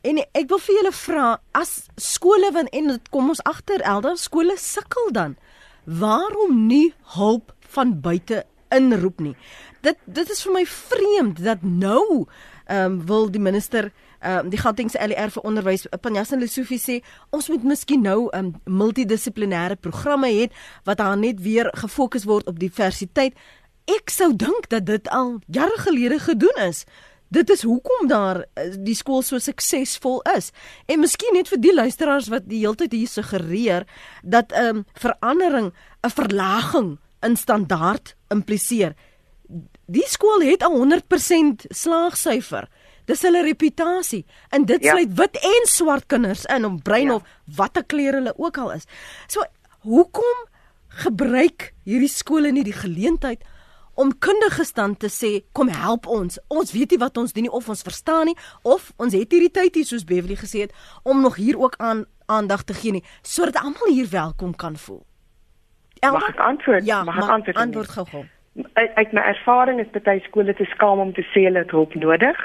En 0.00 0.18
ek 0.32 0.48
wil 0.48 0.58
vir 0.58 0.74
julle 0.74 0.92
vra 0.92 1.40
as 1.58 1.72
skole 1.96 2.50
van 2.52 2.66
en 2.66 2.92
dit 2.94 3.08
kom 3.10 3.28
ons 3.28 3.42
agter 3.42 3.80
elders 3.80 4.22
skole 4.22 4.54
sukkel 4.56 5.10
dan. 5.12 5.36
Waarom 5.84 6.66
nie 6.66 6.94
hulp 7.16 7.54
van 7.74 8.00
buite 8.00 8.44
inroep 8.74 9.20
nie? 9.20 9.34
Dit 9.80 9.98
dit 10.04 10.30
is 10.30 10.42
vir 10.42 10.52
my 10.52 10.64
vreemd 10.66 11.42
dat 11.44 11.62
nou 11.62 12.26
ehm 12.68 12.84
um, 12.84 13.06
wil 13.06 13.30
die 13.32 13.40
minister 13.40 13.90
ehm 14.20 14.46
um, 14.46 14.50
die 14.50 14.60
Gautengse 14.60 15.00
LER 15.06 15.30
vir 15.30 15.46
onderwys 15.48 15.86
Panjasin 16.02 16.40
Lesofie 16.42 16.80
sê 16.82 16.98
ons 17.30 17.48
moet 17.48 17.64
miskien 17.64 18.02
nou 18.02 18.28
'n 18.28 18.38
um, 18.38 18.54
multidissiplinêre 18.64 19.76
programme 19.76 20.28
hê 20.28 20.50
wat 20.84 20.98
dan 20.98 21.20
net 21.20 21.40
weer 21.40 21.70
gefokus 21.74 22.24
word 22.24 22.46
op 22.46 22.58
diversiteit 22.58 23.34
ek 23.88 24.10
sou 24.12 24.32
dink 24.36 24.68
dat 24.72 24.86
dit 24.88 25.08
al 25.08 25.38
jare 25.46 25.78
gelede 25.80 26.18
gedoen 26.20 26.60
is. 26.68 26.84
Dit 27.28 27.50
is 27.52 27.62
hoekom 27.62 28.08
daar 28.08 28.44
eh, 28.56 28.72
die 28.84 28.96
skool 28.96 29.22
so 29.22 29.40
suksesvol 29.40 30.22
is. 30.36 30.50
En 30.88 31.02
miskien 31.04 31.36
net 31.36 31.50
vir 31.52 31.60
die 31.60 31.74
luisteraars 31.74 32.30
wat 32.32 32.48
die 32.48 32.62
hele 32.62 32.78
tyd 32.80 32.96
hier 32.96 33.10
suggereer 33.10 33.84
dat 34.22 34.52
'n 34.52 34.56
um, 34.56 34.64
ehm, 34.64 34.82
verandering 34.94 35.72
'n 36.04 36.10
verlaging 36.10 36.98
in 37.20 37.36
standaard 37.36 38.16
impliseer. 38.28 38.94
Die 39.86 40.08
skool 40.08 40.40
het 40.40 40.62
'n 40.62 40.72
100% 40.72 41.66
slaagsyfer. 41.68 42.68
Dis 43.04 43.22
hulle 43.22 43.42
reputasie 43.42 44.26
en 44.50 44.64
dit 44.64 44.82
ja. 44.82 44.90
sluit 44.90 45.12
wit 45.16 45.36
en 45.36 45.64
swart 45.64 46.06
kinders 46.06 46.44
in 46.44 46.64
om 46.64 46.82
brein 46.82 47.06
ja. 47.06 47.14
of 47.14 47.22
watter 47.44 47.84
kleur 47.84 48.12
hulle 48.12 48.34
ook 48.36 48.58
al 48.58 48.72
is. 48.72 48.84
So 49.26 49.44
hoekom 49.80 50.46
gebruik 50.88 51.74
hierdie 51.84 52.08
skole 52.08 52.52
nie 52.52 52.64
die 52.64 52.76
geleentheid 52.76 53.40
om 53.40 53.57
kundiges 54.18 54.72
dan 54.72 54.96
te 54.96 55.10
sê 55.10 55.30
kom 55.52 55.68
help 55.68 56.06
ons. 56.06 56.38
Ons 56.48 56.72
weet 56.72 56.94
nie 56.94 57.00
wat 57.02 57.16
ons 57.18 57.32
doen 57.34 57.48
nie 57.48 57.52
of 57.52 57.68
ons 57.68 57.82
verstaan 57.82 58.30
nie 58.30 58.36
of 58.62 58.92
ons 58.96 59.16
het 59.16 59.32
hierdie 59.34 59.50
tyd 59.50 59.74
hier 59.74 59.88
soos 59.88 60.06
Beverly 60.06 60.38
gesê 60.38 60.66
het 60.66 60.74
om 61.02 61.22
nog 61.22 61.36
hier 61.36 61.58
ook 61.58 61.74
aan 61.82 62.04
aandag 62.26 62.62
te 62.62 62.74
gee 62.78 62.92
nie 62.92 63.04
sodat 63.22 63.58
almal 63.62 63.90
hier 63.90 64.08
welkom 64.10 64.54
kan 64.56 64.76
voel. 64.76 65.02
Elke, 66.00 66.18
mag 66.18 66.28
ek 66.28 66.42
antwoord? 66.46 66.86
Ja, 66.86 67.02
mag 67.04 67.16
ek 67.16 67.30
antwoord? 67.38 67.56
Antwoord 67.56 67.94
gou-gou. 67.96 68.24
Uit, 68.72 68.94
uit 68.94 69.12
my 69.12 69.22
ervaring 69.34 69.80
is 69.82 69.90
baie 70.02 70.22
skole 70.26 70.54
te 70.54 70.66
skaam 70.74 71.02
om 71.02 71.12
te 71.14 71.26
sê 71.32 71.48
hulle 71.48 71.64
het 71.64 71.74
hulp 71.74 71.94
nodig. 71.98 72.38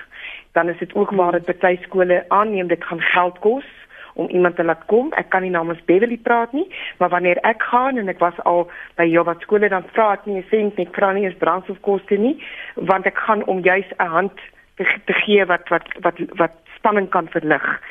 Dan 0.58 0.70
is 0.70 0.78
dit 0.82 0.94
ook 0.98 1.14
waar 1.18 1.38
dit 1.38 1.60
baie 1.62 1.78
skole 1.86 2.24
aanneem 2.30 2.68
dit 2.68 2.84
gaan 2.90 3.02
geld 3.14 3.40
kos 3.46 3.70
om 4.14 4.30
iemand 4.30 4.56
te 4.56 4.64
laat 4.64 4.86
kom. 4.86 5.12
Ek 5.18 5.30
kan 5.30 5.42
nie 5.42 5.52
namens 5.52 5.84
Beverly 5.86 6.18
praat 6.18 6.52
nie, 6.54 6.68
maar 6.98 7.10
wanneer 7.10 7.38
ek 7.42 7.62
gaan 7.62 7.98
en 7.98 8.08
ek 8.08 8.20
was 8.20 8.40
al 8.44 8.70
by 8.96 9.08
jou 9.10 9.24
wat 9.24 9.42
skole 9.42 9.70
dan 9.70 9.86
vra 9.94 10.14
ek 10.14 10.26
nie 10.26 10.38
'n 10.38 10.50
sent 10.50 10.78
nie, 10.78 10.88
vra 10.92 11.14
nie 11.14 11.26
eens 11.26 11.38
brandstofkoste 11.38 12.18
nie, 12.18 12.38
want 12.76 13.06
ek 13.06 13.18
gaan 13.18 13.44
om 13.46 13.60
juis 13.60 13.90
'n 14.00 14.06
hand 14.06 14.34
te, 14.76 14.86
te 15.06 15.14
gee 15.14 15.46
wat 15.46 15.70
wat 15.70 15.88
wat 16.02 16.18
wat 16.36 16.52
spanning 16.76 17.10
kan 17.10 17.28
verlig. 17.28 17.82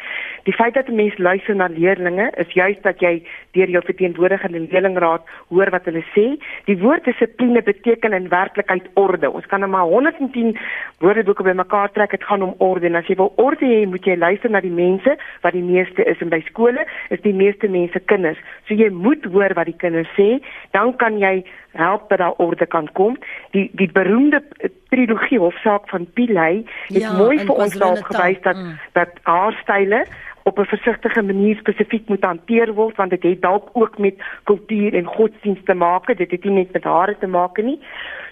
Die 0.43 0.53
feit 0.53 0.75
dat 0.75 0.89
'n 0.89 0.95
mens 0.95 1.19
luister 1.19 1.57
na 1.57 1.67
leerders 1.67 2.35
is 2.37 2.53
juis 2.53 2.77
dat 2.83 3.01
jy 3.01 3.23
deur 3.51 3.69
jou 3.69 3.83
verteenwoordiger 3.85 4.55
in 4.55 4.69
leerlingraad 4.71 5.23
hoor 5.49 5.71
wat 5.71 5.85
hulle 5.85 6.05
sê. 6.15 6.39
Die 6.65 6.79
woord 6.79 7.05
dissipline 7.05 7.63
beteken 7.63 8.13
in 8.13 8.29
werklikheid 8.29 8.89
orde. 8.95 9.31
Ons 9.31 9.47
kan 9.47 9.61
nou 9.61 9.71
maar 9.71 9.85
110 9.85 10.59
woordeboeke 10.99 11.43
bymekaar 11.43 11.91
trek, 11.91 12.11
dit 12.11 12.25
gaan 12.25 12.43
om 12.43 12.55
orde. 12.59 12.87
En 12.87 12.95
as 12.95 13.07
jy 13.07 13.15
wil 13.15 13.33
orde 13.37 13.67
hê, 13.67 13.87
moet 13.87 14.05
jy 14.05 14.17
luister 14.17 14.51
na 14.51 14.61
die 14.61 14.71
mense 14.71 15.17
wat 15.41 15.53
die 15.53 15.63
meeste 15.63 16.05
is 16.05 16.21
en 16.21 16.29
by 16.29 16.41
skole 16.41 16.87
is 17.09 17.21
die 17.21 17.35
meeste 17.35 17.69
mense 17.69 18.01
kinders. 18.01 18.39
So 18.67 18.75
jy 18.75 18.91
moet 18.91 19.25
hoor 19.25 19.55
wat 19.55 19.67
die 19.67 19.79
kinders 19.79 20.11
sê, 20.19 20.41
dan 20.71 20.97
kan 20.97 21.19
jy 21.19 21.45
help 21.73 22.09
dat 22.09 22.19
daar 22.19 22.37
orde 22.37 22.67
kan 22.67 22.89
kom. 22.93 23.17
Die 23.51 23.71
die 23.73 23.93
beroemde 23.93 24.43
trilogie 24.89 25.39
hofsaak 25.39 25.89
van 25.89 26.07
Piley 26.15 26.65
het 26.89 27.03
ja, 27.03 27.13
mooi 27.17 27.39
vir 27.39 27.55
ons 27.55 27.79
daarop 27.79 28.05
gewys 28.11 28.41
dat 28.43 28.57
mm. 28.57 28.79
dat 28.93 29.09
haar 29.23 29.57
style 29.63 30.05
op 30.43 30.59
'n 30.59 30.65
versigtige 30.65 31.23
manier 31.23 31.57
spesifiek 31.57 32.09
moet 32.09 32.25
hanteer 32.25 32.75
word 32.75 32.97
want 32.97 33.11
dit 33.11 33.23
het 33.23 33.43
dalk 33.43 33.69
ook 33.73 33.99
met 33.99 34.15
kultuur 34.45 34.95
en 34.95 35.05
godsdienst 35.05 35.67
te 35.67 35.75
maak. 35.75 36.07
Dit 36.17 36.31
het 36.31 36.45
nie 36.45 36.53
net 36.53 36.73
met 36.73 36.85
hare 36.85 37.17
te 37.19 37.27
maak 37.27 37.63
nie. 37.63 37.81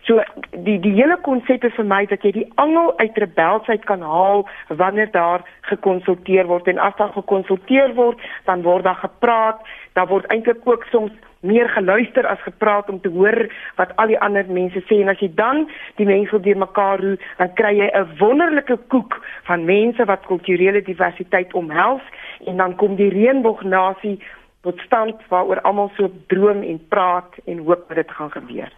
So 0.01 0.23
die 0.51 0.81
die 0.81 0.93
hele 0.93 1.19
konsep 1.23 1.65
is 1.65 1.75
vir 1.75 1.85
my 1.85 2.07
dat 2.07 2.23
jy 2.23 2.33
die 2.33 2.53
angel 2.55 2.99
uit 2.99 3.19
rebelsheid 3.19 3.85
kan 3.85 4.01
haal 4.01 4.49
wanneer 4.69 5.11
daar 5.11 5.45
gekonsulteer 5.61 6.47
word 6.47 6.67
en 6.67 6.79
as 6.79 6.97
daar 6.97 7.13
gekonsulteer 7.13 7.95
word, 7.95 8.21
dan 8.45 8.63
word 8.63 8.85
daar 8.85 9.03
gepraat, 9.03 9.61
daar 9.93 10.07
word 10.07 10.27
eintlik 10.27 10.61
ook 10.65 10.85
soms 10.91 11.13
meer 11.41 11.69
geluister 11.69 12.27
as 12.27 12.43
gepraat 12.43 12.89
om 12.89 13.01
te 13.01 13.09
hoor 13.09 13.49
wat 13.77 13.97
al 13.97 14.13
die 14.13 14.19
ander 14.21 14.47
mense 14.49 14.83
sê 14.89 15.01
en 15.01 15.09
as 15.09 15.21
jy 15.21 15.31
dan 15.35 15.67
die 15.97 16.07
mense 16.07 16.41
deur 16.41 16.59
mekaar 16.61 17.01
roer 17.01 17.23
dan 17.39 17.55
kry 17.61 17.73
jy 17.79 17.89
'n 17.93 18.19
wonderlike 18.19 18.77
koek 18.89 19.17
van 19.49 19.65
mense 19.65 20.05
wat 20.05 20.27
kulturele 20.27 20.83
diversiteit 20.83 21.55
omhels 21.55 22.03
en 22.47 22.57
dan 22.57 22.77
kom 22.77 22.97
die 22.97 23.11
reënboognasie 23.11 24.19
tot 24.61 24.79
stand 24.81 25.17
waaroor 25.29 25.61
almal 25.61 25.91
so 25.97 26.11
droom 26.27 26.63
en 26.63 26.81
praat 26.89 27.33
en 27.45 27.59
hoop 27.59 27.89
dat 27.89 27.97
dit 27.97 28.11
gaan 28.11 28.31
gebeur. 28.31 28.73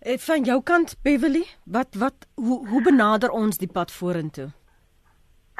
En 0.00 0.12
eh, 0.12 0.18
van 0.18 0.42
jou 0.42 0.62
kant 0.62 0.96
Beverly, 1.02 1.44
wat 1.64 1.94
wat 1.94 2.14
hoe 2.34 2.68
hoe 2.68 2.82
benader 2.82 3.30
ons 3.30 3.58
die 3.58 3.68
pad 3.68 3.92
vorentoe? 3.92 4.48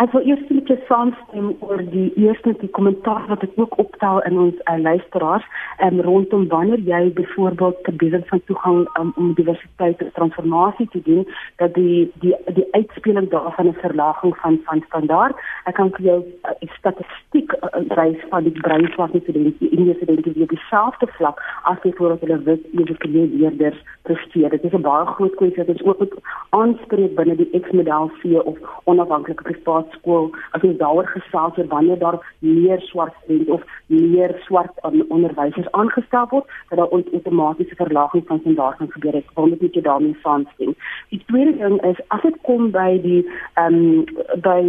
Ek 0.00 0.12
wil 0.12 0.24
eers 0.24 0.46
net 0.70 0.82
saamstem 0.88 1.50
oor 1.66 1.80
die 1.92 2.08
eerste 2.20 2.52
die 2.60 2.70
kommentaar 2.76 3.24
wat 3.30 3.42
ek 3.46 3.56
ook 3.58 3.76
optel 3.82 4.20
in 4.28 4.38
ons 4.44 4.58
uh, 4.70 4.76
luisteraars 4.78 5.46
um, 5.86 6.00
rondom 6.06 6.46
wanneer 6.52 6.82
jy 6.86 7.00
byvoorbeeld 7.18 7.80
te 7.86 7.94
besig 8.02 8.26
van 8.30 8.42
toegang 8.50 8.80
um, 9.00 9.12
om 9.20 9.32
diversiteit 9.38 10.02
en 10.04 10.12
transformasie 10.18 10.86
te 10.94 11.02
doen 11.08 11.26
dat 11.62 11.74
die 11.74 12.10
die 12.22 12.34
die 12.58 12.66
uitspeling 12.78 13.30
daarvan 13.34 13.72
'n 13.72 13.80
verlaging 13.82 14.36
van 14.42 14.60
van 14.68 14.82
standaard. 14.86 15.36
Ek 15.64 15.74
kan 15.74 15.90
vir 15.96 16.06
jou 16.10 16.18
uh, 16.22 16.70
statistiek 16.78 17.54
wys 17.96 18.20
uh, 18.22 18.28
van 18.30 18.44
die 18.44 18.56
breinswart 18.60 19.16
studente 19.22 19.70
in 19.70 19.84
die 19.84 19.96
studente 19.96 20.32
wie 20.32 20.46
dieselfde 20.46 21.06
vlak 21.18 21.42
as 21.62 21.82
byvoorbeeld 21.82 22.20
hulle 22.20 22.42
wit 22.42 22.62
leerders 23.02 23.80
presteer. 24.02 24.50
Dit 24.50 24.64
is 24.64 24.72
'n 24.72 24.86
baie 24.86 25.06
groot 25.06 25.34
kwessie 25.34 25.64
wat 25.64 25.74
ons 25.74 25.82
ook 25.82 26.18
aanspreek 26.50 27.14
binne 27.14 27.36
die 27.36 27.60
X-model 27.60 28.10
C 28.20 28.38
of 28.44 28.58
onafhanklike 28.84 29.42
privaat 29.42 29.86
skool 29.90 30.30
as 30.60 30.68
ons 30.68 30.78
daaroor 30.78 31.08
gesels 31.14 31.58
oor 31.58 31.68
wanneer 31.68 31.98
daar 31.98 32.18
meer 32.38 32.80
swart 32.80 33.14
studente 33.22 33.52
of 33.52 33.62
meer 33.86 34.34
swart 34.46 34.84
um, 34.84 35.04
onderwysers 35.08 35.70
aangestel 35.72 36.26
word 36.30 36.46
dat 36.68 36.78
daar 36.78 36.92
outomatiese 36.96 37.74
verlaging 37.74 38.26
van 38.26 38.40
standaard 38.40 38.76
gaan 38.76 38.90
gebeur 38.90 39.12
het 39.12 39.34
want 39.34 39.50
dit 39.50 39.60
moet 39.60 39.84
daarmee 39.84 40.16
saamstem. 40.22 40.74
Die 41.08 41.22
tweede 41.26 41.56
ding 41.56 41.80
is 41.82 42.02
as 42.08 42.22
dit 42.22 42.36
kom 42.42 42.70
by 42.70 43.00
die 43.02 43.22
ehm 43.54 43.74
um, 43.74 44.04
by 44.44 44.60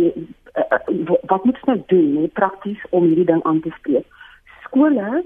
uh, 0.55 0.79
wat 1.27 1.43
moet 1.43 1.59
ons 1.59 1.69
nou 1.69 1.79
doen 1.93 2.13
nee, 2.13 2.27
prakties 2.27 2.81
om 2.89 3.07
hierdie 3.09 3.29
ding 3.33 3.43
aan 3.43 3.61
te 3.61 3.71
spreek. 3.79 4.07
Skole 4.63 5.23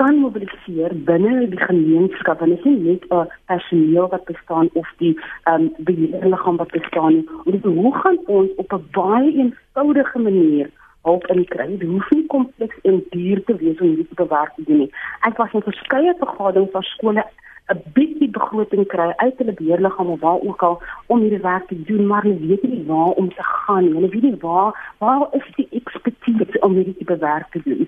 kan 0.00 0.18
mobiliseer 0.20 0.92
binne 1.08 1.46
die 1.52 1.60
gemeenskap 1.60 2.42
en 2.44 2.52
dit 2.52 2.58
is 2.58 2.64
nie 2.64 2.80
net 2.88 3.04
'n 3.10 3.28
personeel 3.50 4.08
wat 4.14 4.24
bestaan 4.24 4.68
of 4.72 4.88
die 4.98 5.14
ehm 5.44 5.62
um, 5.62 5.72
beheerliggaam 5.88 6.56
wat 6.56 6.72
bestaan 6.78 7.14
nie. 7.14 7.28
Ons 7.44 7.62
hoe 7.62 7.94
gaan 7.94 8.18
ons 8.26 8.50
op 8.56 8.72
'n 8.72 8.84
baie 8.90 9.30
eenvoudige 9.42 10.18
manier 10.18 10.70
hulp 11.02 11.26
inkry? 11.26 11.66
Dit 11.78 11.88
hoef 11.88 12.10
nie 12.10 12.26
kompleks 12.26 12.76
en 12.82 13.04
duur 13.10 13.44
te 13.44 13.56
wees 13.56 13.80
om 13.80 13.86
hierdie 13.86 14.14
te 14.14 14.26
werk 14.28 14.54
te 14.54 14.62
doen 14.66 14.78
nie. 14.78 14.92
Ek 15.20 15.36
was 15.36 15.52
in 15.52 15.62
verskeie 15.62 16.14
vergaderings 16.18 16.72
van 16.72 16.82
skole 16.82 17.24
'n 17.72 17.82
bietjie 17.94 18.28
begroting 18.30 18.86
kry 18.86 19.12
uit 19.16 19.38
hulle 19.38 19.52
beheerliggaam 19.52 20.10
of 20.14 20.20
waar 20.20 20.40
ook 20.48 20.62
al 20.62 20.82
om 21.06 21.20
hierdie 21.20 21.42
werk 21.42 21.66
te 21.66 21.82
doen, 21.88 22.06
maar 22.06 22.22
hulle 22.22 22.46
weet 22.46 22.62
nie 22.62 22.84
waar 22.86 23.14
om 23.22 23.28
te 23.28 23.42
gaan 23.42 23.84
nie. 23.84 23.94
Hulle 23.94 24.08
weet 24.08 24.22
nie 24.22 24.36
waar 24.40 24.94
waar 24.98 25.26
is 25.38 25.48
die 25.56 25.66
ekspertise 25.70 26.60
om 26.60 26.74
hierdie 26.74 26.96
tipe 26.96 27.16
werk 27.16 27.50
te 27.50 27.60
doen. 27.64 27.85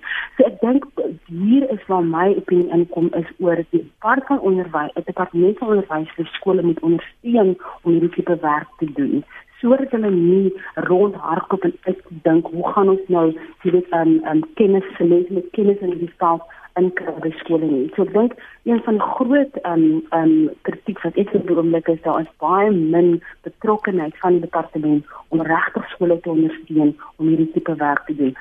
Ek 0.59 0.73
dink 0.73 0.85
hier 1.31 1.69
is 1.71 1.83
waar 1.87 2.03
my 2.03 2.33
opinie 2.35 2.67
inkom 2.75 3.05
is 3.15 3.27
oor 3.39 3.61
die 3.71 3.79
part 4.03 4.25
van 4.27 4.41
onderwys, 4.43 4.91
die 4.97 5.05
departement 5.07 5.61
van 5.61 5.69
onderwys 5.75 6.09
vir 6.17 6.27
skole 6.33 6.65
moet 6.67 6.81
ondersteun 6.83 7.53
om 7.55 7.93
hierdie 7.93 8.11
tipe 8.17 8.35
werk 8.41 8.73
te 8.81 8.89
doen 8.97 9.23
sodat 9.61 9.91
hulle 9.95 10.11
nie 10.11 10.51
rond 10.87 11.15
hardloop 11.19 11.65
en 11.67 11.73
uitdink 11.87 12.51
hoe 12.51 12.67
gaan 12.73 12.91
ons 12.93 13.07
nou 13.15 13.25
hierdie 13.63 13.83
um, 13.95 14.13
um 14.31 14.43
kennis 14.59 14.87
gelees 14.99 15.31
met 15.35 15.49
kennis 15.55 15.81
in 15.87 15.97
die 15.99 16.11
veld 16.21 16.43
in 16.79 16.91
by 17.23 17.31
skole 17.39 17.67
nie. 17.67 17.87
So 17.95 18.05
ek 18.05 18.13
dink 18.15 18.37
een 18.69 18.79
van 18.85 18.99
die 18.99 19.09
groot 19.15 19.59
um 19.63 19.85
um 20.19 20.37
kritiek 20.67 21.03
wat 21.03 21.19
ek 21.23 21.35
op 21.39 21.51
oomblik 21.55 21.91
is 21.91 22.03
daar 22.05 22.21
is 22.23 22.31
baie 22.43 22.71
min 22.71 23.19
betrokkeheid 23.47 24.15
van 24.23 24.39
die 24.39 24.47
departement 24.47 25.19
om 25.35 25.43
regtig 25.51 25.91
skole 25.95 26.19
te 26.23 26.35
ondersteun 26.35 26.95
om 27.17 27.31
hierdie 27.31 27.51
tipe 27.55 27.75
werk 27.83 28.07
te 28.07 28.15
doen. 28.15 28.35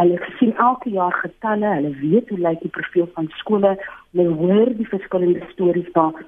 Hulle 0.00 0.18
sien 0.38 0.54
elke 0.56 0.90
jaar 0.90 1.12
getalle, 1.12 1.74
hulle 1.76 1.90
weet 2.00 2.28
hoe 2.32 2.38
lyk 2.38 2.60
die 2.64 2.72
profiel 2.72 3.08
van 3.14 3.28
skole, 3.40 3.74
hulle 4.12 4.36
hoor 4.38 4.70
die 4.78 4.88
verskillende 4.88 5.44
stories 5.50 5.90
daar 5.92 6.22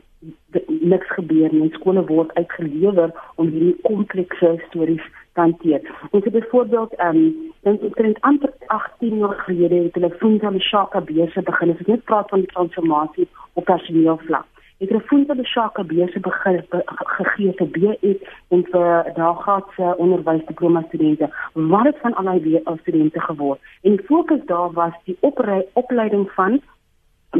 niks 0.68 1.08
gebeur 1.16 1.52
nie. 1.52 1.70
Skole 1.72 2.04
word 2.08 2.32
uitgelewer 2.38 3.12
om 3.40 3.48
hierdie 3.48 3.76
komplekse 3.86 4.54
stories 4.68 5.04
te 5.34 5.40
hanteer. 5.40 5.80
Ons 6.10 6.24
het 6.24 6.32
byvoorbeeld 6.36 6.94
ehm 6.94 7.16
um, 7.16 7.52
dink 7.64 7.96
het 7.96 8.20
amper 8.20 8.52
18 8.66 9.18
jaar 9.18 9.38
gelede 9.46 9.82
het 9.86 9.94
hulle 9.94 10.10
Funza 10.20 10.50
Mshaka 10.50 11.00
beurse 11.00 11.42
begin. 11.42 11.72
Dit 11.72 11.80
is 11.80 11.86
net 11.86 12.04
praat 12.04 12.28
van 12.28 12.44
die 12.44 12.52
transformasie 12.52 13.28
op 13.52 13.64
personeelvlak. 13.64 14.53
Het 14.84 14.92
hulle 14.92 15.04
Funza 15.08 15.34
Mshaka 15.34 15.82
beurse 15.82 16.20
begin 16.20 16.58
gegee 17.16 17.52
vir 17.58 17.68
BE 17.76 18.10
en 18.52 18.64
vir 18.72 19.06
daaglikse 19.16 19.94
onderwysdiploma 19.96 20.82
studente. 20.88 21.30
Wat 21.52 21.86
het 21.88 22.02
van 22.02 22.14
al 22.20 22.28
die 22.44 22.60
studente 22.82 23.20
geword? 23.20 23.60
En 23.82 23.96
die 23.96 24.04
fokus 24.04 24.44
daar 24.50 24.72
was 24.72 24.92
die 25.04 25.16
opleiding 25.72 26.30
van 26.36 26.60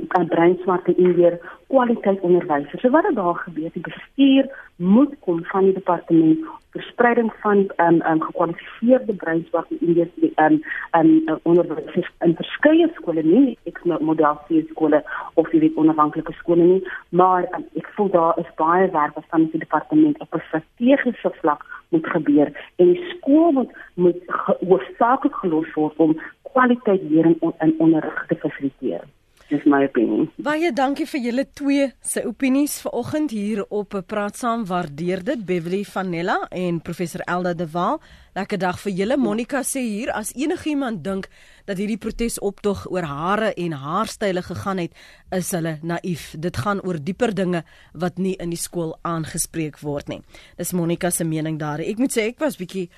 aan 0.09 0.29
breinswarte 0.29 0.95
inleer 0.95 1.39
kwaliteit 1.67 2.21
onderwysers. 2.21 2.81
So 2.81 2.91
wat 2.91 3.07
het 3.07 3.17
daar 3.17 3.35
gebeur? 3.35 3.71
Die 3.73 3.83
bestuur 3.83 4.51
moet 4.77 5.15
kom 5.21 5.45
van 5.45 5.65
die 5.65 5.73
departement 5.73 6.39
verspreiding 6.75 7.33
van 7.41 7.59
um, 7.77 8.03
um, 8.03 8.23
gekwalifiseerde 8.23 9.15
breinswarte 9.15 9.77
inleer 9.81 10.09
ehm 10.35 10.59
um, 10.93 11.23
um, 11.27 11.39
onderwysers 11.43 12.11
in 12.27 12.35
verskeie 12.41 12.89
skole 12.97 13.23
nie 13.23 13.59
ek 13.71 13.79
model 13.85 14.41
C 14.49 14.63
skole 14.71 15.03
of 15.35 15.51
die 15.55 15.71
onafhanklike 15.83 16.35
skole 16.41 16.67
nie, 16.73 16.83
maar 17.09 17.47
um, 17.55 17.67
ek 17.79 17.91
voel 17.97 18.11
daar 18.17 18.39
is 18.43 18.51
baie 18.59 18.91
werk 18.99 19.15
wat 19.15 19.31
van 19.31 19.47
die 19.53 19.63
departement 19.67 20.19
op 20.27 20.35
'n 20.35 20.47
strategiese 20.49 21.33
vlak 21.41 21.63
moet 21.89 22.07
gebeur 22.17 22.51
en 22.77 22.93
die 22.93 23.03
skool 23.15 23.53
moet 23.53 23.73
moet 23.95 24.23
hoofsaaklik 24.69 25.35
gelos 25.43 25.75
word 25.75 26.07
om 26.07 26.21
kwaliteit 26.43 27.03
lering 27.11 27.39
in 27.61 27.75
onderrig 27.79 28.25
te 28.29 28.37
fasiliteer 28.47 29.07
dis 29.51 29.65
my 29.69 29.85
opinie. 29.89 30.29
Baie 30.37 30.73
dankie 30.73 31.07
vir 31.09 31.21
julle 31.21 31.45
twee 31.57 31.89
se 32.03 32.25
opinies 32.27 32.81
vanoggend 32.85 33.31
hier 33.31 33.65
op 33.69 33.95
'n 33.95 34.05
praat 34.07 34.37
saam. 34.37 34.67
Waardeer 34.67 35.25
dit 35.25 35.45
Beverly 35.45 35.85
Vanella 35.85 36.47
en 36.51 36.81
professor 36.81 37.21
Elda 37.21 37.55
de 37.55 37.71
Waal. 37.71 38.01
Lekker 38.35 38.59
dag 38.59 38.81
vir 38.81 38.93
julle. 38.93 39.17
Monica 39.17 39.63
sê 39.63 39.81
hier 39.81 40.11
as 40.11 40.33
enigiemand 40.35 41.05
dink 41.05 41.29
dat 41.65 41.77
hierdie 41.77 41.99
protesoptog 41.99 42.91
oor 42.91 43.03
hare 43.03 43.55
en 43.55 43.73
haarstyle 43.73 44.43
gegaan 44.43 44.79
het, 44.79 44.93
is 45.31 45.51
hulle 45.51 45.79
naïef. 45.83 46.35
Dit 46.39 46.57
gaan 46.57 46.83
oor 46.83 46.99
dieper 46.99 47.35
dinge 47.35 47.65
wat 47.93 48.19
nie 48.19 48.35
in 48.37 48.51
die 48.51 48.59
skool 48.59 48.99
aangespreek 49.03 49.79
word 49.79 50.09
nie. 50.09 50.21
Dis 50.57 50.73
Monica 50.73 51.11
se 51.11 51.25
mening 51.25 51.59
daar. 51.59 51.81
Ek 51.81 51.99
moet 51.99 52.11
sê 52.17 52.27
ek 52.29 52.39
was 52.39 52.57
bietjie 52.57 52.89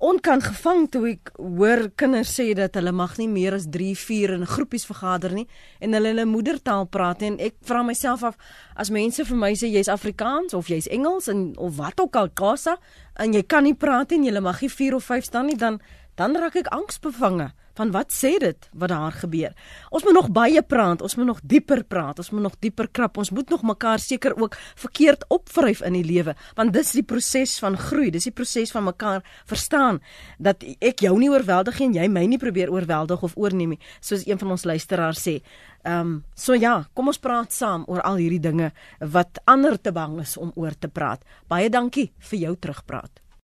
onkant 0.00 0.44
gevang 0.48 0.86
toe 0.88 1.02
ek 1.10 1.30
hoor 1.36 1.82
kinders 2.00 2.32
sê 2.32 2.46
dat 2.56 2.78
hulle 2.78 2.92
mag 2.96 3.18
nie 3.20 3.28
meer 3.28 3.52
as 3.58 3.66
3, 3.68 3.92
4 4.00 4.32
in 4.38 4.46
groepies 4.48 4.86
vergader 4.88 5.34
nie 5.36 5.44
en 5.84 5.92
hulle 5.96 6.14
hulle 6.14 6.24
moedertaal 6.28 6.88
praat 6.88 7.20
en 7.26 7.36
ek 7.36 7.58
vra 7.68 7.82
myself 7.84 8.24
af 8.24 8.38
as 8.80 8.92
mense 8.94 9.26
vir 9.28 9.40
my 9.42 9.52
sê 9.52 9.68
jy's 9.68 9.92
Afrikaans 9.92 10.56
of 10.56 10.72
jy's 10.72 10.88
Engels 10.88 11.28
en 11.28 11.50
of 11.60 11.76
wat 11.76 12.00
ook 12.00 12.16
al 12.16 12.32
kasa 12.32 12.78
en 13.20 13.36
jy 13.36 13.44
kan 13.44 13.68
nie 13.68 13.76
praat 13.76 14.16
en 14.16 14.24
jy 14.24 14.32
mag 14.40 14.62
nie 14.64 14.72
4 14.72 14.96
of 14.96 15.04
5 15.04 15.28
staan 15.28 15.52
nie 15.52 15.58
dan 15.60 15.80
dan 16.16 16.36
raak 16.36 16.56
ek 16.56 16.72
angsbevange 16.72 17.52
van 17.80 17.92
wat 17.94 18.12
sê 18.12 18.34
dit 18.40 18.68
wat 18.76 18.92
daar 18.92 19.14
gebeur. 19.16 19.54
Ons 19.90 20.04
moet 20.04 20.16
nog 20.16 20.28
baie 20.36 20.62
praat, 20.62 21.02
ons 21.02 21.16
moet 21.16 21.28
nog 21.30 21.40
dieper 21.42 21.82
praat, 21.88 22.20
ons 22.20 22.30
moet 22.34 22.44
nog 22.44 22.58
dieper 22.60 22.90
krap. 22.92 23.16
Ons 23.20 23.32
moet 23.34 23.48
nog 23.50 23.64
mekaar 23.66 24.02
seker 24.02 24.36
ook 24.36 24.56
verkeerd 24.80 25.24
opvryf 25.32 25.80
in 25.86 25.96
die 25.96 26.04
lewe, 26.04 26.36
want 26.58 26.74
dis 26.76 26.92
die 26.98 27.06
proses 27.06 27.56
van 27.62 27.78
groei, 27.80 28.10
dis 28.12 28.28
die 28.28 28.34
proses 28.36 28.72
van 28.74 28.84
mekaar 28.88 29.24
verstaan 29.48 30.00
dat 30.38 30.64
ek 30.78 31.04
jou 31.06 31.16
nie 31.18 31.30
oorweldig 31.32 31.80
en 31.86 31.96
jy 31.96 32.06
my 32.12 32.26
nie 32.28 32.40
probeer 32.40 32.72
oorweldig 32.72 33.24
of 33.26 33.36
oorneem 33.40 33.76
nie, 33.76 33.82
soos 34.04 34.26
een 34.28 34.40
van 34.40 34.56
ons 34.56 34.66
luisteraars 34.68 35.24
sê. 35.24 35.40
Ehm 35.80 36.00
um, 36.00 36.16
so 36.36 36.52
ja, 36.52 36.74
kom 36.94 37.08
ons 37.08 37.20
praat 37.22 37.54
saam 37.56 37.86
oor 37.88 38.02
al 38.04 38.20
hierdie 38.20 38.42
dinge 38.42 38.72
wat 39.00 39.40
ander 39.48 39.78
te 39.80 39.92
bang 39.96 40.18
is 40.20 40.36
om 40.36 40.52
oor 40.60 40.76
te 40.76 40.92
praat. 40.92 41.24
Baie 41.48 41.72
dankie 41.72 42.10
vir 42.30 42.38
jou 42.44 42.54
terugpraat. 42.60 43.29